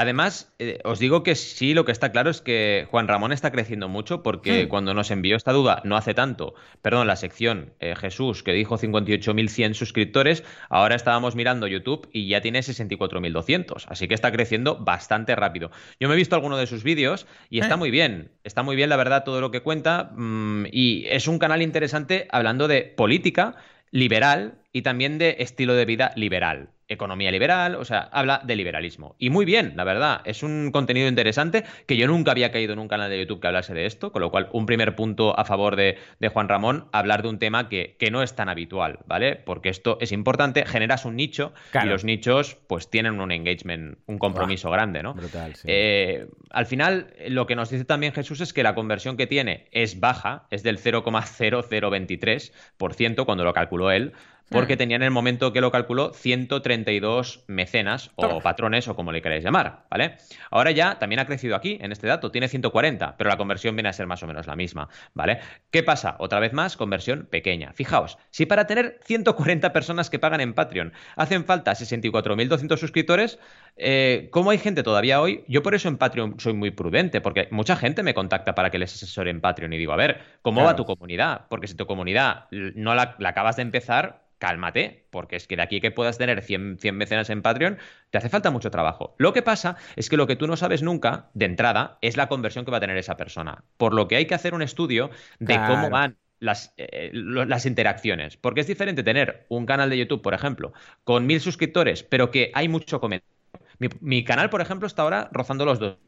Además, 0.00 0.50
eh, 0.58 0.78
os 0.84 0.98
digo 0.98 1.22
que 1.22 1.34
sí, 1.34 1.74
lo 1.74 1.84
que 1.84 1.92
está 1.92 2.10
claro 2.10 2.30
es 2.30 2.40
que 2.40 2.86
Juan 2.90 3.06
Ramón 3.06 3.32
está 3.32 3.52
creciendo 3.52 3.86
mucho 3.86 4.22
porque 4.22 4.64
hmm. 4.64 4.68
cuando 4.68 4.94
nos 4.94 5.10
envió 5.10 5.36
esta 5.36 5.52
duda 5.52 5.82
no 5.84 5.94
hace 5.94 6.14
tanto, 6.14 6.54
perdón, 6.80 7.06
la 7.06 7.16
sección 7.16 7.74
eh, 7.80 7.94
Jesús, 7.94 8.42
que 8.42 8.54
dijo 8.54 8.78
58.100 8.78 9.74
suscriptores, 9.74 10.42
ahora 10.70 10.94
estábamos 10.94 11.36
mirando 11.36 11.66
YouTube 11.66 12.08
y 12.14 12.28
ya 12.28 12.40
tiene 12.40 12.60
64.200, 12.60 13.84
así 13.88 14.08
que 14.08 14.14
está 14.14 14.32
creciendo 14.32 14.76
bastante 14.76 15.36
rápido. 15.36 15.70
Yo 16.00 16.08
me 16.08 16.14
he 16.14 16.16
visto 16.16 16.34
alguno 16.34 16.56
de 16.56 16.66
sus 16.66 16.82
vídeos 16.82 17.26
y 17.50 17.60
está 17.60 17.74
eh. 17.74 17.76
muy 17.76 17.90
bien, 17.90 18.30
está 18.42 18.62
muy 18.62 18.76
bien 18.76 18.88
la 18.88 18.96
verdad 18.96 19.22
todo 19.22 19.42
lo 19.42 19.50
que 19.50 19.60
cuenta 19.60 20.12
mm, 20.16 20.68
y 20.72 21.04
es 21.10 21.28
un 21.28 21.38
canal 21.38 21.60
interesante 21.60 22.26
hablando 22.30 22.68
de 22.68 22.84
política 22.84 23.56
liberal 23.90 24.60
y 24.72 24.82
también 24.82 25.18
de 25.18 25.36
estilo 25.38 25.74
de 25.74 25.84
vida 25.84 26.12
liberal 26.16 26.70
economía 26.90 27.30
liberal, 27.30 27.76
o 27.76 27.84
sea, 27.84 28.08
habla 28.12 28.42
de 28.44 28.56
liberalismo. 28.56 29.14
Y 29.18 29.30
muy 29.30 29.44
bien, 29.44 29.74
la 29.76 29.84
verdad, 29.84 30.22
es 30.24 30.42
un 30.42 30.72
contenido 30.72 31.06
interesante 31.08 31.62
que 31.86 31.96
yo 31.96 32.08
nunca 32.08 32.32
había 32.32 32.50
caído 32.50 32.72
en 32.72 32.80
un 32.80 32.88
canal 32.88 33.08
de 33.08 33.20
YouTube 33.20 33.40
que 33.40 33.46
hablase 33.46 33.72
de 33.74 33.86
esto, 33.86 34.10
con 34.12 34.20
lo 34.20 34.30
cual 34.30 34.48
un 34.52 34.66
primer 34.66 34.94
punto 34.96 35.38
a 35.38 35.44
favor 35.44 35.76
de, 35.76 35.96
Juan 36.32 36.48
Ramón, 36.48 36.88
hablar 36.92 37.22
de 37.22 37.28
un 37.28 37.38
tema 37.38 37.68
que, 37.68 37.94
que, 37.98 38.10
no 38.10 38.24
es 38.24 38.34
tan 38.34 38.48
habitual, 38.48 38.98
¿vale? 39.06 39.36
Porque 39.36 39.68
esto 39.68 39.98
es 40.00 40.10
importante, 40.10 40.66
generas 40.66 41.04
un 41.04 41.14
nicho 41.16 41.52
y 41.80 41.86
los 41.86 42.02
nichos 42.04 42.56
pues 42.66 42.90
tienen 42.90 43.20
un 43.20 43.30
engagement, 43.30 43.98
un 44.06 44.18
compromiso 44.18 44.68
grande, 44.70 45.00
¿no? 45.02 45.14
Brutal, 45.14 45.54
sí. 45.54 45.68
Eh, 45.70 46.26
al 46.50 46.66
final, 46.66 47.14
lo 47.28 47.46
que 47.46 47.54
nos 47.54 47.70
dice 47.70 47.84
también 47.84 48.12
Jesús 48.12 48.40
es 48.40 48.52
que 48.52 48.64
la 48.64 48.74
conversión 48.74 49.16
que 49.16 49.28
tiene 49.28 49.68
es 49.70 50.00
baja, 50.00 50.48
es 50.50 50.64
del 50.64 50.78
0,0023% 50.78 53.24
cuando 53.24 53.44
lo 53.44 53.52
calculó 53.52 53.92
él, 53.92 54.12
porque 54.50 54.74
hmm. 54.74 54.78
tenía 54.78 54.96
en 54.96 55.02
el 55.02 55.10
momento 55.10 55.52
que 55.52 55.60
lo 55.60 55.70
calculó 55.70 56.12
132 56.12 57.44
mecenas 57.46 58.10
o 58.16 58.40
patrones 58.40 58.88
o 58.88 58.96
como 58.96 59.12
le 59.12 59.22
queráis 59.22 59.44
llamar, 59.44 59.84
¿vale? 59.90 60.16
Ahora 60.50 60.70
ya 60.72 60.98
también 60.98 61.20
ha 61.20 61.26
crecido 61.26 61.56
aquí 61.56 61.78
en 61.80 61.92
este 61.92 62.06
dato, 62.06 62.30
tiene 62.30 62.48
140, 62.48 63.16
pero 63.16 63.30
la 63.30 63.36
conversión 63.36 63.76
viene 63.76 63.88
a 63.88 63.92
ser 63.92 64.06
más 64.06 64.22
o 64.22 64.26
menos 64.26 64.46
la 64.46 64.56
misma, 64.56 64.88
¿vale? 65.14 65.38
¿Qué 65.70 65.82
pasa? 65.82 66.16
Otra 66.18 66.40
vez 66.40 66.52
más, 66.52 66.76
conversión 66.76 67.26
pequeña. 67.30 67.72
Fijaos, 67.72 68.18
si 68.30 68.46
para 68.46 68.66
tener 68.66 68.98
140 69.04 69.72
personas 69.72 70.10
que 70.10 70.18
pagan 70.18 70.40
en 70.40 70.54
Patreon 70.54 70.92
hacen 71.16 71.44
falta 71.44 71.72
64.200 71.72 72.76
suscriptores, 72.76 73.38
eh, 73.76 74.28
¿cómo 74.32 74.50
hay 74.50 74.58
gente 74.58 74.82
todavía 74.82 75.20
hoy? 75.20 75.44
Yo 75.48 75.62
por 75.62 75.74
eso 75.74 75.88
en 75.88 75.96
Patreon 75.96 76.40
soy 76.40 76.54
muy 76.54 76.70
prudente, 76.70 77.20
porque 77.20 77.48
mucha 77.50 77.76
gente 77.76 78.02
me 78.02 78.14
contacta 78.14 78.54
para 78.54 78.70
que 78.70 78.78
les 78.78 78.92
asesore 78.94 79.30
en 79.30 79.40
Patreon 79.40 79.72
y 79.72 79.78
digo, 79.78 79.92
a 79.92 79.96
ver, 79.96 80.20
¿cómo 80.42 80.64
va 80.64 80.76
tu 80.76 80.84
comunidad? 80.84 81.46
Porque 81.48 81.68
si 81.68 81.74
tu 81.74 81.86
comunidad 81.86 82.46
no 82.50 82.94
la 82.94 83.16
acabas 83.24 83.56
de 83.56 83.62
empezar, 83.62 84.30
cálmate, 84.40 85.06
porque 85.10 85.36
es 85.36 85.46
que 85.46 85.54
de 85.54 85.62
aquí 85.62 85.80
que 85.80 85.92
puedas 85.92 86.18
tener 86.18 86.42
100, 86.42 86.78
100 86.80 86.96
mecenas 86.96 87.30
en 87.30 87.42
Patreon, 87.42 87.78
te 88.10 88.18
hace 88.18 88.28
falta 88.28 88.50
mucho 88.50 88.72
trabajo. 88.72 89.14
Lo 89.18 89.32
que 89.32 89.42
pasa 89.42 89.76
es 89.94 90.08
que 90.08 90.16
lo 90.16 90.26
que 90.26 90.34
tú 90.34 90.48
no 90.48 90.56
sabes 90.56 90.82
nunca, 90.82 91.30
de 91.34 91.44
entrada, 91.44 91.98
es 92.00 92.16
la 92.16 92.26
conversión 92.26 92.64
que 92.64 92.72
va 92.72 92.78
a 92.78 92.80
tener 92.80 92.96
esa 92.96 93.16
persona. 93.16 93.62
Por 93.76 93.94
lo 93.94 94.08
que 94.08 94.16
hay 94.16 94.26
que 94.26 94.34
hacer 94.34 94.54
un 94.54 94.62
estudio 94.62 95.10
de 95.38 95.56
cómo 95.66 95.90
van 95.90 96.16
las, 96.40 96.74
eh, 96.78 97.10
las, 97.12 97.66
interacciones. 97.66 98.36
Porque 98.38 98.62
es 98.62 98.66
diferente 98.66 99.02
tener 99.02 99.46
un 99.50 99.66
canal 99.66 99.90
de 99.90 99.98
YouTube, 99.98 100.22
por 100.22 100.34
ejemplo, 100.34 100.72
con 101.04 101.26
mil 101.26 101.40
suscriptores, 101.40 102.02
pero 102.02 102.30
que 102.30 102.50
hay 102.54 102.68
mucho 102.68 102.98
comentario. 102.98 103.36
Mi, 103.78 103.88
mi, 104.00 104.24
canal, 104.24 104.50
por 104.50 104.62
ejemplo, 104.62 104.86
está 104.86 105.02
ahora 105.02 105.28
rozando 105.32 105.64
los 105.64 105.78
dos 105.78 105.98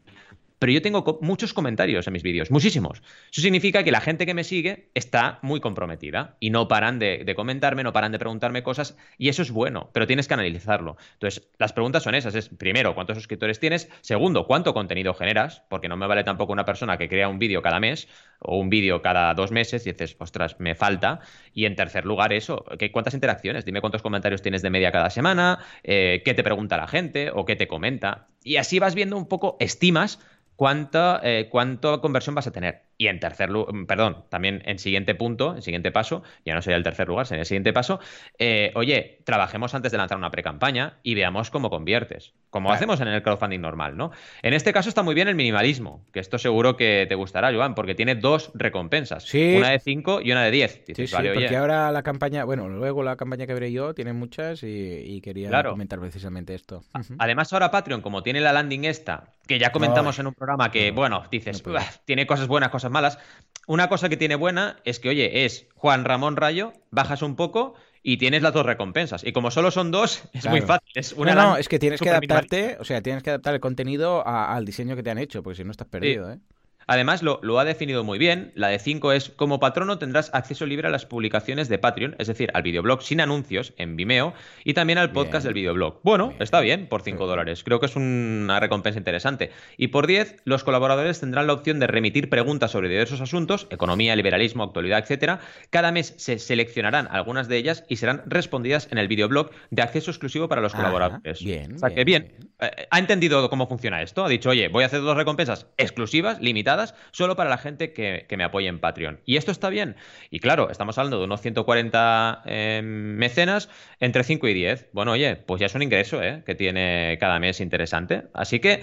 pero 0.63 0.71
yo 0.71 0.81
tengo 0.81 1.19
muchos 1.23 1.53
comentarios 1.53 2.07
en 2.07 2.13
mis 2.13 2.23
vídeos, 2.23 2.53
muchísimos. 2.53 3.03
Eso 3.33 3.41
significa 3.41 3.83
que 3.83 3.91
la 3.91 4.01
gente 4.01 4.27
que 4.27 4.33
me 4.33 4.45
sigue 4.45 4.91
está 4.95 5.41
muy 5.43 5.59
comprometida 5.59 6.37
y 6.39 6.51
no 6.51 6.69
paran 6.69 7.01
de, 7.01 7.33
comentarme, 7.35 7.83
no 7.83 7.93
paran 7.93 8.13
de 8.13 8.21
preguntarme 8.21 8.63
cosas 8.63 8.97
y 9.19 9.29
eso 9.29 9.43
es 9.43 9.51
bueno, 9.51 9.91
pero 9.93 10.07
tienes 10.07 10.29
que 10.29 10.35
analizarlo. 10.35 10.97
Entonces, 11.15 11.51
las 11.59 11.73
preguntas 11.73 12.05
son 12.05 12.15
esas. 12.15 12.37
Es, 12.37 12.49
primero, 12.49 12.95
¿cuántos 12.95 13.17
suscriptores 13.17 13.59
tienes? 13.59 13.91
Segundo, 14.03 14.47
¿cuánto 14.47 14.73
contenido 14.73 15.15
generas? 15.15 15.65
Porque 15.69 15.89
no 15.89 15.97
me 15.97 16.07
vale 16.07 16.23
tampoco 16.23 16.53
una 16.53 16.65
persona 16.65 16.97
que 16.97 17.09
crea 17.09 17.27
un 17.27 17.41
vídeo 17.41 17.61
cada 17.61 17.81
mes 17.81 18.07
o 18.39 18.57
un 18.57 18.71
vídeo 18.71 19.03
cada 19.03 19.35
dos 19.35 19.51
meses 19.51 19.85
y 19.85 19.91
dices, 19.91 20.15
ostras, 20.21 20.61
me 20.61 20.77
falta. 20.77 21.19
Y 21.53 21.65
en 21.65 21.75
tercer 21.75 22.05
lugar, 22.05 22.33
eso, 22.33 22.65
¿cuántas 22.93 23.15
interacciones? 23.15 23.65
Dime 23.65 23.81
cuántos 23.81 24.01
comentarios 24.03 24.43
tienes 24.43 24.63
de 24.63 24.71
media 24.71 24.93
cada 24.93 25.11
semana, 25.11 25.59
eh, 25.83 26.23
qué 26.25 26.35
te 26.35 26.45
pregunta 26.45 26.77
la 26.77 26.87
gente 26.87 27.33
o 27.35 27.45
qué 27.45 27.57
te 27.57 27.67
comenta. 27.67 28.29
Y 28.45 28.59
así 28.59 28.79
vas 28.79 28.95
viendo 28.95 29.17
un 29.17 29.27
poco, 29.27 29.57
estimas 29.59 30.21
cuánta, 30.63 31.21
eh, 31.25 31.49
cuánto 31.51 32.01
conversión 32.01 32.37
vas 32.37 32.47
a 32.47 32.53
tener. 32.53 32.83
Y 32.97 33.09
en 33.09 33.19
tercer 33.19 33.51
lugar, 33.51 33.75
mm, 33.75 33.87
perdón, 33.87 34.25
también 34.29 34.63
en 34.65 34.79
siguiente 34.79 35.17
punto, 35.17 35.57
en 35.57 35.63
siguiente 35.63 35.91
paso, 35.91 36.23
ya 36.45 36.55
no 36.55 36.63
sería 36.63 36.77
el 36.77 36.85
tercer 36.85 37.09
lugar, 37.09 37.27
sería 37.27 37.41
el 37.41 37.47
siguiente 37.47 37.73
paso, 37.73 37.99
eh, 38.39 38.71
oye, 38.77 39.19
trabajemos 39.25 39.75
antes 39.75 39.91
de 39.91 39.99
lanzar 39.99 40.19
una 40.19 40.31
pre-campaña 40.31 40.99
y 41.03 41.17
veamos 41.17 41.51
cómo 41.51 41.69
conviertes, 41.69 42.33
como 42.51 42.71
hacemos 42.71 43.01
en 43.01 43.09
el 43.09 43.25
crowdfunding 43.25 43.61
normal, 43.61 43.97
¿no? 43.97 44.13
En 44.43 44.53
este 44.55 44.73
caso 44.73 44.89
está 44.89 45.03
muy 45.03 45.17
bien 45.17 45.27
el 45.27 45.35
minimalismo, 45.35 46.05
que 46.13 46.21
esto 46.21 46.39
seguro 46.39 46.77
que 46.77 47.07
te 47.09 47.17
gustará, 47.17 47.53
Joan, 47.53 47.75
porque 47.75 47.97
tiene 47.97 48.15
dos 48.15 48.53
recompensas, 48.55 49.35
una 49.35 49.71
de 49.71 49.81
5 49.81 50.21
y 50.21 50.31
una 50.31 50.45
de 50.45 50.53
10. 50.53 50.83
Sí, 50.95 51.07
sí, 51.09 51.17
porque 51.35 51.57
ahora 51.57 51.91
la 51.91 52.05
campaña, 52.05 52.45
bueno, 52.45 52.69
luego 52.69 53.03
la 53.03 53.17
campaña 53.17 53.49
que 53.49 53.55
veré 53.55 53.73
yo 53.73 53.95
tiene 53.95 54.13
muchas 54.13 54.63
y, 54.63 55.21
quería 55.23 55.65
comentar 55.65 55.99
precisamente 55.99 56.55
esto. 56.55 56.85
Además 57.19 57.53
ahora 57.53 57.73
Patreon, 57.73 58.01
como 58.01 58.23
tiene 58.23 58.41
la 58.41 58.53
landing 58.53 58.85
esta, 58.85 59.25
que 59.49 59.59
ya 59.59 59.73
comentamos 59.73 60.19
en 60.21 60.29
un 60.29 60.35
programa 60.35 60.52
que, 60.71 60.91
bueno, 60.91 61.25
dices, 61.31 61.63
tiene 62.05 62.27
cosas 62.27 62.49
buenas, 62.49 62.71
cosas 62.71 62.91
malas. 62.91 63.19
Una 63.67 63.89
cosa 63.89 64.09
que 64.09 64.17
tiene 64.17 64.35
buena 64.35 64.77
es 64.85 64.99
que, 64.99 65.09
oye, 65.09 65.45
es 65.45 65.67
Juan 65.75 66.05
Ramón 66.05 66.37
Rayo, 66.37 66.73
bajas 66.91 67.23
un 67.23 67.37
poco 67.37 67.75
y 68.03 68.17
tienes 68.17 68.43
las 68.43 68.53
dos 68.53 68.67
recompensas. 68.67 69.25
Y 69.25 69.33
como 69.33 69.51
solo 69.51 69.71
son 69.71 69.91
dos, 69.91 70.25
es 70.33 70.47
muy 70.47 70.61
fácil. 70.61 70.91
Es 70.95 71.13
una 71.13 71.35
no, 71.35 71.57
es 71.57 71.69
que 71.69 71.79
tienes 71.79 72.01
que 72.01 72.11
adaptarte, 72.11 72.77
o 72.81 72.85
sea, 72.85 73.03
tienes 73.03 73.23
que 73.23 73.31
adaptar 73.31 73.55
el 73.55 73.61
contenido 73.61 74.27
al 74.27 74.65
diseño 74.65 74.97
que 74.97 75.03
te 75.03 75.11
han 75.11 75.19
hecho, 75.19 75.43
porque 75.43 75.57
si 75.57 75.65
no 75.65 75.71
estás 75.71 75.89
perdido, 75.89 76.33
¿eh? 76.33 76.39
Además, 76.87 77.23
lo, 77.23 77.59
ha 77.59 77.65
definido 77.65 78.05
muy 78.05 78.19
bien. 78.19 78.53
La 78.55 78.69
de 78.69 78.79
5 78.79 79.13
es, 79.13 79.31
como 79.31 79.61
patrono 79.61 79.99
tendrás 79.99 80.31
acceso 80.35 80.67
libre 80.67 80.89
a 80.89 80.91
las 80.91 81.07
publicaciones 81.07 81.69
de 81.69 81.79
Patreon, 81.79 82.17
es 82.19 82.27
decir, 82.27 82.51
al 82.55 82.63
videoblog 82.63 83.03
sin 83.03 83.21
anuncios 83.21 83.73
en 83.77 83.97
Vimeo 83.97 84.35
y 84.65 84.75
también 84.75 84.99
al 84.99 85.13
podcast 85.13 85.45
del 85.45 85.55
videoblog. 85.55 86.01
Bueno, 86.03 86.35
está 86.41 86.61
bien 86.61 86.87
por 86.89 87.03
5 87.03 87.27
dólares. 87.27 87.63
Creo 87.65 87.81
que 87.81 87.87
es 87.87 87.97
una 87.97 88.61
recompensa 88.61 88.99
interesante. 88.99 89.51
Y 89.77 89.89
por 89.89 90.07
10, 90.07 90.37
los 90.45 90.65
colaboradores 90.65 91.21
tendrán 91.21 91.47
la 91.47 91.53
opción 91.53 91.79
de 91.79 91.87
remitir 91.87 92.29
preguntas 92.29 92.71
sobre 92.71 92.89
diversos 92.89 93.21
asuntos, 93.21 93.67
economía, 93.71 94.17
liberalismo, 94.17 94.65
actualidad, 94.65 94.99
etcétera. 94.99 95.41
Cada 95.71 95.93
mes 95.93 96.15
se 96.17 96.39
seleccionarán 96.39 97.09
algunas 97.11 97.49
de 97.49 97.57
ellas 97.57 97.85
y 97.89 97.97
serán 97.97 98.23
respondidas 98.27 98.89
en 98.91 98.99
el 98.99 99.09
videoblog 99.09 99.51
de 99.71 99.83
acceso 99.83 100.11
exclusivo 100.11 100.49
para 100.49 100.61
los 100.61 100.75
colaboradores. 100.75 101.43
Bien. 101.45 101.75
O 101.75 101.79
sea 101.79 101.91
que 101.91 102.05
bien. 102.05 102.33
Eh, 102.61 102.87
ha 102.91 102.99
entendido 102.99 103.49
cómo 103.49 103.67
funciona 103.69 104.03
esto. 104.03 104.25
Ha 104.25 104.29
dicho, 104.29 104.51
oye, 104.51 104.69
voy 104.69 104.85
a 104.85 104.87
hacer 104.87 105.01
dos 105.01 105.17
recompensas 105.17 105.67
exclusivas, 105.77 106.41
limitadas 106.41 106.72
solo 107.11 107.37
para 107.37 107.51
la 107.51 107.59
gente 107.59 107.93
que, 107.93 108.27
me 108.37 108.45
apoye 108.45 108.69
en 108.69 108.81
Patreon. 108.81 109.21
Y 109.25 109.37
esto 109.37 109.51
está 109.51 109.69
bien. 109.69 109.97
Y 110.31 110.41
claro, 110.41 110.71
estamos 110.71 110.99
hablando 110.99 111.19
de 111.19 111.25
unos 111.25 111.41
140 111.41 112.43
em, 112.47 113.17
mecenas 113.17 113.69
entre 114.01 114.25
5 114.25 114.49
y 114.49 114.55
10. 114.55 114.89
Bueno, 114.93 115.13
oye, 115.13 115.37
pues 115.37 115.61
ya 115.61 115.67
es 115.67 115.75
un 115.75 115.83
ingreso 115.83 116.23
¿eh? 116.23 116.43
que 116.45 116.55
tiene 116.55 117.17
cada 117.21 117.39
mes 117.39 117.61
interesante. 117.61 118.25
Así 118.35 118.61
que... 118.61 118.83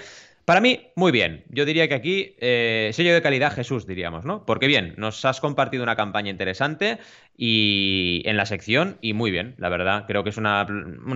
Para 0.49 0.61
mí, 0.61 0.87
muy 0.95 1.11
bien. 1.11 1.43
Yo 1.49 1.63
diría 1.63 1.87
que 1.87 1.93
aquí, 1.93 2.35
eh, 2.39 2.89
sello 2.93 3.13
de 3.13 3.21
calidad 3.21 3.53
Jesús, 3.53 3.85
diríamos, 3.85 4.25
¿no? 4.25 4.47
Porque 4.47 4.65
bien, 4.65 4.95
nos 4.97 5.23
has 5.23 5.39
compartido 5.41 5.83
una 5.83 5.95
campaña 5.95 6.31
interesante 6.31 6.97
y 7.37 8.23
en 8.25 8.35
la 8.35 8.47
sección 8.47 8.97
y 8.99 9.13
muy 9.13 9.29
bien, 9.29 9.53
la 9.59 9.69
verdad. 9.69 10.05
Creo 10.07 10.23
que 10.23 10.31
es 10.31 10.37
una, 10.37 10.65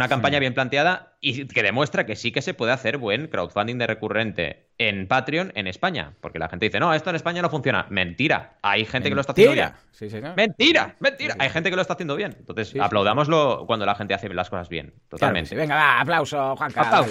campaña 0.07 0.37
bien 0.37 0.53
planteada 0.53 1.17
y 1.19 1.47
que 1.47 1.63
demuestra 1.63 2.05
que 2.05 2.15
sí 2.15 2.31
que 2.31 2.43
se 2.43 2.53
puede 2.53 2.73
hacer 2.73 2.99
buen 2.99 3.25
crowdfunding 3.25 3.79
de 3.79 3.87
recurrente 3.87 4.67
en 4.89 5.07
Patreon 5.07 5.51
en 5.55 5.67
España. 5.67 6.13
Porque 6.21 6.39
la 6.39 6.49
gente 6.49 6.65
dice, 6.65 6.79
no, 6.79 6.93
esto 6.93 7.09
en 7.09 7.15
España 7.15 7.41
no 7.41 7.49
funciona. 7.49 7.85
Mentira. 7.89 8.57
Hay 8.61 8.85
gente 8.85 9.09
que 9.09 9.15
lo 9.15 9.21
está 9.21 9.33
haciendo 9.33 9.53
bien. 9.53 10.33
Mentira, 10.35 10.95
mentira. 10.99 11.35
Hay 11.39 11.49
gente 11.49 11.69
que 11.69 11.75
lo 11.75 11.81
está 11.81 11.93
haciendo 11.93 12.15
bien. 12.15 12.35
Entonces, 12.37 12.73
aplaudámoslo 12.79 13.65
cuando 13.67 13.85
la 13.85 13.95
gente 13.95 14.13
hace 14.13 14.29
las 14.29 14.49
cosas 14.49 14.69
bien. 14.69 14.93
Totalmente. 15.09 15.55
Venga, 15.55 15.75
va, 15.75 16.01
aplauso, 16.01 16.55
Juan 16.55 16.71
Carlos. 16.71 17.07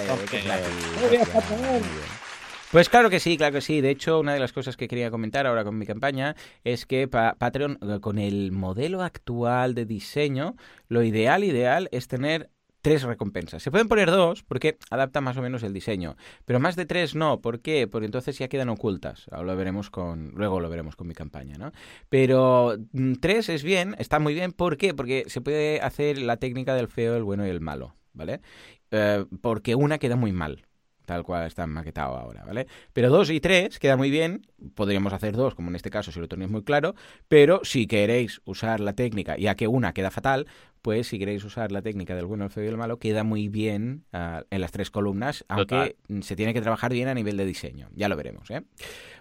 Pues 2.72 2.88
claro 2.88 3.10
que 3.10 3.20
sí, 3.20 3.36
claro 3.36 3.52
que 3.52 3.60
sí. 3.60 3.82
De 3.82 3.90
hecho, 3.90 4.18
una 4.20 4.32
de 4.32 4.40
las 4.40 4.54
cosas 4.54 4.78
que 4.78 4.88
quería 4.88 5.10
comentar 5.10 5.46
ahora 5.46 5.62
con 5.62 5.76
mi 5.76 5.84
campaña 5.84 6.34
es 6.64 6.86
que 6.86 7.06
Patreon, 7.06 7.78
eh, 7.82 8.00
con 8.00 8.18
el 8.18 8.50
modelo 8.50 9.02
actual 9.02 9.74
de 9.74 9.84
diseño, 9.84 10.56
lo 10.88 11.02
ideal, 11.02 11.44
ideal 11.44 11.90
es 11.92 12.08
tener 12.08 12.48
tres 12.82 13.04
recompensas. 13.04 13.62
Se 13.62 13.70
pueden 13.70 13.88
poner 13.88 14.10
dos 14.10 14.42
porque 14.42 14.76
adapta 14.90 15.20
más 15.20 15.36
o 15.36 15.42
menos 15.42 15.62
el 15.62 15.72
diseño, 15.72 16.16
pero 16.44 16.60
más 16.60 16.76
de 16.76 16.84
tres 16.84 17.14
no. 17.14 17.40
¿Por 17.40 17.60
qué? 17.60 17.86
Porque 17.86 18.06
entonces 18.06 18.36
ya 18.38 18.48
quedan 18.48 18.68
ocultas. 18.68 19.26
Ahora 19.30 19.52
lo 19.52 19.56
veremos 19.56 19.88
con, 19.88 20.32
luego 20.34 20.60
lo 20.60 20.68
veremos 20.68 20.96
con 20.96 21.06
mi 21.06 21.14
campaña, 21.14 21.56
¿no? 21.56 21.72
Pero 22.08 22.76
mm, 22.92 23.14
tres 23.14 23.48
es 23.48 23.62
bien, 23.62 23.94
está 23.98 24.18
muy 24.18 24.34
bien. 24.34 24.52
¿Por 24.52 24.76
qué? 24.76 24.92
Porque 24.92 25.24
se 25.28 25.40
puede 25.40 25.80
hacer 25.80 26.18
la 26.18 26.36
técnica 26.36 26.74
del 26.74 26.88
feo, 26.88 27.16
el 27.16 27.22
bueno 27.22 27.46
y 27.46 27.50
el 27.50 27.60
malo, 27.60 27.94
¿vale? 28.12 28.40
Eh, 28.90 29.24
porque 29.40 29.74
una 29.74 29.98
queda 29.98 30.16
muy 30.16 30.32
mal 30.32 30.66
tal 31.06 31.24
cual 31.24 31.46
está 31.46 31.66
maquetado 31.66 32.16
ahora, 32.16 32.44
¿vale? 32.44 32.66
Pero 32.92 33.10
dos 33.10 33.30
y 33.30 33.40
tres 33.40 33.78
queda 33.78 33.96
muy 33.96 34.10
bien, 34.10 34.46
podríamos 34.74 35.12
hacer 35.12 35.36
dos, 35.36 35.54
como 35.54 35.68
en 35.68 35.76
este 35.76 35.90
caso 35.90 36.12
si 36.12 36.20
lo 36.20 36.28
tenéis 36.28 36.50
muy 36.50 36.62
claro, 36.62 36.94
pero 37.28 37.60
si 37.64 37.86
queréis 37.86 38.40
usar 38.44 38.80
la 38.80 38.94
técnica, 38.94 39.36
ya 39.36 39.54
que 39.54 39.68
una 39.68 39.92
queda 39.92 40.10
fatal, 40.10 40.46
pues 40.82 41.06
si 41.06 41.18
queréis 41.18 41.44
usar 41.44 41.70
la 41.70 41.80
técnica 41.80 42.16
del 42.16 42.26
bueno, 42.26 42.44
el 42.44 42.50
feo 42.50 42.64
y 42.64 42.66
el 42.66 42.76
malo, 42.76 42.98
queda 42.98 43.22
muy 43.22 43.48
bien 43.48 44.04
uh, 44.12 44.42
en 44.50 44.60
las 44.60 44.72
tres 44.72 44.90
columnas, 44.90 45.44
aunque 45.48 45.94
se 46.22 46.34
tiene 46.34 46.52
que 46.52 46.60
trabajar 46.60 46.92
bien 46.92 47.06
a 47.06 47.14
nivel 47.14 47.36
de 47.36 47.46
diseño. 47.46 47.88
Ya 47.94 48.08
lo 48.08 48.16
veremos, 48.16 48.50
¿eh? 48.50 48.62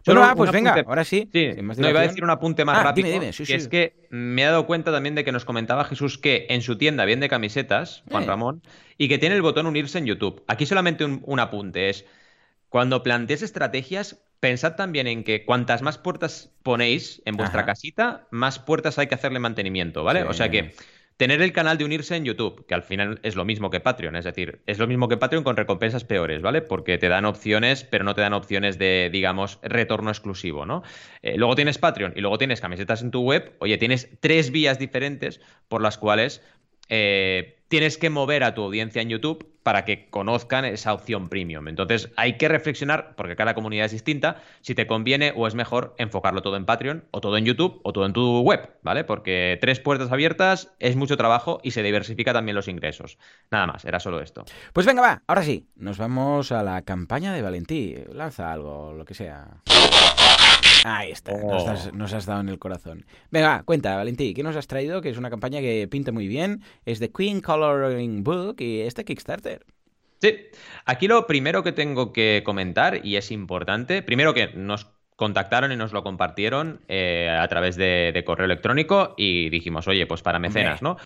Bueno, 0.03 0.23
ah, 0.23 0.33
pues 0.35 0.51
venga, 0.51 0.83
ahora 0.87 1.03
sí. 1.03 1.29
sí 1.31 1.51
no, 1.61 1.89
iba 1.89 1.99
a 1.99 2.07
decir 2.07 2.23
un 2.23 2.31
apunte 2.31 2.65
más 2.65 2.79
ah, 2.79 2.83
rápido. 2.83 3.07
Dime, 3.07 3.19
dime. 3.19 3.33
Sí, 3.33 3.45
que 3.45 3.53
es 3.53 3.67
que 3.67 4.07
me 4.09 4.41
he 4.41 4.45
dado 4.45 4.65
cuenta 4.65 4.91
también 4.91 5.13
de 5.13 5.23
que 5.23 5.31
nos 5.31 5.45
comentaba 5.45 5.85
Jesús 5.85 6.17
que 6.17 6.47
en 6.49 6.63
su 6.63 6.79
tienda 6.79 7.05
vende 7.05 7.29
camisetas, 7.29 8.03
Juan 8.09 8.23
eh. 8.23 8.27
Ramón, 8.27 8.63
y 8.97 9.07
que 9.07 9.19
tiene 9.19 9.35
el 9.35 9.43
botón 9.43 9.67
unirse 9.67 9.99
en 9.99 10.07
YouTube. 10.07 10.43
Aquí 10.47 10.65
solamente 10.65 11.05
un, 11.05 11.39
apunte 11.39 11.89
es, 11.89 12.05
cuando 12.69 13.03
plantees 13.03 13.43
estrategias, 13.43 14.19
pensad 14.39 14.75
también 14.75 15.05
en 15.05 15.23
que 15.23 15.45
cuantas 15.45 15.83
más 15.83 15.99
puertas 15.99 16.51
ponéis 16.63 17.21
en 17.25 17.37
vuestra 17.37 17.65
casita, 17.67 18.27
más 18.31 18.57
puertas 18.57 18.97
hay 18.97 19.05
que 19.05 19.13
hacerle 19.13 19.37
mantenimiento, 19.37 20.03
¿vale? 20.03 20.23
O 20.23 20.33
sea 20.33 20.49
que 20.49 20.73
Tener 21.21 21.39
el 21.43 21.53
canal 21.53 21.77
de 21.77 21.85
unirse 21.85 22.15
en 22.15 22.25
YouTube, 22.25 22.65
que 22.65 22.73
al 22.73 22.81
final 22.81 23.19
es 23.21 23.35
lo 23.35 23.45
mismo 23.45 23.69
que 23.69 23.79
Patreon, 23.79 24.15
es 24.15 24.25
decir, 24.25 24.63
es 24.65 24.79
lo 24.79 24.87
mismo 24.87 25.07
que 25.07 25.17
Patreon 25.17 25.43
con 25.43 25.55
recompensas 25.55 26.03
peores, 26.03 26.41
¿vale? 26.41 26.63
Porque 26.63 26.97
te 26.97 27.09
dan 27.09 27.25
opciones, 27.25 27.83
pero 27.83 28.03
no 28.03 28.15
te 28.15 28.21
dan 28.21 28.33
opciones 28.33 28.79
de, 28.79 29.11
digamos, 29.13 29.59
retorno 29.61 30.09
exclusivo, 30.09 30.65
¿no? 30.65 30.81
Eh, 31.21 31.37
luego 31.37 31.53
tienes 31.53 31.77
Patreon 31.77 32.13
y 32.15 32.21
luego 32.21 32.39
tienes 32.39 32.59
camisetas 32.59 33.03
en 33.03 33.11
tu 33.11 33.21
web, 33.21 33.53
oye, 33.59 33.77
tienes 33.77 34.09
tres 34.19 34.49
vías 34.49 34.79
diferentes 34.79 35.41
por 35.67 35.83
las 35.83 35.99
cuales 35.99 36.41
eh, 36.89 37.59
tienes 37.67 37.99
que 37.99 38.09
mover 38.09 38.43
a 38.43 38.55
tu 38.55 38.63
audiencia 38.63 39.03
en 39.03 39.09
YouTube 39.09 39.47
para 39.63 39.85
que 39.85 40.09
conozcan 40.09 40.65
esa 40.65 40.93
opción 40.93 41.29
premium. 41.29 41.67
Entonces 41.67 42.11
hay 42.15 42.37
que 42.37 42.47
reflexionar, 42.47 43.13
porque 43.15 43.35
cada 43.35 43.53
comunidad 43.53 43.85
es 43.85 43.91
distinta, 43.91 44.41
si 44.61 44.75
te 44.75 44.87
conviene 44.87 45.33
o 45.35 45.47
es 45.47 45.55
mejor 45.55 45.95
enfocarlo 45.97 46.41
todo 46.41 46.57
en 46.57 46.65
Patreon, 46.65 47.05
o 47.11 47.21
todo 47.21 47.37
en 47.37 47.45
YouTube, 47.45 47.79
o 47.83 47.93
todo 47.93 48.05
en 48.05 48.13
tu 48.13 48.41
web, 48.41 48.71
¿vale? 48.81 49.03
Porque 49.03 49.57
tres 49.61 49.79
puertas 49.79 50.11
abiertas 50.11 50.73
es 50.79 50.95
mucho 50.95 51.17
trabajo 51.17 51.59
y 51.63 51.71
se 51.71 51.83
diversifica 51.83 52.33
también 52.33 52.55
los 52.55 52.67
ingresos. 52.67 53.17
Nada 53.51 53.67
más, 53.67 53.85
era 53.85 53.99
solo 53.99 54.21
esto. 54.21 54.45
Pues 54.73 54.85
venga, 54.85 55.01
va, 55.01 55.23
ahora 55.27 55.43
sí, 55.43 55.67
nos 55.75 55.97
vamos 55.97 56.51
a 56.51 56.63
la 56.63 56.81
campaña 56.81 57.33
de 57.33 57.41
Valentí. 57.41 57.95
Lanza 58.13 58.51
algo, 58.51 58.93
lo 58.93 59.05
que 59.05 59.13
sea. 59.13 59.61
Ahí 60.83 61.11
está, 61.11 61.33
oh. 61.33 61.91
nos, 61.93 62.13
has, 62.13 62.25
dado 62.25 62.41
en 62.41 62.49
el 62.49 62.57
corazón. 62.57 63.05
Venga, 63.29 63.63
cuenta, 63.63 63.95
Valentí, 63.95 64.33
¿qué 64.33 64.41
nos 64.41 64.55
has 64.55 64.67
traído? 64.67 65.01
Que 65.01 65.09
es 65.09 65.17
una 65.17 65.29
campaña 65.29 65.59
que 65.59 65.87
pinta 65.87 66.11
muy 66.11 66.27
bien, 66.27 66.61
es 66.85 66.99
de 66.99 67.11
Queen 67.11 67.41
Coloring 67.41 68.23
Book 68.23 68.55
y 68.59 68.81
este 68.81 69.05
Kickstarter. 69.05 69.60
Sí, 70.21 70.37
aquí 70.85 71.07
lo 71.07 71.25
primero 71.25 71.63
que 71.63 71.71
tengo 71.71 72.13
que 72.13 72.43
comentar, 72.45 73.03
y 73.03 73.15
es 73.15 73.31
importante, 73.31 74.03
primero 74.03 74.33
que 74.33 74.47
nos 74.53 74.87
contactaron 75.15 75.71
y 75.71 75.75
nos 75.75 75.93
lo 75.93 76.03
compartieron 76.03 76.81
eh, 76.87 77.29
a 77.29 77.47
través 77.47 77.75
de, 77.75 78.23
correo 78.25 78.45
electrónico 78.45 79.13
y 79.17 79.49
dijimos, 79.49 79.87
oye, 79.87 80.05
pues 80.05 80.21
para 80.21 80.39
mecenas, 80.39 80.81
¿no? 80.81 80.97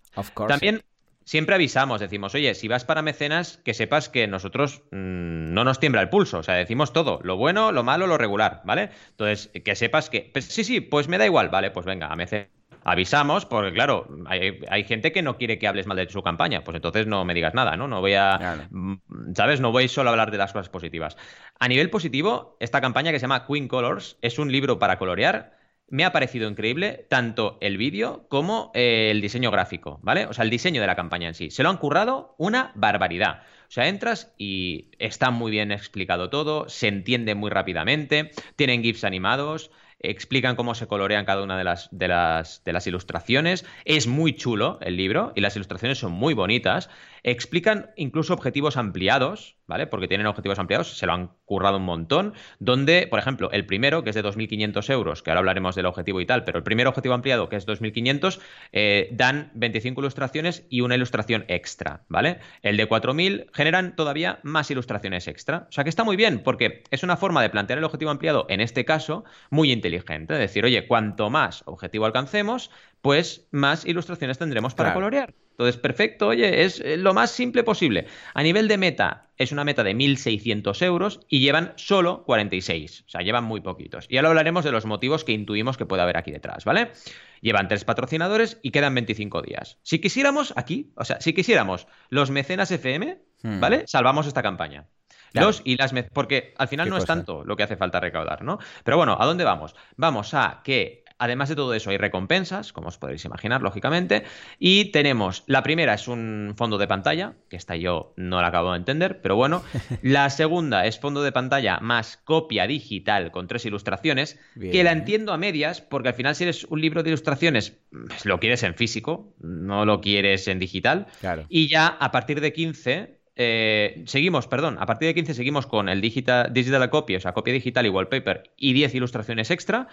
También 0.48 0.84
siempre 1.24 1.56
avisamos, 1.56 2.00
decimos, 2.00 2.36
oye, 2.36 2.56
si 2.56 2.68
vas 2.68 2.86
para 2.86 3.02
mecenas, 3.02 3.58
que 3.58 3.74
sepas 3.74 4.10
que 4.10 4.28
nosotros 4.28 4.84
mm, 4.92 5.54
no 5.54 5.64
nos 5.64 5.80
tiembla 5.80 6.02
el 6.02 6.10
pulso, 6.10 6.40
o 6.40 6.44
sea, 6.44 6.56
decimos 6.56 6.94
todo, 6.94 7.20
lo 7.24 7.36
bueno, 7.36 7.72
lo 7.72 7.84
malo, 7.84 8.08
lo 8.08 8.18
regular, 8.18 8.62
¿vale? 8.64 8.90
Entonces, 9.10 9.50
que 9.64 9.76
sepas 9.76 10.10
que, 10.10 10.30
pues, 10.32 10.46
sí, 10.46 10.64
sí, 10.64 10.82
pues 10.82 11.08
me 11.08 11.18
da 11.18 11.26
igual, 11.26 11.50
vale, 11.50 11.72
pues 11.72 11.86
venga, 11.86 12.08
a 12.08 12.16
mecenas 12.16 12.55
avisamos, 12.86 13.46
porque 13.46 13.74
claro, 13.74 14.08
hay, 14.28 14.84
gente 14.84 15.12
que 15.12 15.24
no 15.24 15.38
quiere 15.38 15.58
que 15.58 15.68
hables 15.68 15.88
mal 15.88 15.98
de 15.98 16.08
su 16.08 16.22
campaña, 16.22 16.64
pues 16.64 16.76
entonces 16.76 17.08
no 17.08 17.26
me 17.26 17.34
digas 17.34 17.56
nada, 17.56 17.76
¿no? 17.76 17.88
No 17.88 18.00
voy 18.00 18.14
a, 18.14 18.68
mm, 18.70 19.34
¿sabes? 19.36 19.60
No 19.60 19.72
voy 19.72 19.88
solo 19.88 20.12
a 20.12 20.14
hablar 20.14 20.30
de 20.30 20.38
las 20.38 20.54
cosas 20.54 20.70
positivas. 20.70 21.18
A 21.60 21.68
nivel 21.68 21.90
positivo, 21.90 22.56
esta 22.60 22.82
campaña 22.82 23.12
que 23.12 23.20
se 23.20 23.24
llama 23.24 23.48
Queen 23.48 23.68
Colors 23.68 24.18
es 24.22 24.38
un 24.38 24.52
libro 24.52 24.78
para 24.78 25.00
colorear. 25.00 25.58
Me 25.88 26.06
ha 26.06 26.12
parecido 26.12 26.48
increíble 26.48 27.08
tanto 27.10 27.58
el 27.60 27.78
vídeo 27.78 28.28
como 28.30 28.72
eh, 28.76 29.10
el 29.10 29.20
diseño 29.20 29.50
gráfico, 29.50 30.00
¿vale? 30.04 30.28
O 30.28 30.34
sea, 30.34 30.44
el 30.44 30.52
diseño 30.52 30.80
de 30.80 30.88
la 30.88 30.96
campaña 30.96 31.28
en 31.28 31.34
sí. 31.34 31.50
Se 31.50 31.64
lo 31.64 31.70
han 31.70 31.78
currado 31.78 32.36
una 32.38 32.72
barbaridad. 32.76 33.42
O 33.68 33.72
sea, 33.72 33.88
entras 33.88 34.34
y 34.38 34.92
está 35.00 35.32
muy 35.32 35.50
bien 35.50 35.72
explicado 35.72 36.30
todo, 36.30 36.70
se 36.70 36.88
entiende 36.88 37.34
muy 37.34 37.50
rápidamente, 37.50 38.32
tienen 38.56 38.84
GIFs 38.84 39.04
animados, 39.04 39.72
explican 40.00 40.56
cómo 40.56 40.76
se 40.76 40.88
colorean 40.88 41.26
cada 41.26 41.44
una 41.44 41.58
de 41.58 41.64
las, 41.64 41.90
de 41.92 42.08
las, 42.08 42.64
de 42.64 42.74
las 42.74 42.88
ilustraciones. 42.88 43.66
Es 43.86 44.08
muy 44.08 44.34
chulo 44.34 44.78
el 44.82 44.98
libro 44.98 45.32
y 45.36 45.42
las 45.42 45.56
ilustraciones 45.56 45.98
son 45.98 46.12
muy 46.12 46.34
bonitas. 46.34 46.90
Explican 47.28 47.90
incluso 47.96 48.36
objetivos 48.36 48.78
ampliados, 48.78 49.58
¿vale? 49.66 49.88
Porque 49.88 50.08
tienen 50.08 50.28
objetivos 50.28 50.60
ampliados, 50.60 50.96
se 50.96 51.08
lo 51.08 51.14
han 51.14 51.32
currado 51.46 51.78
un 51.78 51.84
montón, 51.84 52.36
donde, 52.60 53.08
por 53.10 53.18
ejemplo, 53.18 53.50
el 53.50 53.66
primero, 53.66 54.04
que 54.04 54.12
es 54.12 54.16
de 54.16 54.24
2.500 54.24 54.92
euros, 54.92 55.24
que 55.24 55.32
ahora 55.32 55.40
hablaremos 55.40 55.74
del 55.74 55.88
objetivo 55.88 56.22
y 56.22 56.28
tal, 56.28 56.44
pero 56.44 56.60
el 56.60 56.64
primer 56.64 56.86
objetivo 56.86 57.16
ampliado, 57.16 57.50
que 57.50 57.56
es 57.56 57.66
2.500, 57.66 58.40
eh, 58.74 59.10
dan 59.12 59.50
25 59.56 60.02
ilustraciones 60.02 60.68
y 60.70 60.82
una 60.82 60.94
ilustración 60.94 61.46
extra, 61.48 62.04
¿vale? 62.10 62.42
El 62.62 62.78
de 62.78 62.88
4.000 62.88 63.48
generan 63.54 63.96
todavía 63.96 64.38
más 64.44 64.70
ilustraciones 64.70 65.28
extra. 65.28 65.66
O 65.68 65.72
sea 65.72 65.84
que 65.84 65.90
está 65.90 66.04
muy 66.04 66.18
bien, 66.18 66.44
porque 66.44 66.84
es 66.92 67.02
una 67.02 67.18
forma 67.18 67.42
de 67.42 67.50
plantear 67.50 67.80
el 67.80 67.86
objetivo 67.86 68.12
ampliado, 68.12 68.46
en 68.50 68.62
este 68.62 68.86
caso, 68.86 69.26
muy 69.50 69.72
inteligente. 69.72 70.36
Es 70.36 70.40
decir, 70.40 70.64
oye, 70.64 70.86
cuanto 70.86 71.32
más 71.32 71.64
objetivo 71.66 72.06
alcancemos, 72.06 72.70
pues 73.02 73.48
más 73.50 73.84
ilustraciones 73.84 74.38
tendremos 74.38 74.76
para 74.76 74.94
colorear. 74.94 75.34
Entonces, 75.56 75.78
perfecto, 75.78 76.28
oye, 76.28 76.66
es 76.66 76.84
lo 76.98 77.14
más 77.14 77.32
simple 77.32 77.64
posible. 77.64 78.08
A 78.34 78.44
nivel 78.44 78.68
de 78.68 78.78
meta, 78.78 79.30
es 79.38 79.54
una 79.54 79.64
meta 79.64 79.86
de 79.86 79.96
1.600 79.96 80.82
euros 80.84 81.22
y 81.30 81.40
llevan 81.40 81.72
solo 81.78 82.24
46, 82.26 83.06
o 83.08 83.10
sea, 83.10 83.22
llevan 83.22 83.46
muy 83.46 83.62
poquitos. 83.62 84.06
Y 84.10 84.18
ahora 84.18 84.30
hablaremos 84.30 84.66
de 84.66 84.74
los 84.74 84.86
motivos 84.86 85.24
que 85.24 85.32
intuimos 85.32 85.78
que 85.78 85.86
puede 85.86 86.02
haber 86.02 86.18
aquí 86.18 86.32
detrás, 86.32 86.66
¿vale? 86.66 86.92
Llevan 87.40 87.70
tres 87.70 87.86
patrocinadores 87.86 88.60
y 88.64 88.72
quedan 88.72 88.96
25 88.96 89.42
días. 89.44 89.80
Si 89.82 90.00
quisiéramos 90.00 90.54
aquí, 90.58 90.92
o 90.96 91.06
sea, 91.06 91.22
si 91.22 91.32
quisiéramos 91.32 91.88
los 92.10 92.32
mecenas 92.32 92.70
FM, 92.72 93.18
hmm. 93.44 93.60
¿vale? 93.62 93.84
Salvamos 93.88 94.28
esta 94.28 94.44
campaña. 94.44 94.88
Los 95.32 95.62
y 95.64 95.78
las 95.78 95.94
porque 96.14 96.54
al 96.58 96.68
final 96.68 96.90
no 96.90 96.98
es 96.98 97.06
tanto 97.06 97.44
lo 97.44 97.56
que 97.56 97.64
hace 97.64 97.78
falta 97.78 98.00
recaudar, 98.00 98.42
¿no? 98.44 98.58
Pero 98.84 98.98
bueno, 98.98 99.18
¿a 99.20 99.26
dónde 99.26 99.44
vamos? 99.44 99.76
Vamos 99.98 100.34
a 100.34 100.62
que 100.64 101.05
Además 101.18 101.50
de 101.50 101.56
todo 101.56 101.74
eso, 101.74 101.90
hay 101.90 101.98
recompensas, 101.98 102.74
como 102.74 102.90
os 102.90 102.98
podéis 102.98 103.24
imaginar, 103.26 103.62
lógicamente. 103.62 104.24
Y 104.60 104.92
tenemos, 104.92 105.44
la 105.48 105.64
primera 105.64 105.94
es 105.94 106.08
un 106.08 106.54
fondo 106.58 106.78
de 106.78 106.88
pantalla, 106.88 107.34
que 107.50 107.56
esta 107.56 107.76
yo 107.76 108.14
no 108.18 108.42
la 108.42 108.48
acabo 108.48 108.72
de 108.72 108.78
entender, 108.78 109.22
pero 109.22 109.36
bueno. 109.36 109.64
La 110.02 110.30
segunda 110.30 110.86
es 110.86 111.00
fondo 111.00 111.24
de 111.24 111.32
pantalla 111.32 111.80
más 111.80 112.18
copia 112.18 112.68
digital 112.68 113.32
con 113.32 113.48
tres 113.48 113.66
ilustraciones, 113.66 114.40
que 114.60 114.84
la 114.84 114.92
entiendo 114.92 115.34
a 115.34 115.38
medias, 115.38 115.82
porque 115.82 116.10
al 116.10 116.16
final 116.16 116.36
si 116.36 116.44
eres 116.44 116.66
un 116.66 116.82
libro 116.82 117.04
de 117.04 117.10
ilustraciones, 117.10 117.78
pues, 117.92 118.26
lo 118.26 118.40
quieres 118.40 118.64
en 118.64 118.76
físico, 118.76 119.34
no 119.40 119.86
lo 119.86 120.02
quieres 120.02 120.48
en 120.48 120.60
digital. 120.60 121.08
Y 121.50 121.68
ya 121.68 121.88
a 121.88 122.12
partir 122.12 122.42
de 122.42 122.54
15 122.54 123.16
eh, 123.38 124.04
seguimos, 124.06 124.48
perdón, 124.48 124.78
a 124.80 124.86
partir 124.86 125.08
de 125.08 125.14
15 125.14 125.34
seguimos 125.34 125.68
con 125.68 125.90
el 125.90 126.00
digital, 126.00 126.54
digital 126.54 126.90
copy, 126.90 127.16
o 127.16 127.20
sea, 127.20 127.34
copia 127.34 127.54
digital 127.54 127.86
y 127.86 127.90
wallpaper 127.90 128.52
y 128.58 128.74
10 128.74 128.96
ilustraciones 128.96 129.52
extra. 129.52 129.88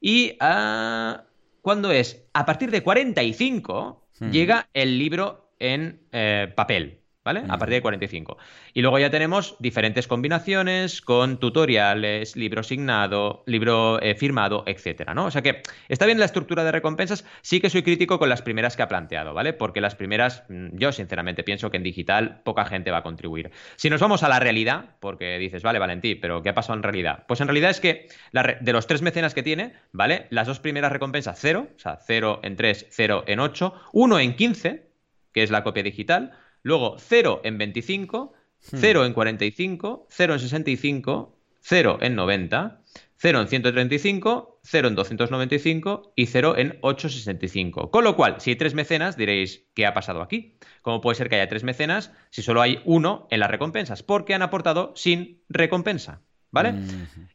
Y 0.00 0.38
uh, 0.40 1.18
cuando 1.62 1.90
es 1.90 2.24
a 2.32 2.46
partir 2.46 2.70
de 2.70 2.82
45, 2.82 4.04
llega 4.30 4.68
el 4.72 4.98
libro 4.98 5.52
en 5.58 6.00
eh, 6.12 6.52
papel. 6.54 6.97
¿Vale? 7.28 7.42
A 7.46 7.58
partir 7.58 7.74
de 7.74 7.82
45. 7.82 8.38
Y 8.72 8.80
luego 8.80 8.98
ya 8.98 9.10
tenemos 9.10 9.56
diferentes 9.58 10.08
combinaciones 10.08 11.02
con 11.02 11.36
tutoriales, 11.38 12.36
libro 12.36 12.60
asignado, 12.60 13.42
libro 13.44 14.00
eh, 14.00 14.14
firmado, 14.14 14.64
etcétera, 14.66 15.12
¿no? 15.12 15.26
O 15.26 15.30
sea 15.30 15.42
que 15.42 15.60
está 15.90 16.06
bien 16.06 16.18
la 16.18 16.24
estructura 16.24 16.64
de 16.64 16.72
recompensas, 16.72 17.26
sí 17.42 17.60
que 17.60 17.68
soy 17.68 17.82
crítico 17.82 18.18
con 18.18 18.30
las 18.30 18.40
primeras 18.40 18.76
que 18.76 18.82
ha 18.82 18.88
planteado, 18.88 19.34
¿vale? 19.34 19.52
Porque 19.52 19.82
las 19.82 19.94
primeras, 19.94 20.44
mm, 20.48 20.68
yo 20.78 20.90
sinceramente 20.90 21.44
pienso 21.44 21.70
que 21.70 21.76
en 21.76 21.82
digital 21.82 22.40
poca 22.44 22.64
gente 22.64 22.90
va 22.90 22.98
a 22.98 23.02
contribuir. 23.02 23.50
Si 23.76 23.90
nos 23.90 24.00
vamos 24.00 24.22
a 24.22 24.28
la 24.30 24.40
realidad, 24.40 24.96
porque 24.98 25.36
dices, 25.36 25.62
vale, 25.62 25.78
Valentí, 25.78 26.14
pero 26.14 26.42
¿qué 26.42 26.48
ha 26.48 26.54
pasado 26.54 26.78
en 26.78 26.82
realidad? 26.82 27.26
Pues 27.28 27.42
en 27.42 27.48
realidad 27.48 27.72
es 27.72 27.80
que 27.80 28.08
de 28.32 28.72
los 28.72 28.86
tres 28.86 29.02
mecenas 29.02 29.34
que 29.34 29.42
tiene, 29.42 29.74
¿vale? 29.92 30.28
Las 30.30 30.46
dos 30.46 30.60
primeras 30.60 30.92
recompensas, 30.92 31.38
cero, 31.38 31.68
o 31.76 31.78
sea, 31.78 31.98
cero 32.06 32.40
en 32.42 32.56
3, 32.56 32.86
cero 32.88 33.24
en 33.26 33.38
8, 33.38 33.74
uno 33.92 34.18
en 34.18 34.34
15, 34.34 34.88
que 35.34 35.42
es 35.42 35.50
la 35.50 35.62
copia 35.62 35.82
digital, 35.82 36.32
Luego 36.68 36.96
0 36.98 37.40
en 37.44 37.56
25, 37.56 38.34
0 38.60 39.00
hmm. 39.00 39.06
en 39.06 39.12
45, 39.14 40.06
0 40.10 40.34
en 40.34 40.38
65, 40.38 41.38
0 41.62 41.98
en 42.02 42.14
90, 42.14 42.82
0 43.16 43.40
en 43.40 43.48
135, 43.48 44.60
0 44.62 44.88
en 44.88 44.94
295 44.94 46.12
y 46.14 46.26
0 46.26 46.58
en 46.58 46.78
865. 46.82 47.90
Con 47.90 48.04
lo 48.04 48.16
cual, 48.16 48.42
si 48.42 48.50
hay 48.50 48.56
tres 48.56 48.74
mecenas, 48.74 49.16
diréis, 49.16 49.66
¿qué 49.72 49.86
ha 49.86 49.94
pasado 49.94 50.20
aquí? 50.20 50.58
¿Cómo 50.82 51.00
puede 51.00 51.14
ser 51.14 51.30
que 51.30 51.36
haya 51.36 51.48
tres 51.48 51.64
mecenas 51.64 52.12
si 52.28 52.42
solo 52.42 52.60
hay 52.60 52.82
uno 52.84 53.28
en 53.30 53.40
las 53.40 53.50
recompensas? 53.50 54.02
Porque 54.02 54.34
han 54.34 54.42
aportado 54.42 54.92
sin 54.94 55.42
recompensa. 55.48 56.20
¿Vale? 56.50 56.74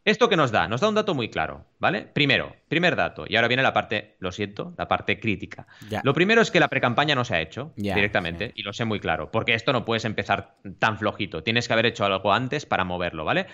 ¿Esto 0.05 0.27
qué 0.27 0.35
nos 0.35 0.51
da? 0.51 0.67
Nos 0.67 0.81
da 0.81 0.89
un 0.89 0.95
dato 0.95 1.13
muy 1.13 1.29
claro, 1.29 1.65
¿vale? 1.79 2.01
Primero, 2.01 2.55
primer 2.67 2.95
dato, 2.95 3.25
y 3.27 3.35
ahora 3.35 3.47
viene 3.47 3.61
la 3.61 3.71
parte, 3.71 4.15
lo 4.19 4.31
siento, 4.31 4.73
la 4.77 4.87
parte 4.87 5.19
crítica. 5.19 5.67
Lo 6.03 6.13
primero 6.13 6.41
es 6.41 6.49
que 6.49 6.59
la 6.59 6.67
precampaña 6.67 7.13
no 7.13 7.23
se 7.23 7.35
ha 7.35 7.41
hecho 7.41 7.73
directamente, 7.75 8.51
y 8.55 8.63
lo 8.63 8.73
sé 8.73 8.85
muy 8.85 8.99
claro, 8.99 9.31
porque 9.31 9.53
esto 9.53 9.71
no 9.71 9.85
puedes 9.85 10.05
empezar 10.05 10.55
tan 10.79 10.97
flojito, 10.97 11.43
tienes 11.43 11.67
que 11.67 11.73
haber 11.73 11.85
hecho 11.85 12.05
algo 12.05 12.33
antes 12.33 12.65
para 12.65 12.83
moverlo, 12.83 13.23
¿vale? 13.23 13.45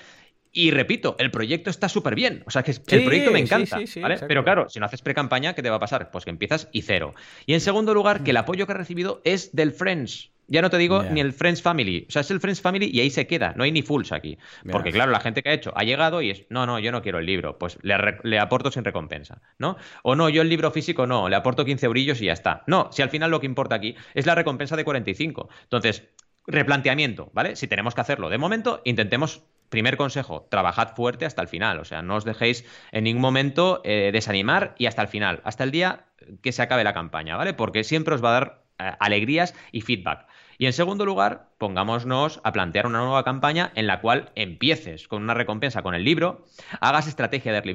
Y 0.52 0.72
repito, 0.72 1.16
el 1.20 1.30
proyecto 1.30 1.70
está 1.70 1.90
súper 1.90 2.16
bien. 2.16 2.44
O 2.48 2.52
sea, 2.52 2.64
que 2.64 2.72
el 2.72 3.04
proyecto 3.04 3.32
me 3.32 3.40
encanta. 3.40 3.80
¿vale? 4.02 4.18
Pero 4.28 4.44
claro, 4.44 4.68
si 4.68 4.80
no 4.80 4.88
haces 4.88 5.02
pre-campaña, 5.02 5.54
¿qué 5.54 5.62
te 5.62 5.70
va 5.70 5.76
a 5.76 5.80
pasar? 5.80 6.10
Pues 6.10 6.24
que 6.24 6.32
empiezas 6.32 6.70
y 6.72 6.82
cero. 6.82 7.14
Y 7.46 7.54
en 7.54 7.62
segundo 7.62 7.94
lugar, 7.94 8.24
que 8.24 8.32
el 8.32 8.38
apoyo 8.38 8.66
que 8.66 8.74
ha 8.74 8.78
recibido 8.78 9.22
es 9.24 9.56
del 9.56 9.72
Friends. 9.72 10.32
Ya 10.50 10.62
no 10.62 10.70
te 10.70 10.78
digo 10.78 11.04
ni 11.04 11.22
el 11.22 11.32
Friends 11.32 11.62
Family. 11.62 12.06
O 12.10 12.12
sea, 12.12 12.22
es 12.22 12.32
el 12.32 12.40
Friends 12.40 12.62
Family 12.62 12.90
y 12.92 13.00
ahí 13.00 13.10
se 13.10 13.28
queda. 13.28 13.54
No 13.56 13.64
hay 13.64 13.72
ni 13.72 13.82
fulls 13.82 14.12
aquí. 14.12 14.38
Porque, 14.70 14.92
claro, 14.92 15.12
la 15.12 15.20
gente 15.20 15.44
que 15.44 15.50
ha 15.50 15.54
hecho 15.54 15.72
ha 15.76 15.84
llegado 15.84 16.22
y 16.22 16.32
es, 16.32 16.46
no, 16.50 16.66
no, 16.66 16.80
yo 16.80 16.92
no 16.92 17.02
quiero 17.02 17.20
el 17.20 17.26
libro. 17.26 17.58
Pues 17.58 17.78
le, 17.84 18.40
aporto 18.40 18.72
sin 18.72 18.84
recompensa, 18.84 19.42
¿no? 19.60 19.78
O 20.04 20.16
no, 20.16 20.28
yo 20.30 20.42
el 20.42 20.50
libro 20.50 20.72
físico 20.72 21.06
no, 21.06 21.30
le 21.30 21.36
aporto 21.36 21.66
15 21.66 21.86
eurillos 21.86 22.22
y 22.22 22.26
ya 22.26 22.34
está. 22.34 22.64
No, 22.68 22.90
si 22.92 23.02
al 23.02 23.10
final 23.10 23.32
lo 23.32 23.40
que 23.40 23.46
importa 23.46 23.76
aquí 23.76 23.96
es 24.14 24.26
la 24.26 24.36
recompensa 24.36 24.76
de 24.76 24.84
45. 24.84 25.50
Entonces, 25.64 26.04
replanteamiento, 26.48 27.30
¿vale? 27.34 27.56
Si 27.56 27.68
tenemos 27.68 27.94
que 27.94 28.02
hacerlo. 28.02 28.30
De 28.30 28.38
momento, 28.38 28.82
intentemos 28.86 29.44
primer 29.70 29.98
consejo, 29.98 30.48
trabajad 30.50 30.96
fuerte 30.96 31.26
hasta 31.26 31.44
el 31.44 31.48
final, 31.48 31.80
o 31.80 31.86
sea, 31.86 32.02
no 32.02 32.16
os 32.16 32.26
dejéis 32.26 32.66
en 32.92 33.04
ningún 33.04 33.22
momento 33.22 33.82
eh, 33.84 34.10
desanimar 34.12 34.74
y 34.80 34.88
hasta 34.88 35.04
el 35.04 35.08
final, 35.08 35.42
hasta 35.44 35.64
el 35.64 35.70
día 35.70 36.08
que 36.42 36.52
se 36.52 36.64
acabe 36.64 36.84
la 36.84 36.94
campaña, 36.94 37.38
¿vale? 37.38 37.54
Porque 37.54 37.84
siempre 37.84 38.16
os 38.16 38.24
va 38.24 38.30
a 38.30 38.34
dar 38.34 38.64
alegrías 38.80 39.54
y 39.72 39.82
feedback. 39.82 40.28
Y 40.58 40.66
en 40.66 40.74
segundo 40.74 41.06
lugar, 41.06 41.52
pongámonos 41.58 42.42
a 42.44 42.52
plantear 42.52 42.86
una 42.86 43.00
nueva 43.00 43.24
campaña 43.24 43.72
en 43.76 43.88
la 43.88 44.02
cual 44.02 44.32
empieces 44.36 45.08
con 45.08 45.24
una 45.24 45.34
recompensa 45.34 45.84
con 45.84 45.96
el 45.96 46.04
libro, 46.04 46.44
hagas 46.82 47.08
estrategia 47.08 47.54
de 47.54 47.60
early 47.60 47.74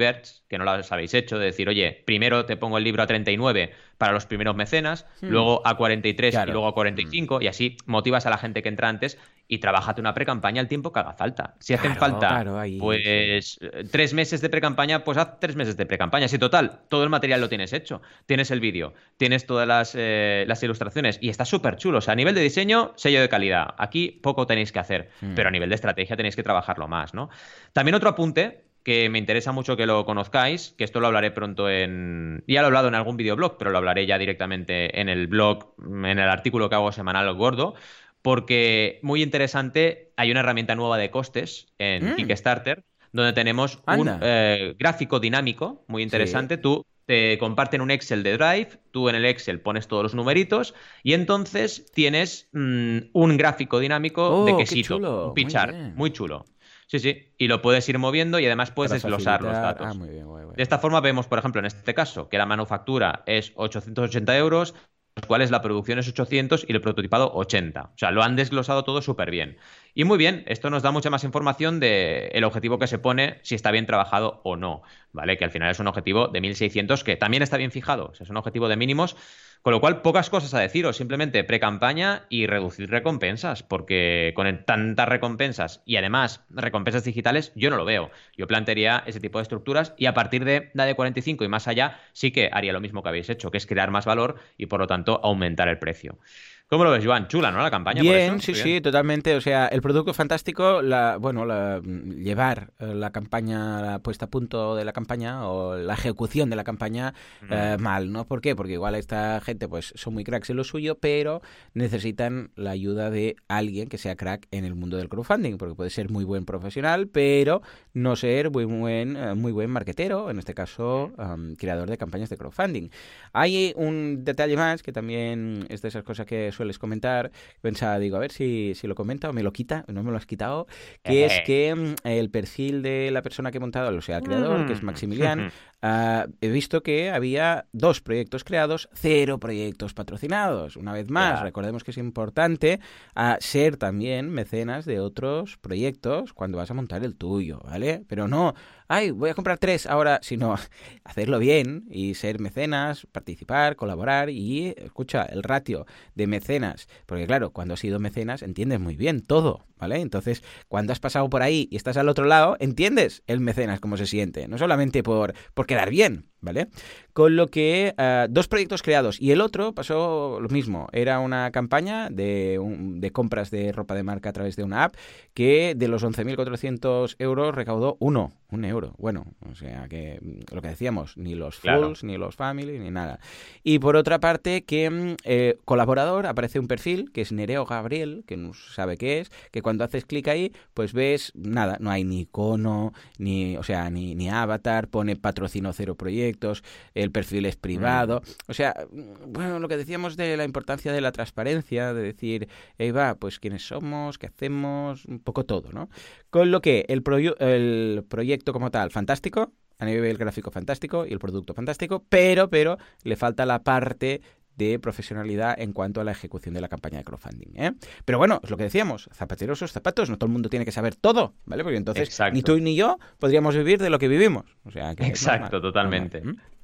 que 0.48 0.59
no 0.59 0.64
la 0.64 0.84
habéis 0.90 1.14
hecho, 1.14 1.38
de 1.38 1.46
decir, 1.46 1.68
oye, 1.70 2.02
primero 2.05 2.44
te 2.44 2.59
pongo 2.59 2.76
el 2.76 2.84
libro 2.84 3.02
a 3.02 3.07
39 3.07 3.72
para 3.99 4.12
los 4.12 4.26
primeros 4.26 4.57
mecenas, 4.57 5.07
hmm. 5.20 5.28
luego 5.28 5.66
a 5.66 5.76
43 5.76 6.34
y 6.47 6.51
luego 6.51 6.66
a 6.66 6.74
45, 6.74 7.42
y 7.42 7.47
así 7.47 7.76
motivas 7.86 8.26
a 8.26 8.30
la 8.30 8.38
gente 8.38 8.62
que 8.62 8.68
entra 8.68 8.88
antes 8.88 9.18
y 9.47 9.59
trabajate 9.59 10.01
una 10.01 10.14
pre-campaña 10.14 10.61
el 10.61 10.68
tiempo 10.68 10.92
que 10.92 11.01
haga 11.01 11.12
falta. 11.12 11.55
Si 11.59 11.74
hacen 11.74 11.97
falta 11.97 12.45
pues 12.78 13.59
tres 13.90 14.14
meses 14.14 14.40
de 14.40 14.49
pre-campaña, 14.49 15.05
pues 15.05 15.18
haz 15.18 15.38
tres 15.38 15.55
meses 15.55 15.76
de 15.76 15.84
pre-campaña. 15.84 16.28
Si 16.28 16.38
total, 16.38 16.80
todo 16.88 17.05
el 17.05 17.11
material 17.11 17.40
lo 17.40 17.49
tienes 17.49 17.72
hecho, 17.72 18.01
tienes 18.26 18.51
el 18.51 18.61
vídeo, 18.61 18.95
tienes 19.18 19.47
todas 19.47 19.68
las, 19.68 19.95
eh, 19.97 20.45
las 20.49 20.62
ilustraciones 20.62 21.18
y 21.20 21.28
está 21.28 21.45
súper 21.45 21.76
chulo. 21.76 21.99
O 21.99 22.01
sea, 22.01 22.12
a 22.12 22.16
nivel 22.16 22.34
de 22.34 22.40
diseño, 22.40 22.92
sello 22.97 23.20
de 23.20 23.28
calidad. 23.28 23.74
Aquí 23.76 24.18
poco 24.22 24.47
tenéis 24.47 24.72
que 24.72 24.78
hacer, 24.78 25.11
hmm. 25.20 25.34
pero 25.34 25.49
a 25.49 25.53
nivel 25.53 25.68
de 25.68 25.74
estrategia 25.74 26.16
tenéis 26.16 26.36
que 26.36 26.42
trabajarlo 26.42 26.88
más, 26.88 27.12
¿no? 27.12 27.28
También 27.72 27.95
otro 27.95 28.09
apunte 28.09 28.63
que 28.85 29.09
me 29.09 29.18
interesa 29.18 29.51
mucho 29.51 29.76
que 29.76 29.87
lo 29.87 30.05
conozcáis, 30.05 30.74
que 30.78 30.85
esto 30.85 31.01
lo 31.01 31.09
hablaré 31.09 31.30
pronto 31.30 31.68
en... 31.68 32.45
Ya 32.47 32.61
lo 32.61 32.66
he 32.66 32.68
hablado 32.68 32.89
en 32.89 32.95
algún 32.95 33.16
videoblog, 33.16 33.57
pero 33.59 33.70
lo 33.70 33.78
hablaré 33.78 34.07
ya 34.07 34.18
directamente 34.18 35.01
en 35.01 35.09
el 35.09 35.26
blog, 35.26 35.74
en 35.82 36.18
el 36.18 36.28
artículo 36.28 36.68
que 36.68 36.76
hago 36.76 36.93
semanal 36.93 37.32
gordo, 37.35 37.74
porque 38.22 39.01
muy 39.03 39.22
interesante, 39.22 40.12
hay 40.16 40.30
una 40.30 40.41
herramienta 40.41 40.74
nueva 40.74 40.99
de 40.99 41.11
costes 41.11 41.72
en 41.78 42.12
mm. 42.12 42.16
Kickstarter 42.16 42.85
donde 43.14 43.32
tenemos 43.32 43.78
un 43.87 44.11
eh, 44.22 44.74
gráfico 44.76 45.20
dinámico 45.20 45.85
muy 45.87 46.03
interesante. 46.03 46.59
Tú 46.59 46.85
te 47.07 47.39
comparten 47.39 47.80
un 47.80 47.93
Excel 47.93 48.24
de 48.24 48.37
Drive, 48.37 48.70
tú 48.91 49.09
en 49.09 49.14
el 49.14 49.24
Excel 49.24 49.61
pones 49.61 49.87
todos 49.87 50.03
los 50.03 50.14
numeritos 50.16 50.74
y 51.05 51.12
entonces 51.12 51.87
tienes 51.93 52.49
mm, 52.53 52.99
un 53.12 53.37
gráfico 53.37 53.78
dinámico 53.78 54.45
de 54.45 54.53
Oh, 54.53 54.57
qué 54.57 54.64
quesito, 54.64 54.97
chulo, 54.97 55.28
un 55.28 55.35
pichar, 55.35 55.72
muy 55.95 56.11
chulo. 56.11 56.45
Sí, 56.87 56.99
sí, 56.99 57.32
y 57.39 57.49
lo 57.49 57.62
puedes 57.62 57.89
ir 57.89 57.99
moviendo 57.99 58.39
y 58.39 58.47
además 58.47 58.70
puedes 58.70 58.93
desglosar 58.93 59.43
los 59.43 59.53
datos. 59.53 59.87
Ah, 59.91 59.95
muy 59.95 60.09
bien. 60.09 60.26
De 60.57 60.62
esta 60.62 60.78
forma 60.78 61.01
vemos, 61.01 61.26
por 61.26 61.39
ejemplo, 61.39 61.59
en 61.59 61.66
este 61.66 61.95
caso, 61.95 62.28
que 62.28 62.39
la 62.39 62.47
manufactura 62.47 63.22
es 63.26 63.53
880 63.57 64.37
euros, 64.37 64.74
los 65.16 65.26
cuales 65.26 65.51
la 65.51 65.62
producción 65.62 65.99
es 65.99 66.09
800 66.09 66.66
y 66.68 66.72
el 66.72 66.80
prototipado 66.80 67.32
80. 67.35 67.82
O 67.95 67.99
sea, 67.99 68.11
lo 68.11 68.22
han 68.22 68.35
desglosado 68.37 68.82
todo 68.85 69.01
súper 69.01 69.30
bien. 69.30 69.59
Y 69.95 70.05
muy 70.05 70.18
bien, 70.18 70.43
esto 70.47 70.70
nos 70.70 70.82
da 70.82 70.91
mucha 70.91 71.11
más 71.11 71.22
información 71.22 71.78
del 71.78 72.30
el 72.32 72.45
objetivo 72.45 72.78
que 72.78 72.89
se 72.89 72.99
pone, 72.99 73.39
si 73.43 73.55
está 73.55 73.70
bien 73.70 73.87
trabajado 73.87 74.41
o 74.45 74.57
no, 74.57 74.82
¿vale? 75.12 75.37
Que 75.37 75.45
al 75.45 75.53
final 75.53 75.70
es 75.70 75.78
un 75.78 75.87
objetivo 75.87 76.28
de 76.28 76.41
1600 76.41 77.05
que 77.05 77.16
también 77.16 77.45
está 77.45 77.57
bien 77.57 77.70
fijado, 77.70 78.07
o 78.07 78.14
sea, 78.14 78.24
es 78.24 78.30
un 78.30 78.37
objetivo 78.37 78.68
de 78.68 78.76
mínimos, 78.76 79.16
con 79.64 79.72
lo 79.72 79.80
cual 79.80 80.02
pocas 80.02 80.28
cosas 80.28 80.52
a 80.52 80.60
deciros, 80.60 80.98
simplemente 80.98 81.42
pre-campaña 81.42 82.26
y 82.28 82.46
reducir 82.46 82.90
recompensas, 82.90 83.62
porque 83.62 84.34
con 84.36 84.62
tantas 84.66 85.08
recompensas 85.08 85.80
y 85.86 85.96
además 85.96 86.44
recompensas 86.50 87.02
digitales, 87.02 87.50
yo 87.54 87.70
no 87.70 87.78
lo 87.78 87.86
veo. 87.86 88.10
Yo 88.36 88.46
plantearía 88.46 89.02
ese 89.06 89.20
tipo 89.20 89.38
de 89.38 89.44
estructuras 89.44 89.94
y 89.96 90.04
a 90.04 90.12
partir 90.12 90.44
de 90.44 90.70
la 90.74 90.84
de 90.84 90.94
45 90.94 91.44
y 91.44 91.48
más 91.48 91.66
allá, 91.66 91.98
sí 92.12 92.30
que 92.30 92.50
haría 92.52 92.74
lo 92.74 92.82
mismo 92.82 93.02
que 93.02 93.08
habéis 93.08 93.30
hecho, 93.30 93.50
que 93.50 93.56
es 93.56 93.64
crear 93.64 93.90
más 93.90 94.04
valor 94.04 94.36
y 94.58 94.66
por 94.66 94.80
lo 94.80 94.86
tanto 94.86 95.18
aumentar 95.24 95.68
el 95.68 95.78
precio. 95.78 96.18
¿Cómo 96.66 96.82
lo 96.82 96.90
ves, 96.90 97.04
Joan? 97.04 97.28
Chula, 97.28 97.50
¿no? 97.50 97.60
La 97.60 97.70
campaña. 97.70 97.98
por 97.98 98.10
Bien, 98.10 98.36
eso? 98.36 98.40
sí, 98.46 98.54
sí, 98.54 98.80
totalmente. 98.80 99.36
O 99.36 99.40
sea, 99.42 99.66
el 99.66 99.82
producto 99.82 100.14
fantástico, 100.14 100.80
la, 100.80 101.18
bueno, 101.18 101.44
la, 101.44 101.82
llevar 101.82 102.72
eh, 102.78 102.94
la 102.94 103.10
campaña, 103.12 103.82
la 103.82 103.98
puesta 103.98 104.24
a 104.24 104.30
punto 104.30 104.74
de 104.74 104.86
la 104.86 104.94
campaña 104.94 105.46
o 105.46 105.76
la 105.76 105.92
ejecución 105.92 106.48
de 106.48 106.56
la 106.56 106.64
campaña 106.64 107.12
eh, 107.50 107.76
mal, 107.78 108.10
¿no? 108.10 108.26
¿Por 108.26 108.40
qué? 108.40 108.56
Porque 108.56 108.72
igual 108.72 108.94
esta 108.94 109.42
gente, 109.42 109.68
pues, 109.68 109.92
son 109.94 110.14
muy 110.14 110.24
cracks 110.24 110.48
en 110.48 110.56
lo 110.56 110.64
suyo, 110.64 110.96
pero 110.98 111.42
necesitan 111.74 112.50
la 112.56 112.70
ayuda 112.70 113.10
de 113.10 113.36
alguien 113.46 113.90
que 113.90 113.98
sea 113.98 114.16
crack 114.16 114.48
en 114.50 114.64
el 114.64 114.74
mundo 114.74 114.96
del 114.96 115.10
crowdfunding, 115.10 115.58
porque 115.58 115.74
puede 115.74 115.90
ser 115.90 116.10
muy 116.10 116.24
buen 116.24 116.46
profesional, 116.46 117.08
pero 117.08 117.60
no 117.92 118.16
ser 118.16 118.50
muy 118.50 118.64
buen, 118.64 119.18
eh, 119.18 119.34
muy 119.34 119.52
buen 119.52 119.68
marketero, 119.68 120.30
en 120.30 120.38
este 120.38 120.54
caso, 120.54 121.12
am, 121.18 121.56
creador 121.56 121.90
de 121.90 121.98
campañas 121.98 122.30
de 122.30 122.38
crowdfunding. 122.38 122.88
Hay 123.34 123.74
un 123.76 124.24
detalle 124.24 124.56
más 124.56 124.82
que 124.82 124.92
también 124.92 125.66
es 125.68 125.82
de 125.82 125.88
esas 125.88 126.04
cosas 126.04 126.24
que 126.24 126.53
sueles 126.55 126.78
comentar. 126.78 127.30
Pensaba, 127.61 127.98
digo, 127.98 128.16
a 128.16 128.20
ver 128.20 128.32
si, 128.32 128.72
si 128.74 128.86
lo 128.86 128.94
comenta 128.94 129.28
o 129.28 129.32
me 129.32 129.42
lo 129.42 129.52
quita, 129.52 129.84
no 129.88 130.02
me 130.02 130.11
lo 130.11 130.16
has 130.16 130.26
quitado, 130.26 130.66
que 131.02 131.24
es 131.26 131.32
Ejé. 131.32 131.44
que 131.44 131.74
mm, 131.74 131.94
el 132.09 132.30
perfil 132.30 132.82
de 132.82 133.11
la 133.11 133.22
persona 133.22 133.50
que 133.50 133.59
he 133.59 133.61
montado, 133.61 133.96
o 133.96 134.00
sea, 134.00 134.18
el 134.18 134.22
creador, 134.22 134.66
que 134.66 134.72
es 134.72 134.82
Mm. 134.82 134.86
Maximilian, 134.86 135.50
ah, 135.82 136.26
he 136.40 136.48
visto 136.48 136.82
que 136.82 137.11
había 137.11 137.66
dos 137.72 138.00
proyectos 138.00 138.44
creados, 138.44 138.88
cero 138.92 139.38
proyectos 139.38 139.94
patrocinados. 139.94 140.76
Una 140.76 140.92
vez 140.92 141.11
más, 141.11 141.42
recordemos 141.42 141.84
que 141.84 141.90
es 141.90 141.98
importante 141.98 142.80
ah, 143.14 143.36
ser 143.40 143.76
también 143.76 144.30
mecenas 144.30 144.84
de 144.84 145.00
otros 145.00 145.57
proyectos 145.59 146.32
cuando 146.32 146.59
vas 146.59 146.70
a 146.70 146.74
montar 146.74 147.05
el 147.05 147.16
tuyo, 147.16 147.61
¿vale? 147.64 148.05
Pero 148.09 148.28
no, 148.28 148.55
ay, 148.89 149.11
voy 149.11 149.30
a 149.30 149.35
comprar 149.35 149.59
tres 149.59 149.87
ahora, 149.87 150.20
sino 150.22 150.57
hacerlo 151.05 151.39
bien 151.39 151.85
y 151.91 152.14
ser 152.14 152.41
mecenas, 152.41 153.07
participar, 153.12 153.76
colaborar 153.76 154.30
y, 154.30 154.74
escucha, 154.76 155.24
el 155.24 155.43
ratio 155.43 155.87
de 156.14 156.26
mecenas, 156.26 156.89
porque 157.07 157.26
claro, 157.26 157.51
cuando 157.51 157.74
has 157.74 157.80
sido 157.80 157.99
mecenas 157.99 158.43
entiendes 158.43 158.80
muy 158.80 158.97
bien 158.97 159.22
todo, 159.22 159.66
¿vale? 159.78 160.01
Entonces, 160.01 160.43
cuando 160.68 160.93
has 160.93 161.01
pasado 161.01 161.28
por 161.30 161.43
ahí 161.43 161.68
y 161.70 161.76
estás 161.76 161.97
al 161.97 162.09
otro 162.09 162.24
lado, 162.24 162.57
entiendes 162.61 163.22
el 163.26 163.41
mecenas 163.41 163.80
cómo 163.80 163.97
se 163.97 164.07
siente, 164.07 164.49
no 164.49 164.59
solamente 164.59 165.03
por, 165.03 165.35
por 165.55 165.66
quedar 165.66 165.91
bien, 165.91 166.26
¿vale? 166.45 166.68
Con 167.12 167.36
lo 167.36 167.49
que 167.49 167.95
ah, 167.99 168.26
dos 168.30 168.49
proyectos 168.49 168.82
creados 168.82 169.20
y 169.20 169.30
el 169.32 169.40
otro 169.40 169.72
pasó 169.72 170.38
lo 170.40 170.49
mismo, 170.49 170.88
era 170.92 171.18
una 171.20 171.51
campaña 171.51 172.11
de, 172.11 172.59
un- 172.61 173.01
de 173.01 173.11
compras 173.11 173.51
de 173.51 173.72
ropa 173.72 173.95
de 173.95 174.03
marca 174.03 174.28
a 174.30 174.32
través 174.32 174.57
de 174.57 174.64
una 174.64 174.84
app 174.84 174.95
que 175.32 175.74
de 175.76 175.88
los 175.88 176.03
11.400 176.05 177.16
euros 177.18 177.55
recaudó 177.55 177.97
uno, 178.01 178.32
un 178.51 178.64
euro. 178.64 178.95
Bueno, 178.99 179.26
o 179.51 179.55
sea 179.55 179.88
que 179.88 180.18
mm, 180.20 180.55
lo 180.55 180.62
que 180.62 180.68
decíamos, 180.68 181.16
ni 181.16 181.34
los 181.34 181.59
Claro. 181.61 181.82
fulls, 181.86 182.05
ni 182.05 182.16
los 182.18 182.36
family, 182.36 182.78
ni 182.78 182.90
nada. 182.90 183.18
Y 183.62 183.78
por 183.78 183.97
otra 183.97 184.20
parte, 184.20 184.62
que 184.64 184.90
mm, 184.90 185.16
eh, 185.24 185.57
colaborador 185.64 186.26
aparece 186.26 186.59
un 186.59 186.68
perfil 186.68 187.11
que 187.12 187.22
es 187.22 187.32
Nereo 187.32 187.64
Gabriel, 187.64 188.24
que 188.26 188.36
no 188.36 188.53
sabe 188.55 188.97
qué 188.97 189.20
es, 189.20 189.30
que 189.51 189.62
cuando 189.62 189.84
haces 189.84 190.05
clic 190.05 190.28
ahí, 190.28 190.53
pues 190.74 190.92
ves 190.92 191.32
nada, 191.34 191.78
no 191.80 191.90
hay 191.90 192.05
ni 192.05 192.20
icono, 192.20 192.92
ni, 193.18 193.57
o 193.57 193.62
sea, 193.62 193.90
ni, 193.90 194.14
ni 194.14 194.28
avatar, 194.28 194.88
pone 194.88 195.16
patrocino 195.16 195.72
cero 195.72 195.95
proyectos, 196.37 196.62
el 196.95 197.11
perfil 197.11 197.47
es 197.47 197.57
privado. 197.57 198.22
O 198.49 198.55
sea, 198.55 198.74
mm, 198.91 199.32
bueno, 199.32 199.59
lo 199.59 199.68
que 199.68 199.76
decíamos 199.76 200.16
de 200.16 200.37
la 200.37 200.45
importancia 200.45 200.93
de 200.93 201.01
la 201.01 201.12
transparencia, 201.12 201.95
de 201.95 202.03
decir, 202.03 202.49
hey, 202.78 202.91
va, 202.91 203.14
pues 203.14 203.39
quiénes 203.39 203.66
somos, 203.66 204.18
qué 204.18 204.26
hacemos, 204.26 205.05
un 205.07 205.20
poco 205.20 205.45
todo, 205.45 205.72
¿no? 205.72 205.89
Con 206.30 206.51
lo 206.51 206.61
que 206.61 206.85
el, 206.89 207.03
el 207.39 208.05
proyecto 208.09 208.53
como 208.53 208.70
tal, 208.70 208.91
fantástico, 208.91 209.53
a 209.78 209.85
nivel 209.87 210.16
gráfico 210.16 210.51
fantástico 210.51 211.05
y 211.07 211.12
el 211.12 211.18
producto 211.18 211.55
fantástico, 211.55 212.05
pero, 212.09 212.49
pero 212.49 212.78
le 213.03 213.16
falta 213.16 213.45
la 213.45 213.62
parte 213.62 214.22
de 214.57 214.78
profesionalidad 214.78 215.59
en 215.59 215.72
cuanto 215.72 216.00
a 216.00 216.05
la 216.05 216.12
ejecución 216.12 216.55
de 216.55 216.61
la 216.61 216.68
campaña 216.68 216.98
de 216.98 217.05
crowdfunding. 217.05 217.48
¿eh? 217.57 217.72
Pero 218.05 218.18
bueno, 218.18 218.40
es 218.42 218.50
lo 218.50 218.57
que 218.57 218.64
decíamos, 218.64 219.09
zapateros 219.12 219.59
sus 219.59 219.72
zapatos, 219.72 220.11
no 220.11 220.16
todo 220.16 220.26
el 220.26 220.32
mundo 220.32 220.48
tiene 220.48 220.64
que 220.64 220.72
saber 220.72 220.94
todo, 220.96 221.34
¿vale? 221.44 221.62
Porque 221.62 221.76
entonces 221.78 222.09
Exacto. 222.09 222.34
ni 222.34 222.42
tú 222.42 222.59
ni 222.59 222.76
yo 222.76 222.98
podríamos 223.18 223.55
vivir 223.57 223.80
de 223.80 223.90
lo 223.90 223.98
que 223.98 224.09
vivimos. 224.09 224.44
O 224.64 224.70
sea, 224.70 224.94
que 224.94 225.05
es 225.05 225.09
Exacto, 225.11 225.42
normal, 225.44 225.62
totalmente. 225.62 226.18
normal. 226.18 226.36
¿Mm? 226.36 226.55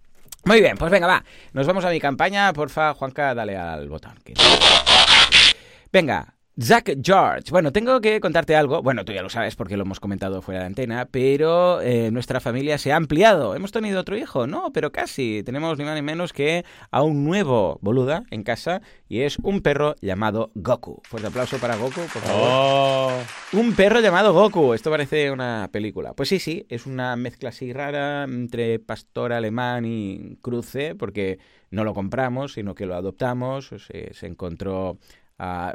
Muy 0.49 0.61
bien, 0.61 0.76
pues 0.78 0.91
venga, 0.91 1.07
va. 1.07 1.24
Nos 1.53 1.66
vamos 1.66 1.84
a 1.84 1.91
mi 1.91 2.01
campaña. 2.01 2.53
Porfa, 2.55 2.95
Juanca, 2.95 3.34
dale 3.34 3.57
al 3.57 3.88
botón. 3.88 4.14
Venga, 5.93 6.34
Zack 6.63 6.99
George. 7.03 7.51
Bueno, 7.51 7.73
tengo 7.73 8.01
que 8.01 8.21
contarte 8.21 8.55
algo. 8.55 8.83
Bueno, 8.83 9.05
tú 9.05 9.13
ya 9.13 9.23
lo 9.23 9.31
sabes 9.31 9.57
porque 9.57 9.77
lo 9.79 9.85
hemos 9.85 9.99
comentado 9.99 10.43
fuera 10.43 10.61
de 10.61 10.67
antena, 10.67 11.07
pero 11.11 11.81
eh, 11.81 12.11
nuestra 12.11 12.39
familia 12.39 12.77
se 12.77 12.93
ha 12.93 12.97
ampliado. 12.97 13.55
¿Hemos 13.55 13.73
tenido 13.73 14.01
otro 14.01 14.17
hijo? 14.17 14.47
No, 14.47 14.71
pero 14.73 14.93
casi. 14.93 15.43
Tenemos 15.43 15.79
ni 15.79 15.85
más 15.85 15.95
ni 15.95 16.03
menos 16.03 16.35
que 16.35 16.65
a 16.91 17.03
un 17.03 17.25
nuevo 17.25 17.79
boluda 17.81 18.25
en 18.31 18.43
casa 18.43 18.83
y 19.09 19.21
es 19.21 19.39
un 19.39 19.63
perro 19.63 19.95
llamado 20.03 20.51
Goku. 20.55 21.01
Fuerte 21.05 21.29
aplauso 21.29 21.57
para 21.59 21.77
Goku, 21.77 22.01
por 22.01 22.23
favor. 22.23 22.43
Oh. 22.43 23.13
Un 23.53 23.75
perro 23.75 24.01
llamado 24.01 24.35
Goku. 24.35 24.75
Esto 24.75 24.91
parece 24.91 25.31
una 25.31 25.71
película. 25.73 26.13
Pues 26.13 26.29
sí, 26.29 26.39
sí, 26.39 26.67
es 26.69 26.85
una 26.85 27.17
mezcla 27.17 27.49
así 27.49 27.73
rara 27.73 28.25
entre 28.25 28.79
pastor 28.79 29.33
alemán 29.33 29.87
y 29.87 30.37
cruce, 30.43 30.95
porque 30.95 31.39
no 31.71 31.85
lo 31.85 31.95
compramos, 31.95 32.53
sino 32.53 32.75
que 32.75 32.85
lo 32.85 32.97
adoptamos. 32.97 33.69
Se, 33.69 34.13
se 34.13 34.27
encontró. 34.27 34.99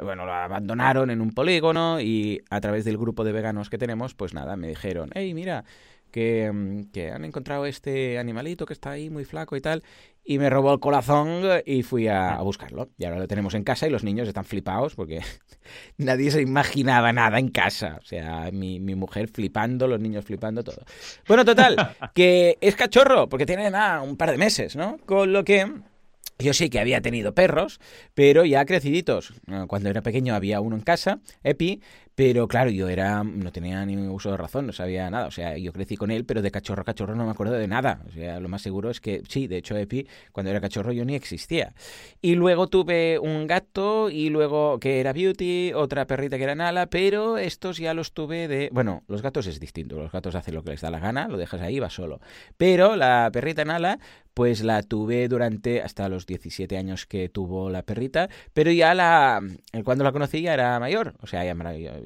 Bueno, 0.02 0.26
lo 0.26 0.32
abandonaron 0.32 1.10
en 1.10 1.20
un 1.20 1.32
polígono 1.32 2.00
y 2.00 2.42
a 2.50 2.60
través 2.60 2.84
del 2.84 2.98
grupo 2.98 3.24
de 3.24 3.32
veganos 3.32 3.70
que 3.70 3.78
tenemos, 3.78 4.14
pues 4.14 4.32
nada, 4.32 4.56
me 4.56 4.68
dijeron, 4.68 5.10
hey, 5.14 5.34
mira, 5.34 5.64
que, 6.10 6.50
mm, 6.52 6.92
que 6.92 7.10
han 7.10 7.24
encontrado 7.24 7.66
este 7.66 8.18
animalito 8.18 8.64
que 8.64 8.72
está 8.72 8.92
ahí 8.92 9.10
muy 9.10 9.24
flaco 9.24 9.56
y 9.56 9.60
tal, 9.60 9.82
y 10.24 10.38
me 10.38 10.50
robó 10.50 10.72
el 10.72 10.80
corazón 10.80 11.42
y 11.64 11.82
fui 11.82 12.08
a, 12.08 12.36
a 12.36 12.42
buscarlo. 12.42 12.88
Y 12.98 13.04
ahora 13.04 13.18
lo 13.18 13.28
tenemos 13.28 13.54
en 13.54 13.64
casa 13.64 13.86
y 13.86 13.90
los 13.90 14.02
niños 14.02 14.26
están 14.26 14.44
flipados 14.44 14.94
porque 14.94 15.20
nadie 15.98 16.30
se 16.30 16.42
imaginaba 16.42 17.12
nada 17.12 17.38
en 17.38 17.48
casa. 17.48 17.98
O 18.00 18.04
sea, 18.04 18.50
mi, 18.52 18.80
mi 18.80 18.94
mujer 18.94 19.28
flipando, 19.28 19.86
los 19.86 20.00
niños 20.00 20.24
flipando, 20.24 20.64
todo. 20.64 20.84
Bueno, 21.28 21.44
total, 21.44 21.76
que 22.14 22.56
es 22.60 22.76
cachorro, 22.76 23.28
porque 23.28 23.46
tiene 23.46 23.70
nada, 23.70 24.00
un 24.02 24.16
par 24.16 24.30
de 24.30 24.38
meses, 24.38 24.74
¿no? 24.74 24.98
Con 25.06 25.32
lo 25.32 25.44
que 25.44 25.66
yo 26.38 26.52
sí 26.52 26.68
que 26.70 26.78
había 26.80 27.00
tenido 27.00 27.34
perros, 27.34 27.80
pero 28.14 28.44
ya 28.44 28.64
creciditos. 28.64 29.32
Eh, 29.48 29.64
Cuando 29.68 29.88
era 29.88 30.02
pequeño 30.02 30.34
había 30.34 30.60
uno 30.60 30.76
en 30.76 30.82
casa, 30.82 31.20
Epi, 31.42 31.80
pero 32.16 32.48
claro, 32.48 32.70
yo 32.70 32.88
era 32.88 33.22
no 33.22 33.52
tenía 33.52 33.84
ni 33.84 33.94
uso 34.08 34.30
de 34.30 34.38
razón, 34.38 34.66
no 34.66 34.72
sabía 34.72 35.08
nada. 35.10 35.26
O 35.26 35.30
sea, 35.30 35.58
yo 35.58 35.70
crecí 35.72 35.96
con 35.98 36.10
él, 36.10 36.24
pero 36.24 36.40
de 36.40 36.50
cachorro 36.50 36.80
a 36.80 36.84
cachorro 36.84 37.14
no 37.14 37.26
me 37.26 37.30
acuerdo 37.30 37.54
de 37.54 37.68
nada. 37.68 38.00
O 38.08 38.10
sea, 38.10 38.40
lo 38.40 38.48
más 38.48 38.62
seguro 38.62 38.88
es 38.88 39.02
que 39.02 39.22
sí, 39.28 39.46
de 39.46 39.58
hecho, 39.58 39.76
Epi, 39.76 40.08
cuando 40.32 40.50
era 40.50 40.62
cachorro 40.62 40.92
yo 40.92 41.04
ni 41.04 41.14
existía. 41.14 41.74
Y 42.22 42.34
luego 42.34 42.68
tuve 42.68 43.18
un 43.18 43.46
gato 43.46 44.08
y 44.08 44.30
luego 44.30 44.80
que 44.80 44.98
era 45.00 45.12
Beauty, 45.12 45.74
otra 45.74 46.06
perrita 46.06 46.38
que 46.38 46.44
era 46.44 46.54
Nala, 46.54 46.86
pero 46.86 47.36
estos 47.36 47.76
ya 47.76 47.92
los 47.92 48.12
tuve 48.12 48.48
de... 48.48 48.70
Bueno, 48.72 49.02
los 49.08 49.20
gatos 49.20 49.46
es 49.46 49.60
distinto, 49.60 49.96
los 49.96 50.10
gatos 50.10 50.34
hacen 50.34 50.54
lo 50.54 50.62
que 50.62 50.70
les 50.70 50.80
da 50.80 50.90
la 50.90 51.00
gana, 51.00 51.28
lo 51.28 51.36
dejas 51.36 51.60
ahí, 51.60 51.80
va 51.80 51.90
solo. 51.90 52.20
Pero 52.56 52.96
la 52.96 53.28
perrita 53.30 53.66
Nala, 53.66 53.98
pues 54.32 54.62
la 54.62 54.82
tuve 54.82 55.28
durante 55.28 55.80
hasta 55.80 56.08
los 56.10 56.26
17 56.26 56.76
años 56.76 57.06
que 57.06 57.28
tuvo 57.28 57.70
la 57.70 57.82
perrita, 57.82 58.28
pero 58.52 58.70
ya 58.70 58.94
la... 58.94 59.40
Cuando 59.82 60.04
la 60.04 60.12
conocí 60.12 60.42
ya 60.42 60.52
era 60.52 60.78
mayor, 60.78 61.14
o 61.20 61.26
sea, 61.26 61.44
ya 61.44 61.54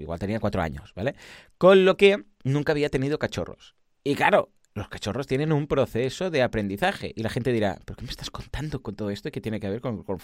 igual 0.01 0.19
tenía 0.19 0.41
cuatro 0.41 0.63
años, 0.63 0.93
¿vale? 0.95 1.15
Con 1.59 1.85
lo 1.85 1.97
que 1.97 2.25
nunca 2.45 2.73
había 2.73 2.89
tenido 2.89 3.19
cachorros. 3.19 3.75
Y 4.03 4.15
claro, 4.15 4.51
los 4.81 4.89
cachorros 4.89 5.27
tienen 5.27 5.53
un 5.53 5.67
proceso 5.67 6.31
de 6.31 6.43
aprendizaje. 6.43 7.13
Y 7.15 7.23
la 7.23 7.31
gente 7.31 7.53
dirá, 7.53 7.79
¿pero 7.85 7.97
qué 7.97 8.05
me 8.05 8.11
estás 8.11 8.31
contando 8.31 8.83
con 8.83 8.97
todo 8.97 9.11
esto 9.11 9.29
y 9.29 9.31
qué 9.31 9.41
tiene 9.41 9.61
que 9.61 9.69
ver 9.69 9.81
con, 9.81 10.03
con? 10.03 10.19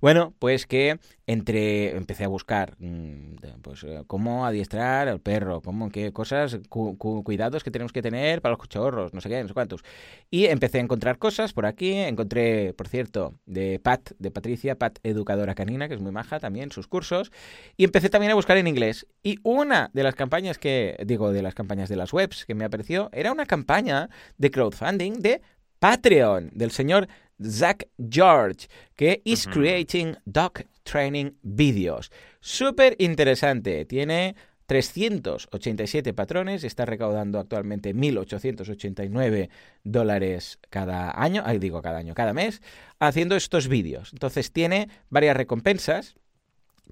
Bueno, 0.00 0.34
pues 0.38 0.66
que 0.66 0.98
entre 1.26 1.96
empecé 1.96 2.24
a 2.24 2.28
buscar 2.28 2.74
mm, 2.78 3.36
pues 3.62 3.84
eh, 3.84 4.02
cómo 4.06 4.46
adiestrar 4.46 5.08
al 5.08 5.20
perro, 5.20 5.60
cómo 5.60 5.90
qué 5.90 6.12
cosas, 6.12 6.58
cuidados 6.68 7.64
que 7.64 7.70
tenemos 7.70 7.92
que 7.92 8.02
tener 8.02 8.42
para 8.42 8.52
los 8.52 8.60
cachorros, 8.60 9.12
no 9.14 9.20
sé 9.20 9.28
qué, 9.28 9.42
no 9.42 9.48
sé 9.48 9.54
cuántos. 9.54 9.82
Y 10.30 10.46
empecé 10.46 10.78
a 10.78 10.80
encontrar 10.80 11.18
cosas 11.18 11.52
por 11.52 11.66
aquí, 11.66 11.92
encontré, 11.92 12.74
por 12.74 12.88
cierto, 12.88 13.34
de 13.46 13.78
Pat, 13.82 14.10
de 14.18 14.30
Patricia, 14.30 14.78
Pat 14.78 14.98
educadora 15.02 15.54
canina, 15.54 15.88
que 15.88 15.94
es 15.94 16.00
muy 16.00 16.12
maja 16.12 16.40
también, 16.40 16.72
sus 16.72 16.86
cursos, 16.86 17.30
y 17.76 17.84
empecé 17.84 18.08
también 18.08 18.32
a 18.32 18.34
buscar 18.34 18.56
en 18.56 18.66
inglés. 18.66 19.06
Y 19.22 19.38
una 19.42 19.90
de 19.92 20.02
las 20.02 20.14
campañas 20.14 20.58
que 20.58 20.96
digo 21.04 21.32
de 21.32 21.42
las 21.42 21.54
campañas 21.54 21.88
de 21.88 21.96
las 21.96 22.12
webs 22.12 22.44
que 22.46 22.54
me 22.54 22.64
apareció 22.64 23.10
era 23.12 23.32
una 23.34 23.46
campaña 23.46 24.08
de 24.38 24.50
crowdfunding 24.50 25.20
de 25.20 25.42
Patreon 25.78 26.50
del 26.54 26.70
señor 26.70 27.08
Zach 27.42 27.86
George, 27.98 28.68
que 28.94 29.20
is 29.24 29.46
creating 29.46 30.16
dog 30.24 30.64
training 30.84 31.32
videos. 31.42 32.10
Súper 32.40 32.94
interesante. 32.98 33.84
Tiene 33.84 34.34
387 34.66 36.14
patrones, 36.14 36.64
está 36.64 36.84
recaudando 36.86 37.38
actualmente 37.38 37.94
1.889 37.94 39.50
dólares 39.82 40.58
cada 40.70 41.20
año, 41.20 41.42
ahí 41.44 41.58
digo 41.58 41.82
cada 41.82 41.98
año, 41.98 42.14
cada 42.14 42.32
mes, 42.32 42.62
haciendo 42.98 43.36
estos 43.36 43.68
vídeos. 43.68 44.10
Entonces 44.12 44.52
tiene 44.52 44.88
varias 45.10 45.36
recompensas. 45.36 46.16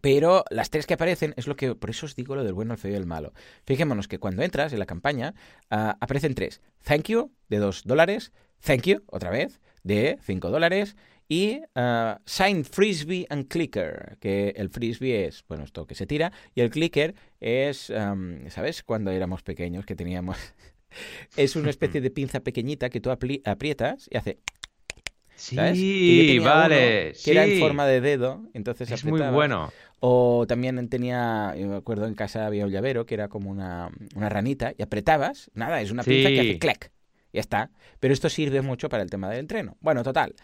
Pero 0.01 0.45
las 0.51 0.71
tres 0.71 0.87
que 0.87 0.95
aparecen 0.95 1.35
es 1.37 1.47
lo 1.47 1.57
que, 1.57 1.75
por 1.75 1.91
eso 1.91 2.07
os 2.07 2.17
digo 2.17 2.35
lo 2.35 2.45
del 2.45 2.55
bueno, 2.55 2.73
el 2.73 2.79
feo 2.79 2.93
y 2.93 2.97
el 2.97 3.07
malo. 3.07 3.33
Fijémonos 3.67 4.09
que 4.09 4.19
cuando 4.19 4.43
entras 4.43 4.73
en 4.73 4.79
la 4.79 4.87
campaña 4.87 5.35
ah, 5.71 5.97
aparecen 6.01 6.35
tres. 6.35 6.61
Thank 6.85 7.05
you, 7.09 7.33
de 7.49 7.59
2 7.59 7.83
dólares. 7.85 8.33
Thank 8.65 8.83
you, 8.83 9.03
otra 9.07 9.31
vez, 9.31 9.61
de 9.83 10.19
5 10.23 10.51
dólares. 10.51 10.97
Y 11.29 11.61
uh, 11.77 12.19
Sign 12.27 12.65
Frisbee 12.65 13.27
and 13.31 13.49
Clicker, 13.49 14.19
que 14.21 14.51
el 14.57 14.69
frisbee 14.69 15.25
es, 15.25 15.45
bueno, 15.49 15.65
esto 15.65 15.87
que 15.87 15.95
se 15.95 16.07
tira, 16.07 16.33
y 16.55 16.61
el 16.61 16.71
clicker 16.71 17.15
es, 17.41 17.91
¿sabes? 18.49 18.83
Cuando 18.83 19.11
éramos 19.11 19.43
pequeños 19.43 19.87
que 19.87 19.97
teníamos... 19.97 20.37
es 21.37 21.57
una 21.57 21.71
especie 21.71 22.03
de 22.03 22.11
pinza 22.11 22.41
pequeñita 22.41 22.91
que 22.91 23.01
tú 23.01 23.11
aprietas 23.11 24.09
y 24.11 24.17
hace... 24.17 24.41
Sí, 25.43 26.39
vale. 26.39 27.15
que 27.25 27.31
era 27.33 27.45
en 27.45 27.59
forma 27.59 27.85
de 27.87 28.01
dedo, 28.01 28.43
entonces 28.55 28.91
es 28.91 29.05
muy 29.05 29.21
bueno. 29.21 29.73
O 29.99 30.47
también 30.47 30.89
tenía, 30.89 31.55
yo 31.57 31.67
me 31.67 31.77
acuerdo 31.77 32.07
en 32.07 32.15
casa 32.15 32.47
había 32.47 32.65
un 32.65 32.71
llavero 32.71 33.07
que 33.07 33.15
era 33.15 33.29
como 33.29 33.51
una, 33.51 33.91
una 34.15 34.29
ranita 34.29 34.73
y 34.77 34.83
apretabas, 34.83 35.51
nada, 35.55 35.81
es 35.81 35.91
una 35.91 36.05
pinza 36.05 36.29
que 36.29 36.41
hace 36.41 36.59
clac. 36.59 36.93
Ya 37.33 37.41
está. 37.41 37.71
Pero 37.99 38.13
esto 38.13 38.29
sirve 38.29 38.63
mucho 38.63 38.89
para 38.89 39.03
el 39.03 39.11
tema 39.11 39.29
del 39.29 39.41
entreno. 39.41 39.77
Bueno, 39.81 40.03
total 40.03 40.35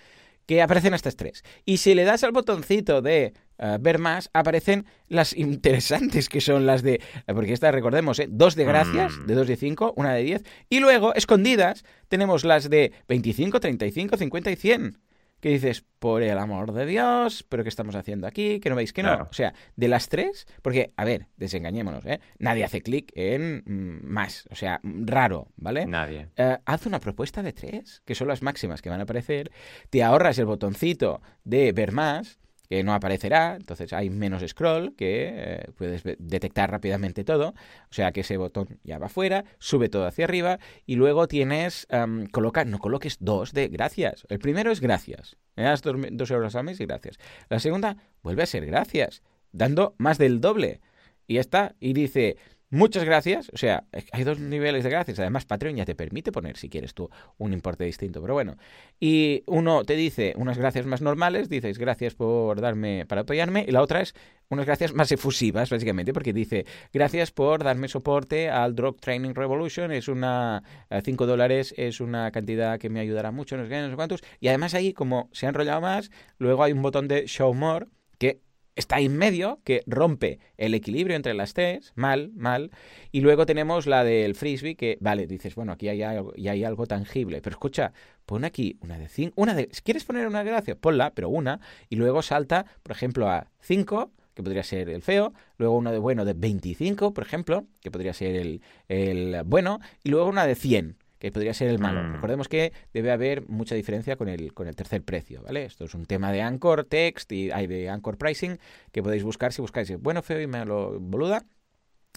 que 0.48 0.62
aparecen 0.62 0.94
estas 0.94 1.14
tres. 1.14 1.44
Y 1.66 1.76
si 1.76 1.94
le 1.94 2.04
das 2.04 2.24
al 2.24 2.32
botoncito 2.32 3.02
de 3.02 3.34
eh, 3.58 3.78
ver 3.80 3.98
más, 3.98 4.30
aparecen 4.32 4.86
las 5.08 5.36
interesantes, 5.36 6.28
que 6.28 6.40
son 6.40 6.66
las 6.66 6.82
de, 6.82 6.94
eh, 6.94 7.34
porque 7.34 7.52
estas 7.52 7.74
recordemos, 7.74 8.18
¿eh? 8.18 8.28
dos 8.30 8.54
de 8.54 8.64
gracias, 8.64 9.16
mm. 9.16 9.26
de 9.26 9.34
dos 9.34 9.46
de 9.48 9.56
cinco, 9.56 9.92
una 9.96 10.14
de 10.14 10.22
diez, 10.22 10.44
y 10.68 10.80
luego, 10.80 11.14
escondidas, 11.14 11.84
tenemos 12.08 12.44
las 12.44 12.70
de 12.70 12.92
25, 13.08 13.60
35, 13.60 14.16
50 14.16 14.50
y 14.50 14.56
100 14.56 14.98
que 15.40 15.50
dices, 15.50 15.84
por 15.98 16.22
el 16.22 16.36
amor 16.38 16.72
de 16.72 16.84
Dios, 16.84 17.44
pero 17.48 17.62
¿qué 17.62 17.68
estamos 17.68 17.94
haciendo 17.94 18.26
aquí? 18.26 18.60
Que 18.60 18.70
no 18.70 18.76
veis 18.76 18.92
que 18.92 19.02
no. 19.02 19.28
O 19.30 19.32
sea, 19.32 19.54
de 19.76 19.88
las 19.88 20.08
tres, 20.08 20.46
porque, 20.62 20.92
a 20.96 21.04
ver, 21.04 21.26
desengañémonos, 21.36 22.04
¿eh? 22.06 22.20
Nadie 22.38 22.64
hace 22.64 22.82
clic 22.82 23.12
en 23.14 23.62
mm, 23.64 24.04
más, 24.04 24.48
o 24.50 24.56
sea, 24.56 24.80
raro, 24.82 25.48
¿vale? 25.56 25.86
Nadie. 25.86 26.28
Eh, 26.36 26.58
haz 26.64 26.86
una 26.86 26.98
propuesta 26.98 27.42
de 27.42 27.52
tres, 27.52 28.02
que 28.04 28.14
son 28.14 28.28
las 28.28 28.42
máximas 28.42 28.82
que 28.82 28.90
van 28.90 29.00
a 29.00 29.04
aparecer, 29.04 29.52
te 29.90 30.02
ahorras 30.02 30.38
el 30.38 30.46
botoncito 30.46 31.20
de 31.44 31.72
ver 31.72 31.92
más 31.92 32.38
que 32.68 32.84
no 32.84 32.92
aparecerá, 32.92 33.56
entonces 33.56 33.92
hay 33.92 34.10
menos 34.10 34.42
scroll, 34.46 34.94
que 34.94 35.30
eh, 35.32 35.70
puedes 35.76 36.02
detectar 36.18 36.70
rápidamente 36.70 37.24
todo, 37.24 37.48
o 37.48 37.94
sea 37.94 38.12
que 38.12 38.20
ese 38.20 38.36
botón 38.36 38.78
ya 38.84 38.98
va 38.98 39.08
fuera, 39.08 39.44
sube 39.58 39.88
todo 39.88 40.06
hacia 40.06 40.26
arriba 40.26 40.58
y 40.84 40.96
luego 40.96 41.28
tienes, 41.28 41.86
coloca, 42.30 42.64
no 42.64 42.78
coloques 42.78 43.16
dos 43.20 43.52
de 43.52 43.68
gracias. 43.68 44.26
El 44.28 44.38
primero 44.38 44.70
es 44.70 44.80
gracias, 44.80 45.36
me 45.56 45.64
das 45.64 45.82
dos, 45.82 46.30
euros 46.30 46.54
al 46.54 46.64
mes 46.64 46.78
y 46.80 46.86
gracias. 46.86 47.18
La 47.48 47.58
segunda 47.58 47.96
vuelve 48.22 48.42
a 48.42 48.46
ser 48.46 48.66
gracias, 48.66 49.22
dando 49.52 49.94
más 49.98 50.18
del 50.18 50.40
doble. 50.40 50.80
Y 51.26 51.36
está, 51.36 51.74
y 51.78 51.92
dice, 51.92 52.38
Muchas 52.70 53.04
gracias. 53.04 53.50
O 53.54 53.56
sea, 53.56 53.84
hay 54.12 54.24
dos 54.24 54.38
niveles 54.38 54.84
de 54.84 54.90
gracias. 54.90 55.18
Además, 55.18 55.46
Patreon 55.46 55.76
ya 55.76 55.86
te 55.86 55.94
permite 55.94 56.32
poner, 56.32 56.58
si 56.58 56.68
quieres 56.68 56.92
tú, 56.92 57.08
un 57.38 57.54
importe 57.54 57.84
distinto. 57.84 58.20
Pero 58.20 58.34
bueno. 58.34 58.56
Y 59.00 59.42
uno 59.46 59.84
te 59.84 59.94
dice 59.94 60.34
unas 60.36 60.58
gracias 60.58 60.84
más 60.84 61.00
normales, 61.00 61.48
dices 61.48 61.78
gracias 61.78 62.14
por 62.14 62.60
darme, 62.60 63.06
para 63.06 63.22
apoyarme. 63.22 63.64
Y 63.66 63.70
la 63.70 63.80
otra 63.80 64.02
es 64.02 64.14
unas 64.50 64.66
gracias 64.66 64.92
más 64.92 65.10
efusivas, 65.12 65.70
básicamente, 65.70 66.12
porque 66.12 66.34
dice 66.34 66.66
gracias 66.92 67.30
por 67.30 67.64
darme 67.64 67.88
soporte 67.88 68.50
al 68.50 68.74
Drug 68.74 69.00
Training 69.00 69.34
Revolution. 69.34 69.90
Es 69.90 70.08
una, 70.08 70.62
5 70.90 71.26
dólares 71.26 71.74
es 71.76 72.00
una 72.00 72.30
cantidad 72.32 72.78
que 72.78 72.90
me 72.90 73.00
ayudará 73.00 73.30
mucho, 73.30 73.56
no 73.56 73.62
sé 73.62 73.70
qué, 73.70 73.80
no 73.80 73.88
sé 73.88 73.96
cuántos. 73.96 74.22
Y 74.40 74.48
además 74.48 74.74
ahí, 74.74 74.92
como 74.92 75.30
se 75.32 75.46
ha 75.46 75.48
enrollado 75.48 75.80
más, 75.80 76.10
luego 76.36 76.64
hay 76.64 76.72
un 76.72 76.82
botón 76.82 77.08
de 77.08 77.26
Show 77.26 77.54
More 77.54 77.86
que 78.18 78.42
está 78.78 79.00
en 79.00 79.16
medio, 79.16 79.60
que 79.64 79.82
rompe 79.86 80.38
el 80.56 80.72
equilibrio 80.72 81.16
entre 81.16 81.34
las 81.34 81.52
tres, 81.52 81.92
mal, 81.96 82.30
mal, 82.34 82.70
y 83.10 83.20
luego 83.20 83.44
tenemos 83.44 83.86
la 83.86 84.04
del 84.04 84.36
frisbee, 84.36 84.76
que, 84.76 84.98
vale, 85.00 85.26
dices, 85.26 85.54
bueno, 85.56 85.72
aquí 85.72 85.88
hay 85.88 86.02
algo, 86.02 86.32
y 86.36 86.48
hay 86.48 86.64
algo 86.64 86.86
tangible, 86.86 87.42
pero 87.42 87.54
escucha, 87.54 87.92
pon 88.24 88.44
aquí 88.44 88.78
una 88.80 88.96
de 88.96 89.08
cinco, 89.08 89.34
una 89.36 89.54
de, 89.54 89.68
si 89.72 89.82
quieres 89.82 90.04
poner 90.04 90.28
una 90.28 90.44
gracia, 90.44 90.76
ponla, 90.76 91.12
pero 91.12 91.28
una, 91.28 91.60
y 91.88 91.96
luego 91.96 92.22
salta, 92.22 92.66
por 92.82 92.92
ejemplo, 92.92 93.28
a 93.28 93.50
cinco, 93.60 94.12
que 94.34 94.44
podría 94.44 94.62
ser 94.62 94.88
el 94.88 95.02
feo, 95.02 95.34
luego 95.56 95.76
uno 95.76 95.90
de 95.90 95.98
bueno 95.98 96.24
de 96.24 96.34
25, 96.34 97.12
por 97.12 97.24
ejemplo, 97.24 97.66
que 97.80 97.90
podría 97.90 98.12
ser 98.12 98.36
el, 98.36 98.62
el 98.86 99.42
bueno, 99.44 99.80
y 100.04 100.10
luego 100.10 100.28
una 100.28 100.46
de 100.46 100.54
100, 100.54 100.96
que 101.18 101.32
podría 101.32 101.54
ser 101.54 101.68
el 101.68 101.78
malo. 101.78 102.02
Mm. 102.02 102.14
Recordemos 102.14 102.48
que 102.48 102.72
debe 102.92 103.10
haber 103.10 103.48
mucha 103.48 103.74
diferencia 103.74 104.16
con 104.16 104.28
el, 104.28 104.54
con 104.54 104.68
el 104.68 104.76
tercer 104.76 105.02
precio, 105.02 105.42
¿vale? 105.42 105.64
Esto 105.64 105.84
es 105.84 105.94
un 105.94 106.06
tema 106.06 106.32
de 106.32 106.42
Anchor 106.42 106.84
Text 106.84 107.30
y 107.32 107.50
hay 107.50 107.66
de 107.66 107.88
Anchor 107.88 108.18
Pricing 108.18 108.58
que 108.92 109.02
podéis 109.02 109.24
buscar 109.24 109.52
si 109.52 109.60
buscáis 109.60 109.96
bueno, 110.00 110.22
feo 110.22 110.40
y 110.40 110.46
malo, 110.46 110.98
boluda. 111.00 111.44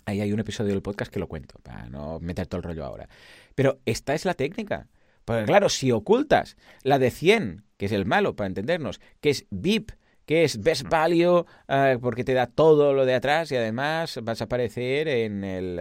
Ahí 0.06 0.22
hay 0.22 0.34
un 0.34 0.40
episodio 0.40 0.72
del 0.72 0.82
podcast 0.82 1.12
que 1.12 1.20
lo 1.20 1.28
cuento, 1.28 1.60
para 1.62 1.88
no 1.88 2.20
meter 2.20 2.48
todo 2.48 2.58
el 2.58 2.64
rollo 2.64 2.86
ahora. 2.86 3.08
Pero 3.56 3.80
esta 3.86 4.14
es 4.14 4.26
la 4.26 4.34
técnica. 4.34 4.88
Porque 5.26 5.46
claro, 5.46 5.70
si 5.70 5.92
ocultas 5.92 6.58
la 6.84 6.98
de 6.98 7.12
100, 7.12 7.64
que 7.78 7.86
es 7.86 7.92
el 7.92 8.06
malo, 8.06 8.36
para 8.36 8.48
entendernos, 8.48 9.00
que 9.20 9.30
es 9.30 9.46
VIP, 9.52 9.92
que 10.26 10.44
es 10.44 10.62
Best 10.62 10.88
Value, 10.88 11.46
eh, 11.68 11.98
porque 12.02 12.24
te 12.24 12.34
da 12.34 12.48
todo 12.48 12.94
lo 12.94 13.06
de 13.06 13.16
atrás 13.16 13.52
y 13.52 13.56
además 13.56 14.20
vas 14.24 14.42
a 14.42 14.46
aparecer 14.46 15.08
en 15.08 15.44
el, 15.44 15.80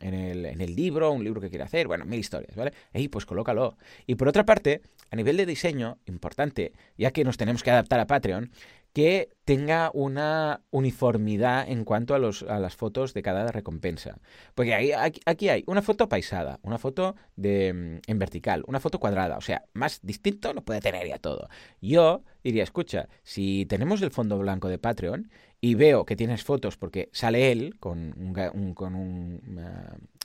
en 0.00 0.14
el, 0.14 0.46
en 0.46 0.60
el 0.60 0.74
libro, 0.74 1.12
un 1.12 1.24
libro 1.24 1.40
que 1.40 1.50
quiere 1.50 1.64
hacer, 1.64 1.86
bueno, 1.86 2.04
mil 2.04 2.20
historias, 2.20 2.54
¿vale? 2.56 2.72
Ahí 2.92 3.08
pues 3.08 3.26
colócalo. 3.26 3.76
Y 4.06 4.14
por 4.14 4.28
otra 4.28 4.44
parte, 4.44 4.82
a 5.10 5.16
nivel 5.16 5.36
de 5.36 5.46
diseño, 5.46 5.98
importante, 6.06 6.72
ya 6.96 7.10
que 7.10 7.24
nos 7.24 7.36
tenemos 7.36 7.62
que 7.62 7.70
adaptar 7.70 8.00
a 8.00 8.06
Patreon, 8.06 8.50
que 8.92 9.30
tenga 9.44 9.90
una 9.94 10.62
uniformidad 10.70 11.68
en 11.68 11.84
cuanto 11.84 12.14
a, 12.14 12.18
los, 12.18 12.42
a 12.42 12.58
las 12.58 12.76
fotos 12.76 13.14
de 13.14 13.22
cada 13.22 13.50
recompensa. 13.50 14.18
Porque 14.54 14.74
ahí, 14.74 14.92
aquí, 14.92 15.48
hay 15.48 15.64
una 15.66 15.82
foto 15.82 16.08
paisada, 16.08 16.58
una 16.62 16.78
foto 16.78 17.14
de, 17.36 17.72
mm, 17.72 18.10
en 18.10 18.18
vertical, 18.18 18.64
una 18.66 18.80
foto 18.80 18.98
cuadrada. 18.98 19.38
O 19.38 19.40
sea, 19.40 19.64
más 19.72 20.00
distinto 20.02 20.52
no 20.52 20.64
puede 20.64 20.80
tener 20.80 21.06
ya 21.06 21.18
todo. 21.18 21.48
Yo 21.80 22.22
diría, 22.42 22.62
escucha, 22.62 23.08
si 23.22 23.66
tenemos 23.66 24.02
el 24.02 24.10
fondo 24.10 24.38
blanco 24.38 24.68
de 24.68 24.78
Patreon 24.78 25.30
y 25.60 25.74
veo 25.74 26.04
que 26.04 26.16
tienes 26.16 26.44
fotos 26.44 26.76
porque 26.76 27.08
sale 27.12 27.50
él 27.52 27.76
con 27.80 28.14
un, 28.16 28.74
con 28.74 28.94
un 28.94 29.40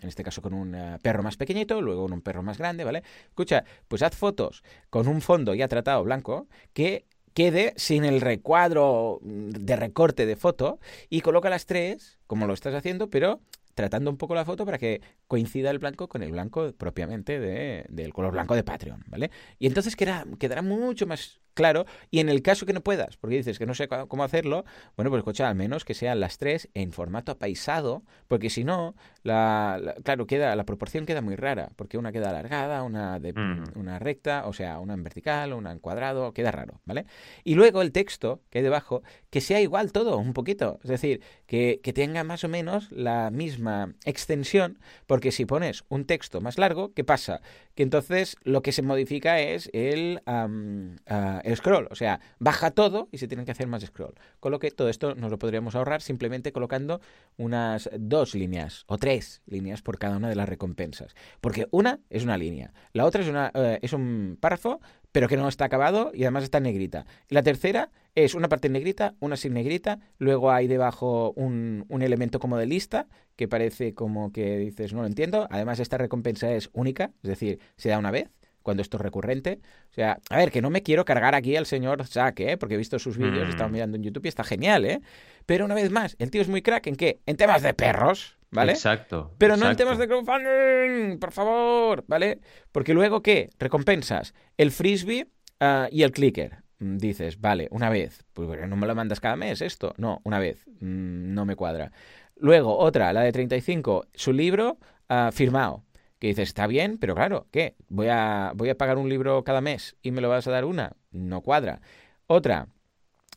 en 0.04 0.10
este 0.10 0.24
caso 0.24 0.42
con 0.42 0.54
un 0.54 0.76
eh, 0.76 0.98
perro 1.02 1.24
más 1.24 1.38
pequeñito, 1.38 1.82
luego 1.82 2.04
con 2.04 2.14
un 2.14 2.22
perro 2.22 2.44
más 2.44 2.58
grande, 2.58 2.84
¿vale? 2.84 3.04
Escucha, 3.30 3.64
pues 3.88 4.04
haz 4.04 4.16
fotos 4.16 4.64
con 4.90 5.08
un 5.08 5.22
fondo 5.22 5.54
ya 5.56 5.68
tratado 5.68 6.04
blanco 6.04 6.48
que 6.74 7.06
quede 7.34 7.74
sin 7.76 8.06
el 8.06 8.22
recuadro 8.22 9.20
de 9.24 9.76
recorte 9.76 10.26
de 10.26 10.36
foto 10.36 10.80
y 11.10 11.22
coloca 11.22 11.50
las 11.50 11.66
tres, 11.66 12.20
como 12.28 12.48
lo 12.48 12.54
estás 12.54 12.74
haciendo, 12.74 13.10
pero 13.10 13.42
tratando 13.74 14.12
un 14.12 14.18
poco 14.18 14.36
la 14.36 14.46
foto 14.46 14.66
para 14.66 14.78
que 14.78 15.02
coincida 15.28 15.72
el 15.72 15.80
blanco 15.80 16.08
con 16.08 16.24
el 16.24 16.32
blanco 16.32 16.74
propiamente 16.74 17.40
de, 17.40 17.86
del 17.90 18.14
color 18.14 18.34
blanco 18.34 18.56
de 18.56 18.64
Patreon, 18.64 19.04
¿vale? 19.08 19.32
Y 19.60 19.68
entonces 19.68 19.96
quedará, 19.96 20.26
quedará 20.38 20.62
mucho 20.62 21.08
más 21.08 21.42
claro. 21.54 21.86
Y 22.12 22.20
en 22.20 22.30
el 22.30 22.42
caso 22.42 22.66
que 22.66 22.74
no 22.74 22.82
puedas, 22.82 23.18
porque 23.18 23.38
dices 23.38 23.60
que 23.60 23.66
no 23.66 23.74
sé 23.74 23.88
cómo 23.88 24.24
hacerlo, 24.24 24.66
bueno, 24.96 25.10
pues 25.10 25.20
escucha, 25.20 25.50
al 25.50 25.56
menos 25.56 25.86
que 25.86 25.94
sean 25.94 26.20
las 26.20 26.38
tres 26.38 26.70
en 26.74 26.92
formato 26.92 27.32
apaisado, 27.32 28.04
porque 28.28 28.50
si 28.50 28.64
no, 28.64 28.96
la, 29.24 29.96
claro, 30.04 30.28
queda, 30.28 30.56
la 30.56 30.66
proporción 30.66 31.06
queda 31.06 31.22
muy 31.22 31.36
rara, 31.36 31.72
porque 31.76 31.98
una 31.98 32.12
queda 32.12 32.30
alargada, 32.30 32.84
una, 32.84 33.20
de, 33.20 33.34
una 33.76 34.00
recta, 34.00 34.48
o 34.48 34.54
sea, 34.54 34.80
una 34.80 34.94
en 34.94 35.04
vertical, 35.04 35.54
una 35.54 35.72
en 35.72 35.80
cuadrado, 35.80 36.34
queda 36.34 36.52
raro, 36.52 36.82
¿vale? 36.86 37.06
Y 37.44 37.56
luego 37.56 37.82
el 37.82 37.92
texto 37.92 38.42
que 38.50 38.60
hay 38.60 38.64
debajo, 38.64 39.04
que 39.30 39.42
sea 39.42 39.62
igual 39.62 39.92
todo, 39.92 40.18
un 40.18 40.34
poquito, 40.34 40.80
es 40.84 40.90
decir, 40.90 41.22
que, 41.46 41.80
que 41.84 41.94
tenga 41.94 42.24
más 42.24 42.44
o 42.44 42.50
menos 42.50 42.92
la 42.92 43.32
misma 43.32 43.94
extensión, 44.06 44.80
porque 45.08 45.32
si 45.32 45.46
pones 45.46 45.84
un 45.90 46.06
texto 46.06 46.42
más 46.42 46.58
largo, 46.58 46.94
¿qué 46.94 47.04
pasa? 47.04 47.42
Que 47.76 47.84
entonces 47.84 48.38
lo 48.44 48.62
que 48.62 48.72
se 48.72 48.82
modifica 48.82 49.40
es 49.40 49.70
el, 49.74 50.22
el 50.26 51.43
scroll. 51.56 51.88
O 51.92 51.96
sea, 51.96 52.20
baja 52.40 52.72
todo 52.72 53.10
y 53.12 53.18
se 53.18 53.28
tienen 53.28 53.46
que 53.46 53.52
hacer 53.52 53.68
más 53.68 53.84
scroll. 53.84 54.16
Con 54.40 54.52
lo 54.52 54.60
que 54.60 54.72
todo 54.72 54.90
esto 54.90 55.16
nos 55.16 55.32
lo 55.32 55.40
podríamos 55.40 55.76
ahorrar 55.76 56.02
simplemente 56.02 56.52
colocando 56.52 57.02
unas 57.38 57.90
dos 57.98 58.36
líneas 58.36 58.84
o 58.88 58.98
tres 58.98 59.42
líneas 59.46 59.82
por 59.82 59.98
cada 59.98 60.18
una 60.18 60.30
de 60.30 60.36
las 60.36 60.50
recompensas. 60.50 61.16
Porque 61.42 61.68
una 61.72 62.00
es 62.10 62.24
una 62.24 62.38
línea, 62.38 62.74
la 62.94 63.06
otra 63.06 63.22
es, 63.22 63.28
una, 63.28 63.52
eh, 63.54 63.80
es 63.82 63.94
un 63.94 64.38
párrafo, 64.40 64.80
pero 65.12 65.28
que 65.28 65.38
no 65.38 65.48
está 65.48 65.66
acabado 65.66 66.12
y 66.14 66.24
además 66.24 66.44
está 66.44 66.58
en 66.58 66.66
negrita. 66.66 67.06
la 67.30 67.44
tercera 67.44 67.92
es 68.16 68.36
una 68.36 68.50
parte 68.50 68.68
en 68.68 68.74
negrita, 68.74 69.16
una 69.20 69.38
sin 69.38 69.54
negrita, 69.54 70.00
luego 70.18 70.52
hay 70.52 70.68
debajo 70.68 71.32
un, 71.36 71.86
un 71.90 72.02
elemento 72.02 72.40
como 72.40 72.58
de 72.58 72.66
lista 72.68 73.08
que 73.36 73.48
parece 73.48 73.94
como 73.94 74.32
que 74.32 74.58
dices, 74.58 74.94
no 74.94 75.02
lo 75.02 75.08
entiendo. 75.08 75.48
Además, 75.50 75.80
esta 75.80 75.98
recompensa 75.98 76.52
es 76.54 76.70
única, 76.74 77.12
es 77.24 77.30
decir, 77.30 77.60
se 77.78 77.90
da 77.90 77.98
una 77.98 78.12
vez 78.12 78.30
cuando 78.64 78.82
esto 78.82 78.98
es 78.98 79.02
recurrente. 79.02 79.60
O 79.92 79.94
sea, 79.94 80.18
a 80.30 80.38
ver, 80.38 80.52
que 80.52 80.62
no 80.62 80.70
me 80.70 80.82
quiero 80.82 81.06
cargar 81.06 81.36
aquí 81.36 81.56
al 81.56 81.66
señor 81.66 82.06
Zack, 82.08 82.40
¿eh? 82.40 82.58
porque 82.58 82.76
he 82.76 82.78
visto 82.78 82.98
sus 82.98 83.18
vídeos, 83.18 83.46
he 83.46 83.50
estado 83.50 83.70
mm. 83.70 83.74
mirando 83.74 83.98
en 83.98 84.04
YouTube 84.04 84.26
y 84.26 84.30
está 84.30 84.44
genial, 84.44 84.86
¿eh? 84.86 85.02
Pero 85.46 85.66
una 85.66 85.76
vez 85.76 85.92
más, 85.92 86.16
el 86.20 86.32
tío 86.32 86.42
es 86.42 86.48
muy 86.48 86.62
crack 86.62 86.88
en 86.88 86.96
qué? 86.96 87.20
En 87.26 87.38
temas 87.38 87.62
de 87.62 87.74
perros, 87.74 88.38
¿vale? 88.50 88.72
Exacto. 88.72 89.32
Pero 89.38 89.58
no 89.58 89.70
en 89.70 89.76
temas 89.76 89.98
de 89.98 90.08
crowdfunding, 90.08 91.20
por 91.20 91.32
favor, 91.32 92.06
¿vale? 92.08 92.40
Porque 92.72 92.94
luego, 92.94 93.22
¿qué? 93.22 93.50
Recompensas. 93.60 94.34
El 94.58 94.72
frisbee 94.72 95.28
ah, 95.60 95.88
y 95.92 96.04
el 96.04 96.12
clicker. 96.12 96.64
Mm, 96.80 96.98
dices, 96.98 97.40
vale, 97.42 97.68
una 97.72 97.90
vez. 97.90 98.24
Pues 98.34 98.68
no 98.68 98.76
me 98.78 98.88
lo 98.88 98.96
mandas 98.96 99.20
cada 99.20 99.36
mes 99.36 99.62
esto. 99.62 99.94
No, 99.98 100.22
una 100.24 100.40
vez. 100.40 100.66
Mm, 100.80 101.34
no 101.34 101.46
me 101.46 101.58
cuadra. 101.58 101.92
Luego, 102.38 102.78
otra, 102.78 103.12
la 103.14 103.22
de 103.22 103.32
35, 103.32 104.08
su 104.14 104.34
libro 104.34 104.78
uh, 105.10 105.32
firmado 105.32 105.84
que 106.24 106.28
dices, 106.28 106.48
está 106.48 106.68
bien, 106.68 107.00
pero 107.00 107.16
claro, 107.16 107.48
¿qué? 107.52 107.76
¿Voy 107.90 108.08
a, 108.08 108.54
voy 108.56 108.70
a 108.70 108.78
pagar 108.78 108.98
un 108.98 109.10
libro 109.10 109.44
cada 109.44 109.60
mes 109.60 109.98
y 110.02 110.12
me 110.12 110.22
lo 110.22 110.30
vas 110.30 110.48
a 110.48 110.52
dar 110.52 110.64
una? 110.64 110.96
No 111.12 111.42
cuadra. 111.42 111.82
Otra, 112.28 112.70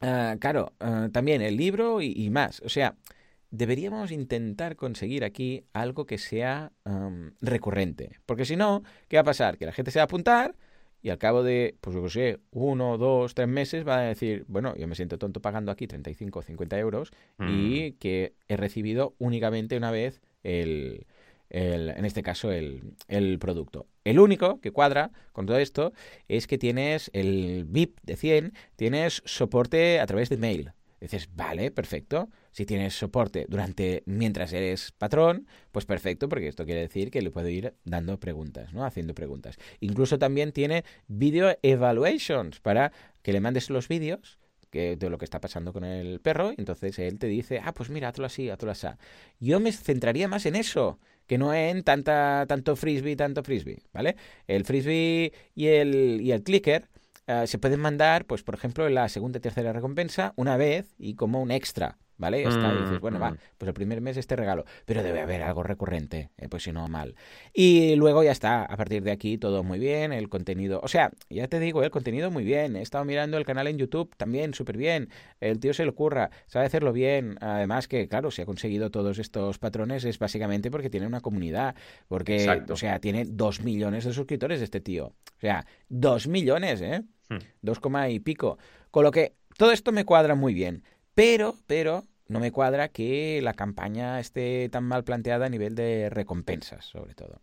ah, 0.03 0.37
claro, 0.39 0.72
ah, 0.78 1.09
también 1.12 1.43
el 1.43 1.57
libro 1.57 2.01
y, 2.01 2.30
más. 2.30 2.61
O 2.61 2.68
sea, 2.68 2.95
deberíamos 3.51 4.12
intentar 4.12 4.76
conseguir 4.76 5.24
aquí 5.24 5.64
algo 5.72 6.07
que 6.07 6.16
sea 6.16 6.70
recurrente. 7.41 8.20
Porque 8.24 8.45
si 8.45 8.55
no, 8.55 8.84
¿qué 9.09 9.16
va 9.16 9.22
a 9.22 9.24
pasar? 9.24 9.59
Que 9.59 9.66
la 9.66 9.72
gente 9.72 9.91
se 9.91 9.99
va 9.99 10.05
a 10.05 10.05
apuntar 10.05 10.55
y 11.03 11.11
al 11.11 11.18
cabo 11.18 11.43
de, 11.43 11.74
pues 11.80 11.97
yo 11.97 12.05
qué 12.05 12.11
sé, 12.11 12.39
uno, 12.53 12.99
dos, 12.99 13.34
tres 13.34 13.49
meses 13.49 13.84
va 13.84 13.99
a 13.99 14.03
decir, 14.03 14.45
bueno, 14.47 14.76
yo 14.76 14.87
me 14.87 14.95
siento 14.95 15.18
tonto 15.18 15.43
pagando 15.43 15.72
aquí 15.72 15.89
35 15.89 16.39
o 16.39 16.43
50 16.43 16.78
euros 16.78 17.11
y 17.41 17.95
mm. 17.95 17.99
que 17.99 18.34
he 18.47 18.57
recibido 18.57 19.16
únicamente 19.18 19.76
una 19.76 19.91
vez 19.91 20.20
el, 20.45 21.05
en 21.51 22.05
este 22.05 22.22
caso, 22.22 22.51
el, 22.51 23.38
producto. 23.38 23.86
El 24.05 24.18
único 24.18 24.61
que 24.61 24.72
cuadra 24.72 25.11
con 25.32 25.47
todo 25.47 25.59
esto 25.59 25.92
es 26.28 26.47
que 26.47 26.59
tienes 26.59 27.11
el 27.12 27.64
VIP 27.68 27.99
de 28.03 28.16
100, 28.16 28.53
tienes 28.76 29.22
soporte 29.24 30.01
a 30.01 30.07
través 30.07 30.28
de 30.28 30.36
mail. 30.36 30.72
Dices, 31.01 31.28
vale, 31.34 31.70
perfecto. 31.70 32.30
Si 32.51 32.64
tienes 32.64 32.99
soporte 32.99 33.47
durante 33.49 34.03
mientras 34.07 34.53
eres 34.55 34.92
patrón, 34.92 35.47
pues 35.70 35.84
perfecto, 35.84 36.28
porque 36.28 36.49
esto 36.49 36.64
quiere 36.64 36.80
decir 36.80 37.11
que 37.11 37.20
le 37.20 37.30
puedo 37.30 37.49
ir 37.49 37.74
dando 37.84 38.18
preguntas, 38.18 38.72
¿no? 38.72 38.84
Haciendo 38.84 39.14
preguntas. 39.14 39.57
Incluso 39.80 40.18
también 40.18 40.53
tiene 40.53 40.84
video 41.07 41.57
evaluations 41.62 42.61
para 42.61 42.92
que 43.22 43.32
le 43.32 43.40
mandes 43.40 43.68
los 43.68 43.88
vídeos 43.88 44.38
de 44.76 45.11
lo 45.11 45.18
que 45.18 45.24
está 45.24 45.40
pasando 45.40 45.72
con 45.72 45.84
el 45.84 46.20
perro, 46.20 46.53
y 46.53 46.57
entonces 46.59 46.99
él 46.99 47.18
te 47.18 47.26
dice, 47.26 47.61
ah, 47.64 47.72
pues 47.72 47.88
mira, 47.88 48.09
hazlo 48.09 48.26
así, 48.26 48.51
hazlo 48.51 48.70
así. 48.70 48.88
Yo 49.40 49.61
me 49.61 49.72
centraría 49.72 50.28
más 50.28 50.47
en 50.47 50.57
eso, 50.57 50.99
que 51.27 51.39
no 51.39 51.55
en 51.55 51.83
tanta, 51.83 52.45
tanto 52.49 52.77
frisbee, 52.77 53.16
tanto 53.16 53.43
frisbee, 53.43 53.83
¿vale? 53.93 54.16
El 54.47 54.64
frisbee 54.64 55.33
y 55.55 55.66
el, 55.66 56.20
y 56.20 56.33
el 56.33 56.43
clicker 56.43 56.89
eh, 57.27 57.47
se 57.47 57.59
pueden 57.59 57.81
mandar, 57.81 58.27
pues 58.27 58.43
por 58.43 58.55
ejemplo, 58.55 58.87
en 58.87 58.95
la 58.95 59.09
segunda 59.09 59.39
y 59.39 59.41
tercera 59.41 59.72
recompensa 59.72 60.33
una 60.37 60.57
vez 60.57 60.95
y 60.99 61.14
como 61.14 61.43
un 61.43 61.51
extra, 61.51 61.99
¿vale? 62.19 62.43
Está, 62.43 62.73
y 62.73 62.83
dices, 62.83 63.01
bueno, 63.01 63.19
va, 63.19 63.33
mm, 63.33 63.39
pues 63.59 63.69
el 63.69 63.75
primer 63.75 64.01
mes 64.01 64.17
este 64.17 64.37
regalo, 64.37 64.64
pero 64.85 65.03
debe 65.03 65.21
haber 65.21 65.43
algo 65.43 65.62
recurrente, 65.62 66.31
eh, 66.39 66.49
pues 66.49 66.64
si 66.64 66.73
no, 66.73 66.89
mal. 66.89 67.14
Y 67.53 67.97
luego 67.97 68.23
ya 68.23 68.33
está, 68.33 68.64
a 68.64 68.77
partir 68.77 69.03
de 69.03 69.11
aquí 69.11 69.39
todo 69.39 69.62
muy 69.62 69.79
bien, 69.79 70.12
el 70.12 70.29
contenido, 70.29 70.81
o 70.83 70.89
sea, 70.89 71.11
ya 71.29 71.49
te 71.49 71.61
digo, 71.61 71.83
el 71.83 71.91
contenido 71.91 72.31
muy 72.31 72.45
bien, 72.45 72.77
he 72.77 72.83
estado 72.83 73.05
mirando 73.05 73.39
el 73.39 73.45
canal 73.45 73.67
en 73.67 73.79
YouTube 73.79 74.14
también 74.17 74.55
súper 74.55 74.77
bien, 74.77 75.11
el 75.41 75.59
tío 75.61 75.75
se 75.75 75.85
le 75.85 75.91
ocurra, 75.91 76.31
sabe 76.47 76.67
hacerlo 76.67 76.93
bien, 76.93 77.37
además 77.41 77.89
que, 77.89 78.09
claro, 78.09 78.31
si 78.31 78.43
ha 78.43 78.47
conseguido 78.47 78.91
todos 78.91 79.19
estos 79.19 79.59
patrones 79.59 80.05
es 80.05 80.19
básicamente 80.19 80.71
porque 80.71 80.91
tiene 80.91 81.07
una 81.07 81.21
comunidad, 81.21 81.75
porque, 82.09 82.64
o 82.69 82.77
sea, 82.77 82.99
tiene 82.99 83.25
dos 83.25 83.62
millones 83.62 84.05
de 84.05 84.12
suscriptores 84.12 84.61
este 84.61 84.81
tío, 84.81 85.07
o 85.07 85.41
sea, 85.41 85.67
dos 85.89 86.27
millones, 86.27 86.81
¿eh? 86.81 87.03
Hmm. 87.29 87.39
Dos 87.61 87.81
coma 87.81 88.09
y 88.09 88.21
pico. 88.21 88.59
Con 88.91 89.05
lo 89.05 89.11
que 89.11 89.35
todo 89.57 89.73
esto 89.73 89.93
me 89.93 90.05
cuadra 90.05 90.35
muy 90.35 90.55
bien. 90.55 90.85
Pero, 91.17 91.55
pero, 91.67 92.05
no 92.29 92.41
me 92.41 92.53
cuadra 92.53 92.89
que 92.89 93.41
la 93.43 93.55
campaña 93.55 94.21
esté 94.21 94.69
tan 94.69 94.85
mal 94.85 95.03
planteada 95.03 95.47
a 95.47 95.49
nivel 95.49 95.75
de 95.75 96.11
recompensas, 96.11 96.85
sobre 96.85 97.14
todo. 97.14 97.41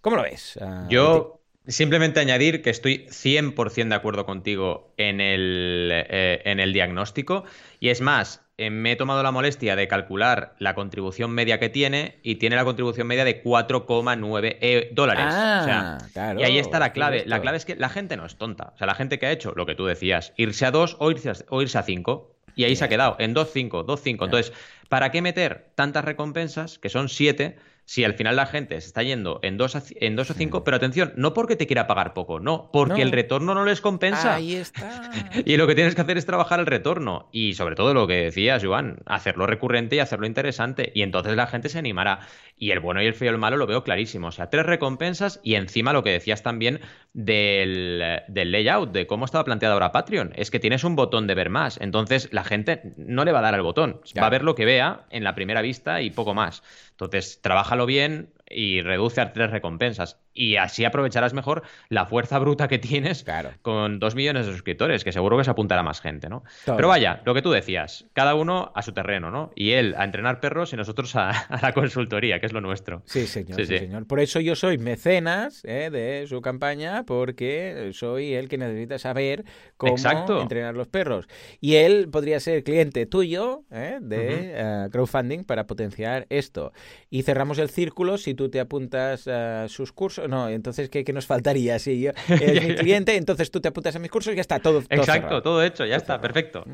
¿Cómo 0.00 0.16
lo 0.16 0.22
ves? 0.22 0.58
Ah, 0.62 0.86
Yo 0.88 1.42
simplemente 1.66 2.20
añadir 2.20 2.62
que 2.62 2.70
estoy 2.70 3.06
100% 3.10 3.88
de 3.90 3.94
acuerdo 3.94 4.24
contigo 4.24 4.94
en 4.96 5.20
el, 5.20 5.90
eh, 5.92 6.40
en 6.46 6.58
el 6.58 6.72
diagnóstico. 6.72 7.44
Y 7.80 7.90
es 7.90 8.00
más, 8.00 8.46
eh, 8.56 8.70
me 8.70 8.92
he 8.92 8.96
tomado 8.96 9.22
la 9.22 9.30
molestia 9.30 9.76
de 9.76 9.88
calcular 9.88 10.54
la 10.58 10.74
contribución 10.74 11.32
media 11.32 11.60
que 11.60 11.68
tiene 11.68 12.18
y 12.22 12.36
tiene 12.36 12.56
la 12.56 12.64
contribución 12.64 13.06
media 13.06 13.26
de 13.26 13.42
4,9 13.42 14.56
eh, 14.62 14.90
dólares. 14.94 15.26
Ah, 15.28 15.98
y 16.38 16.42
ahí 16.44 16.58
está 16.58 16.78
la 16.78 16.94
clave. 16.94 17.24
La 17.26 17.42
clave 17.42 17.58
es 17.58 17.66
que 17.66 17.76
la 17.76 17.90
gente 17.90 18.16
no 18.16 18.24
es 18.24 18.36
tonta. 18.36 18.72
O 18.74 18.78
sea, 18.78 18.86
la 18.86 18.94
gente 18.94 19.18
que 19.18 19.26
ha 19.26 19.32
hecho 19.32 19.52
lo 19.54 19.66
que 19.66 19.74
tú 19.74 19.84
decías, 19.84 20.32
irse 20.38 20.64
a 20.64 20.70
2 20.70 20.96
o 20.98 21.10
irse 21.10 21.28
a, 21.28 21.34
o 21.50 21.60
irse 21.60 21.76
a 21.76 21.82
5 21.82 22.32
y 22.54 22.64
ahí 22.64 22.76
se 22.76 22.84
ha 22.84 22.88
quedado, 22.88 23.16
en 23.18 23.34
2-5, 23.34 23.84
2-5. 23.84 24.24
Entonces, 24.24 24.52
¿para 24.88 25.10
qué 25.10 25.22
meter 25.22 25.70
tantas 25.74 26.04
recompensas, 26.04 26.78
que 26.78 26.88
son 26.88 27.08
7, 27.08 27.56
si 27.84 28.04
al 28.04 28.14
final 28.14 28.36
la 28.36 28.46
gente 28.46 28.80
se 28.80 28.86
está 28.86 29.02
yendo 29.02 29.40
en 29.42 29.56
2 29.56 29.92
en 29.96 30.16
dos 30.16 30.30
o 30.30 30.34
5, 30.34 30.64
pero 30.64 30.76
atención, 30.76 31.12
no 31.16 31.34
porque 31.34 31.56
te 31.56 31.66
quiera 31.66 31.86
pagar 31.86 32.14
poco, 32.14 32.40
no, 32.40 32.70
porque 32.72 33.02
el 33.02 33.12
retorno 33.12 33.54
no 33.54 33.64
les 33.64 33.80
compensa. 33.80 34.36
Ahí 34.36 34.54
está. 34.54 35.10
y 35.44 35.56
lo 35.56 35.66
que 35.66 35.74
tienes 35.74 35.94
que 35.94 36.00
hacer 36.00 36.16
es 36.16 36.26
trabajar 36.26 36.60
el 36.60 36.66
retorno. 36.66 37.28
Y 37.32 37.54
sobre 37.54 37.74
todo 37.74 37.94
lo 37.94 38.06
que 38.06 38.14
decías, 38.14 38.64
Joan, 38.64 38.98
hacerlo 39.06 39.46
recurrente 39.46 39.96
y 39.96 39.98
hacerlo 39.98 40.26
interesante. 40.26 40.92
Y 40.94 41.02
entonces 41.02 41.36
la 41.36 41.46
gente 41.46 41.68
se 41.68 41.78
animará. 41.78 42.20
Y 42.56 42.70
el 42.70 42.80
bueno 42.80 43.02
y 43.02 43.06
el 43.06 43.14
feo 43.14 43.26
y 43.26 43.34
el 43.34 43.38
malo 43.38 43.56
lo 43.56 43.66
veo 43.66 43.82
clarísimo. 43.82 44.28
O 44.28 44.32
sea, 44.32 44.48
tres 44.48 44.64
recompensas 44.64 45.40
y 45.42 45.56
encima 45.56 45.92
lo 45.92 46.04
que 46.04 46.10
decías 46.10 46.42
también 46.42 46.80
del, 47.12 48.22
del 48.28 48.52
layout, 48.52 48.92
de 48.92 49.06
cómo 49.06 49.24
estaba 49.24 49.44
planteado 49.44 49.74
ahora 49.74 49.92
Patreon. 49.92 50.32
Es 50.36 50.50
que 50.50 50.60
tienes 50.60 50.84
un 50.84 50.94
botón 50.94 51.26
de 51.26 51.34
ver 51.34 51.50
más. 51.50 51.80
Entonces 51.80 52.28
la 52.32 52.44
gente 52.44 52.94
no 52.96 53.24
le 53.24 53.32
va 53.32 53.40
a 53.40 53.42
dar 53.42 53.54
al 53.54 53.62
botón. 53.62 54.00
Va 54.18 54.26
a 54.26 54.30
ver 54.30 54.44
lo 54.44 54.54
que 54.54 54.64
vea 54.64 55.06
en 55.10 55.24
la 55.24 55.34
primera 55.34 55.60
vista 55.60 56.02
y 56.02 56.10
poco 56.10 56.34
más. 56.34 56.62
Entonces, 57.04 57.40
trabájalo 57.40 57.86
bien 57.86 58.32
y 58.48 58.82
reduce 58.82 59.20
a 59.20 59.32
tres 59.32 59.50
recompensas 59.50 60.20
y 60.34 60.56
así 60.56 60.84
aprovecharás 60.84 61.34
mejor 61.34 61.62
la 61.88 62.06
fuerza 62.06 62.38
bruta 62.38 62.68
que 62.68 62.78
tienes 62.78 63.24
con 63.62 63.98
dos 63.98 64.14
millones 64.14 64.46
de 64.46 64.52
suscriptores, 64.52 65.04
que 65.04 65.12
seguro 65.12 65.36
que 65.38 65.44
se 65.44 65.50
apuntará 65.50 65.82
más 65.82 66.00
gente, 66.00 66.28
¿no? 66.28 66.44
Pero 66.64 66.88
vaya, 66.88 67.22
lo 67.24 67.34
que 67.34 67.42
tú 67.42 67.50
decías, 67.50 68.06
cada 68.12 68.34
uno 68.34 68.72
a 68.74 68.82
su 68.82 68.92
terreno, 68.92 69.30
¿no? 69.30 69.52
Y 69.54 69.72
él 69.72 69.94
a 69.96 70.04
entrenar 70.04 70.40
perros 70.40 70.72
y 70.72 70.76
nosotros 70.76 71.14
a, 71.16 71.58
la 71.62 71.72
consultoría, 71.72 72.40
que 72.40 72.46
es 72.46 72.52
lo 72.52 72.60
nuestro. 72.60 73.02
Sí, 73.06 73.26
señor, 73.26 73.56
sí, 73.56 73.66
señor. 73.66 74.06
Por 74.06 74.20
eso 74.20 74.40
yo 74.40 74.56
soy 74.56 74.78
mecenas 74.78 75.64
¿eh? 75.64 75.90
de 75.90 76.26
su 76.26 76.40
campaña, 76.40 77.04
porque 77.04 77.90
soy 77.92 78.34
el 78.34 78.48
que 78.48 78.58
necesita 78.58 78.98
saber 78.98 79.44
cómo 79.76 79.96
entrenar 80.40 80.74
los 80.74 80.88
perros. 80.88 81.26
Y 81.60 81.76
él 81.76 82.08
podría 82.10 82.40
ser 82.40 82.64
cliente 82.64 83.06
tuyo 83.06 83.64
¿eh? 83.70 83.98
de 84.00 84.52
eh, 84.54 84.88
crowdfunding 84.90 85.44
para 85.44 85.66
potenciar 85.66 86.26
esto. 86.30 86.72
Y 87.10 87.22
cerramos 87.22 87.58
el 87.58 87.70
círculo 87.70 88.18
si 88.18 88.34
tú 88.34 88.48
te 88.48 88.60
apuntas 88.60 89.28
a 89.28 89.68
sus 89.68 89.92
cursos 89.92 90.21
no, 90.28 90.48
entonces, 90.48 90.88
¿qué, 90.88 91.04
nos 91.12 91.26
faltaría? 91.26 91.78
Si 91.78 92.00
yo 92.00 92.12
eres 92.28 92.66
mi 92.66 92.74
cliente, 92.74 93.16
entonces 93.16 93.50
tú 93.50 93.60
te 93.60 93.68
apuntas 93.68 93.96
a 93.96 93.98
mis 93.98 94.10
cursos 94.10 94.32
y 94.32 94.36
ya 94.36 94.42
está, 94.42 94.60
todo, 94.60 94.82
todo 94.82 95.00
Exacto, 95.00 95.42
todo 95.42 95.62
hecho, 95.62 95.84
ya 95.84 95.96
está, 95.96 96.20
perfecto. 96.20 96.64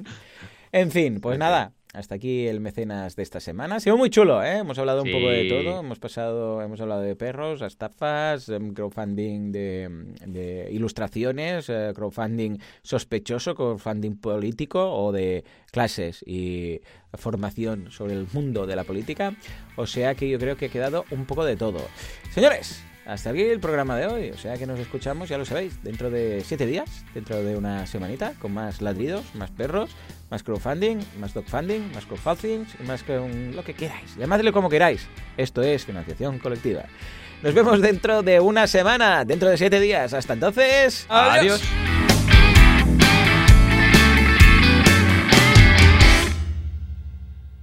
En 0.72 0.90
fin, 0.90 1.20
pues 1.20 1.38
nada, 1.38 1.72
hasta 1.94 2.16
aquí 2.16 2.46
el 2.46 2.60
mecenas 2.60 3.16
de 3.16 3.22
esta 3.22 3.40
semana. 3.40 3.76
Ha 3.76 3.80
sido 3.80 3.96
muy 3.96 4.10
chulo, 4.10 4.42
¿eh? 4.42 4.58
Hemos 4.58 4.78
hablado 4.78 5.02
un 5.02 5.10
poco 5.10 5.28
de 5.28 5.48
todo. 5.48 5.80
Hemos 5.80 5.98
pasado, 5.98 6.60
hemos 6.60 6.80
hablado 6.80 7.00
de 7.00 7.16
perros, 7.16 7.62
estafas, 7.62 8.48
em, 8.50 8.74
crowdfunding 8.74 9.50
de, 9.50 10.68
ilustraciones, 10.70 11.68
eh, 11.70 11.92
crowdfunding 11.94 12.58
sospechoso, 12.82 13.54
crowdfunding 13.54 14.16
político 14.16 14.92
o 14.92 15.12
de 15.12 15.44
clases 15.72 16.22
y 16.26 16.80
formación 17.14 17.90
sobre 17.90 18.14
el 18.14 18.26
mundo 18.32 18.66
de 18.66 18.76
la 18.76 18.84
política. 18.84 19.34
O 19.76 19.86
sea 19.86 20.14
que 20.14 20.28
yo 20.28 20.38
creo 20.38 20.56
que 20.56 20.66
ha 20.66 20.70
quedado 20.70 21.06
un 21.10 21.24
poco 21.24 21.44
de 21.44 21.56
todo. 21.56 21.80
Señores, 22.30 22.84
hasta 23.08 23.30
aquí 23.30 23.42
el 23.42 23.58
programa 23.58 23.96
de 23.96 24.06
hoy. 24.06 24.30
O 24.30 24.38
sea 24.38 24.56
que 24.58 24.66
nos 24.66 24.78
escuchamos, 24.78 25.28
ya 25.28 25.38
lo 25.38 25.44
sabéis, 25.44 25.82
dentro 25.82 26.10
de 26.10 26.42
siete 26.44 26.66
días, 26.66 27.04
dentro 27.14 27.42
de 27.42 27.56
una 27.56 27.86
semanita, 27.86 28.34
con 28.38 28.52
más 28.52 28.82
ladridos, 28.82 29.34
más 29.34 29.50
perros, 29.50 29.90
más 30.30 30.42
crowdfunding, 30.42 30.98
más 31.18 31.32
dogfunding, 31.32 31.90
más 31.94 32.04
crowdfunding 32.04 32.66
y 32.78 32.86
más 32.86 33.02
que 33.02 33.16
lo 33.54 33.64
que 33.64 33.74
queráis. 33.74 34.14
Llamadle 34.16 34.52
como 34.52 34.68
queráis. 34.68 35.06
Esto 35.36 35.62
es 35.62 35.86
financiación 35.86 36.38
colectiva. 36.38 36.84
Nos 37.42 37.54
vemos 37.54 37.80
dentro 37.80 38.22
de 38.22 38.40
una 38.40 38.66
semana, 38.66 39.24
dentro 39.24 39.48
de 39.48 39.56
siete 39.56 39.80
días. 39.80 40.12
Hasta 40.12 40.34
entonces. 40.34 41.06
adiós. 41.08 41.62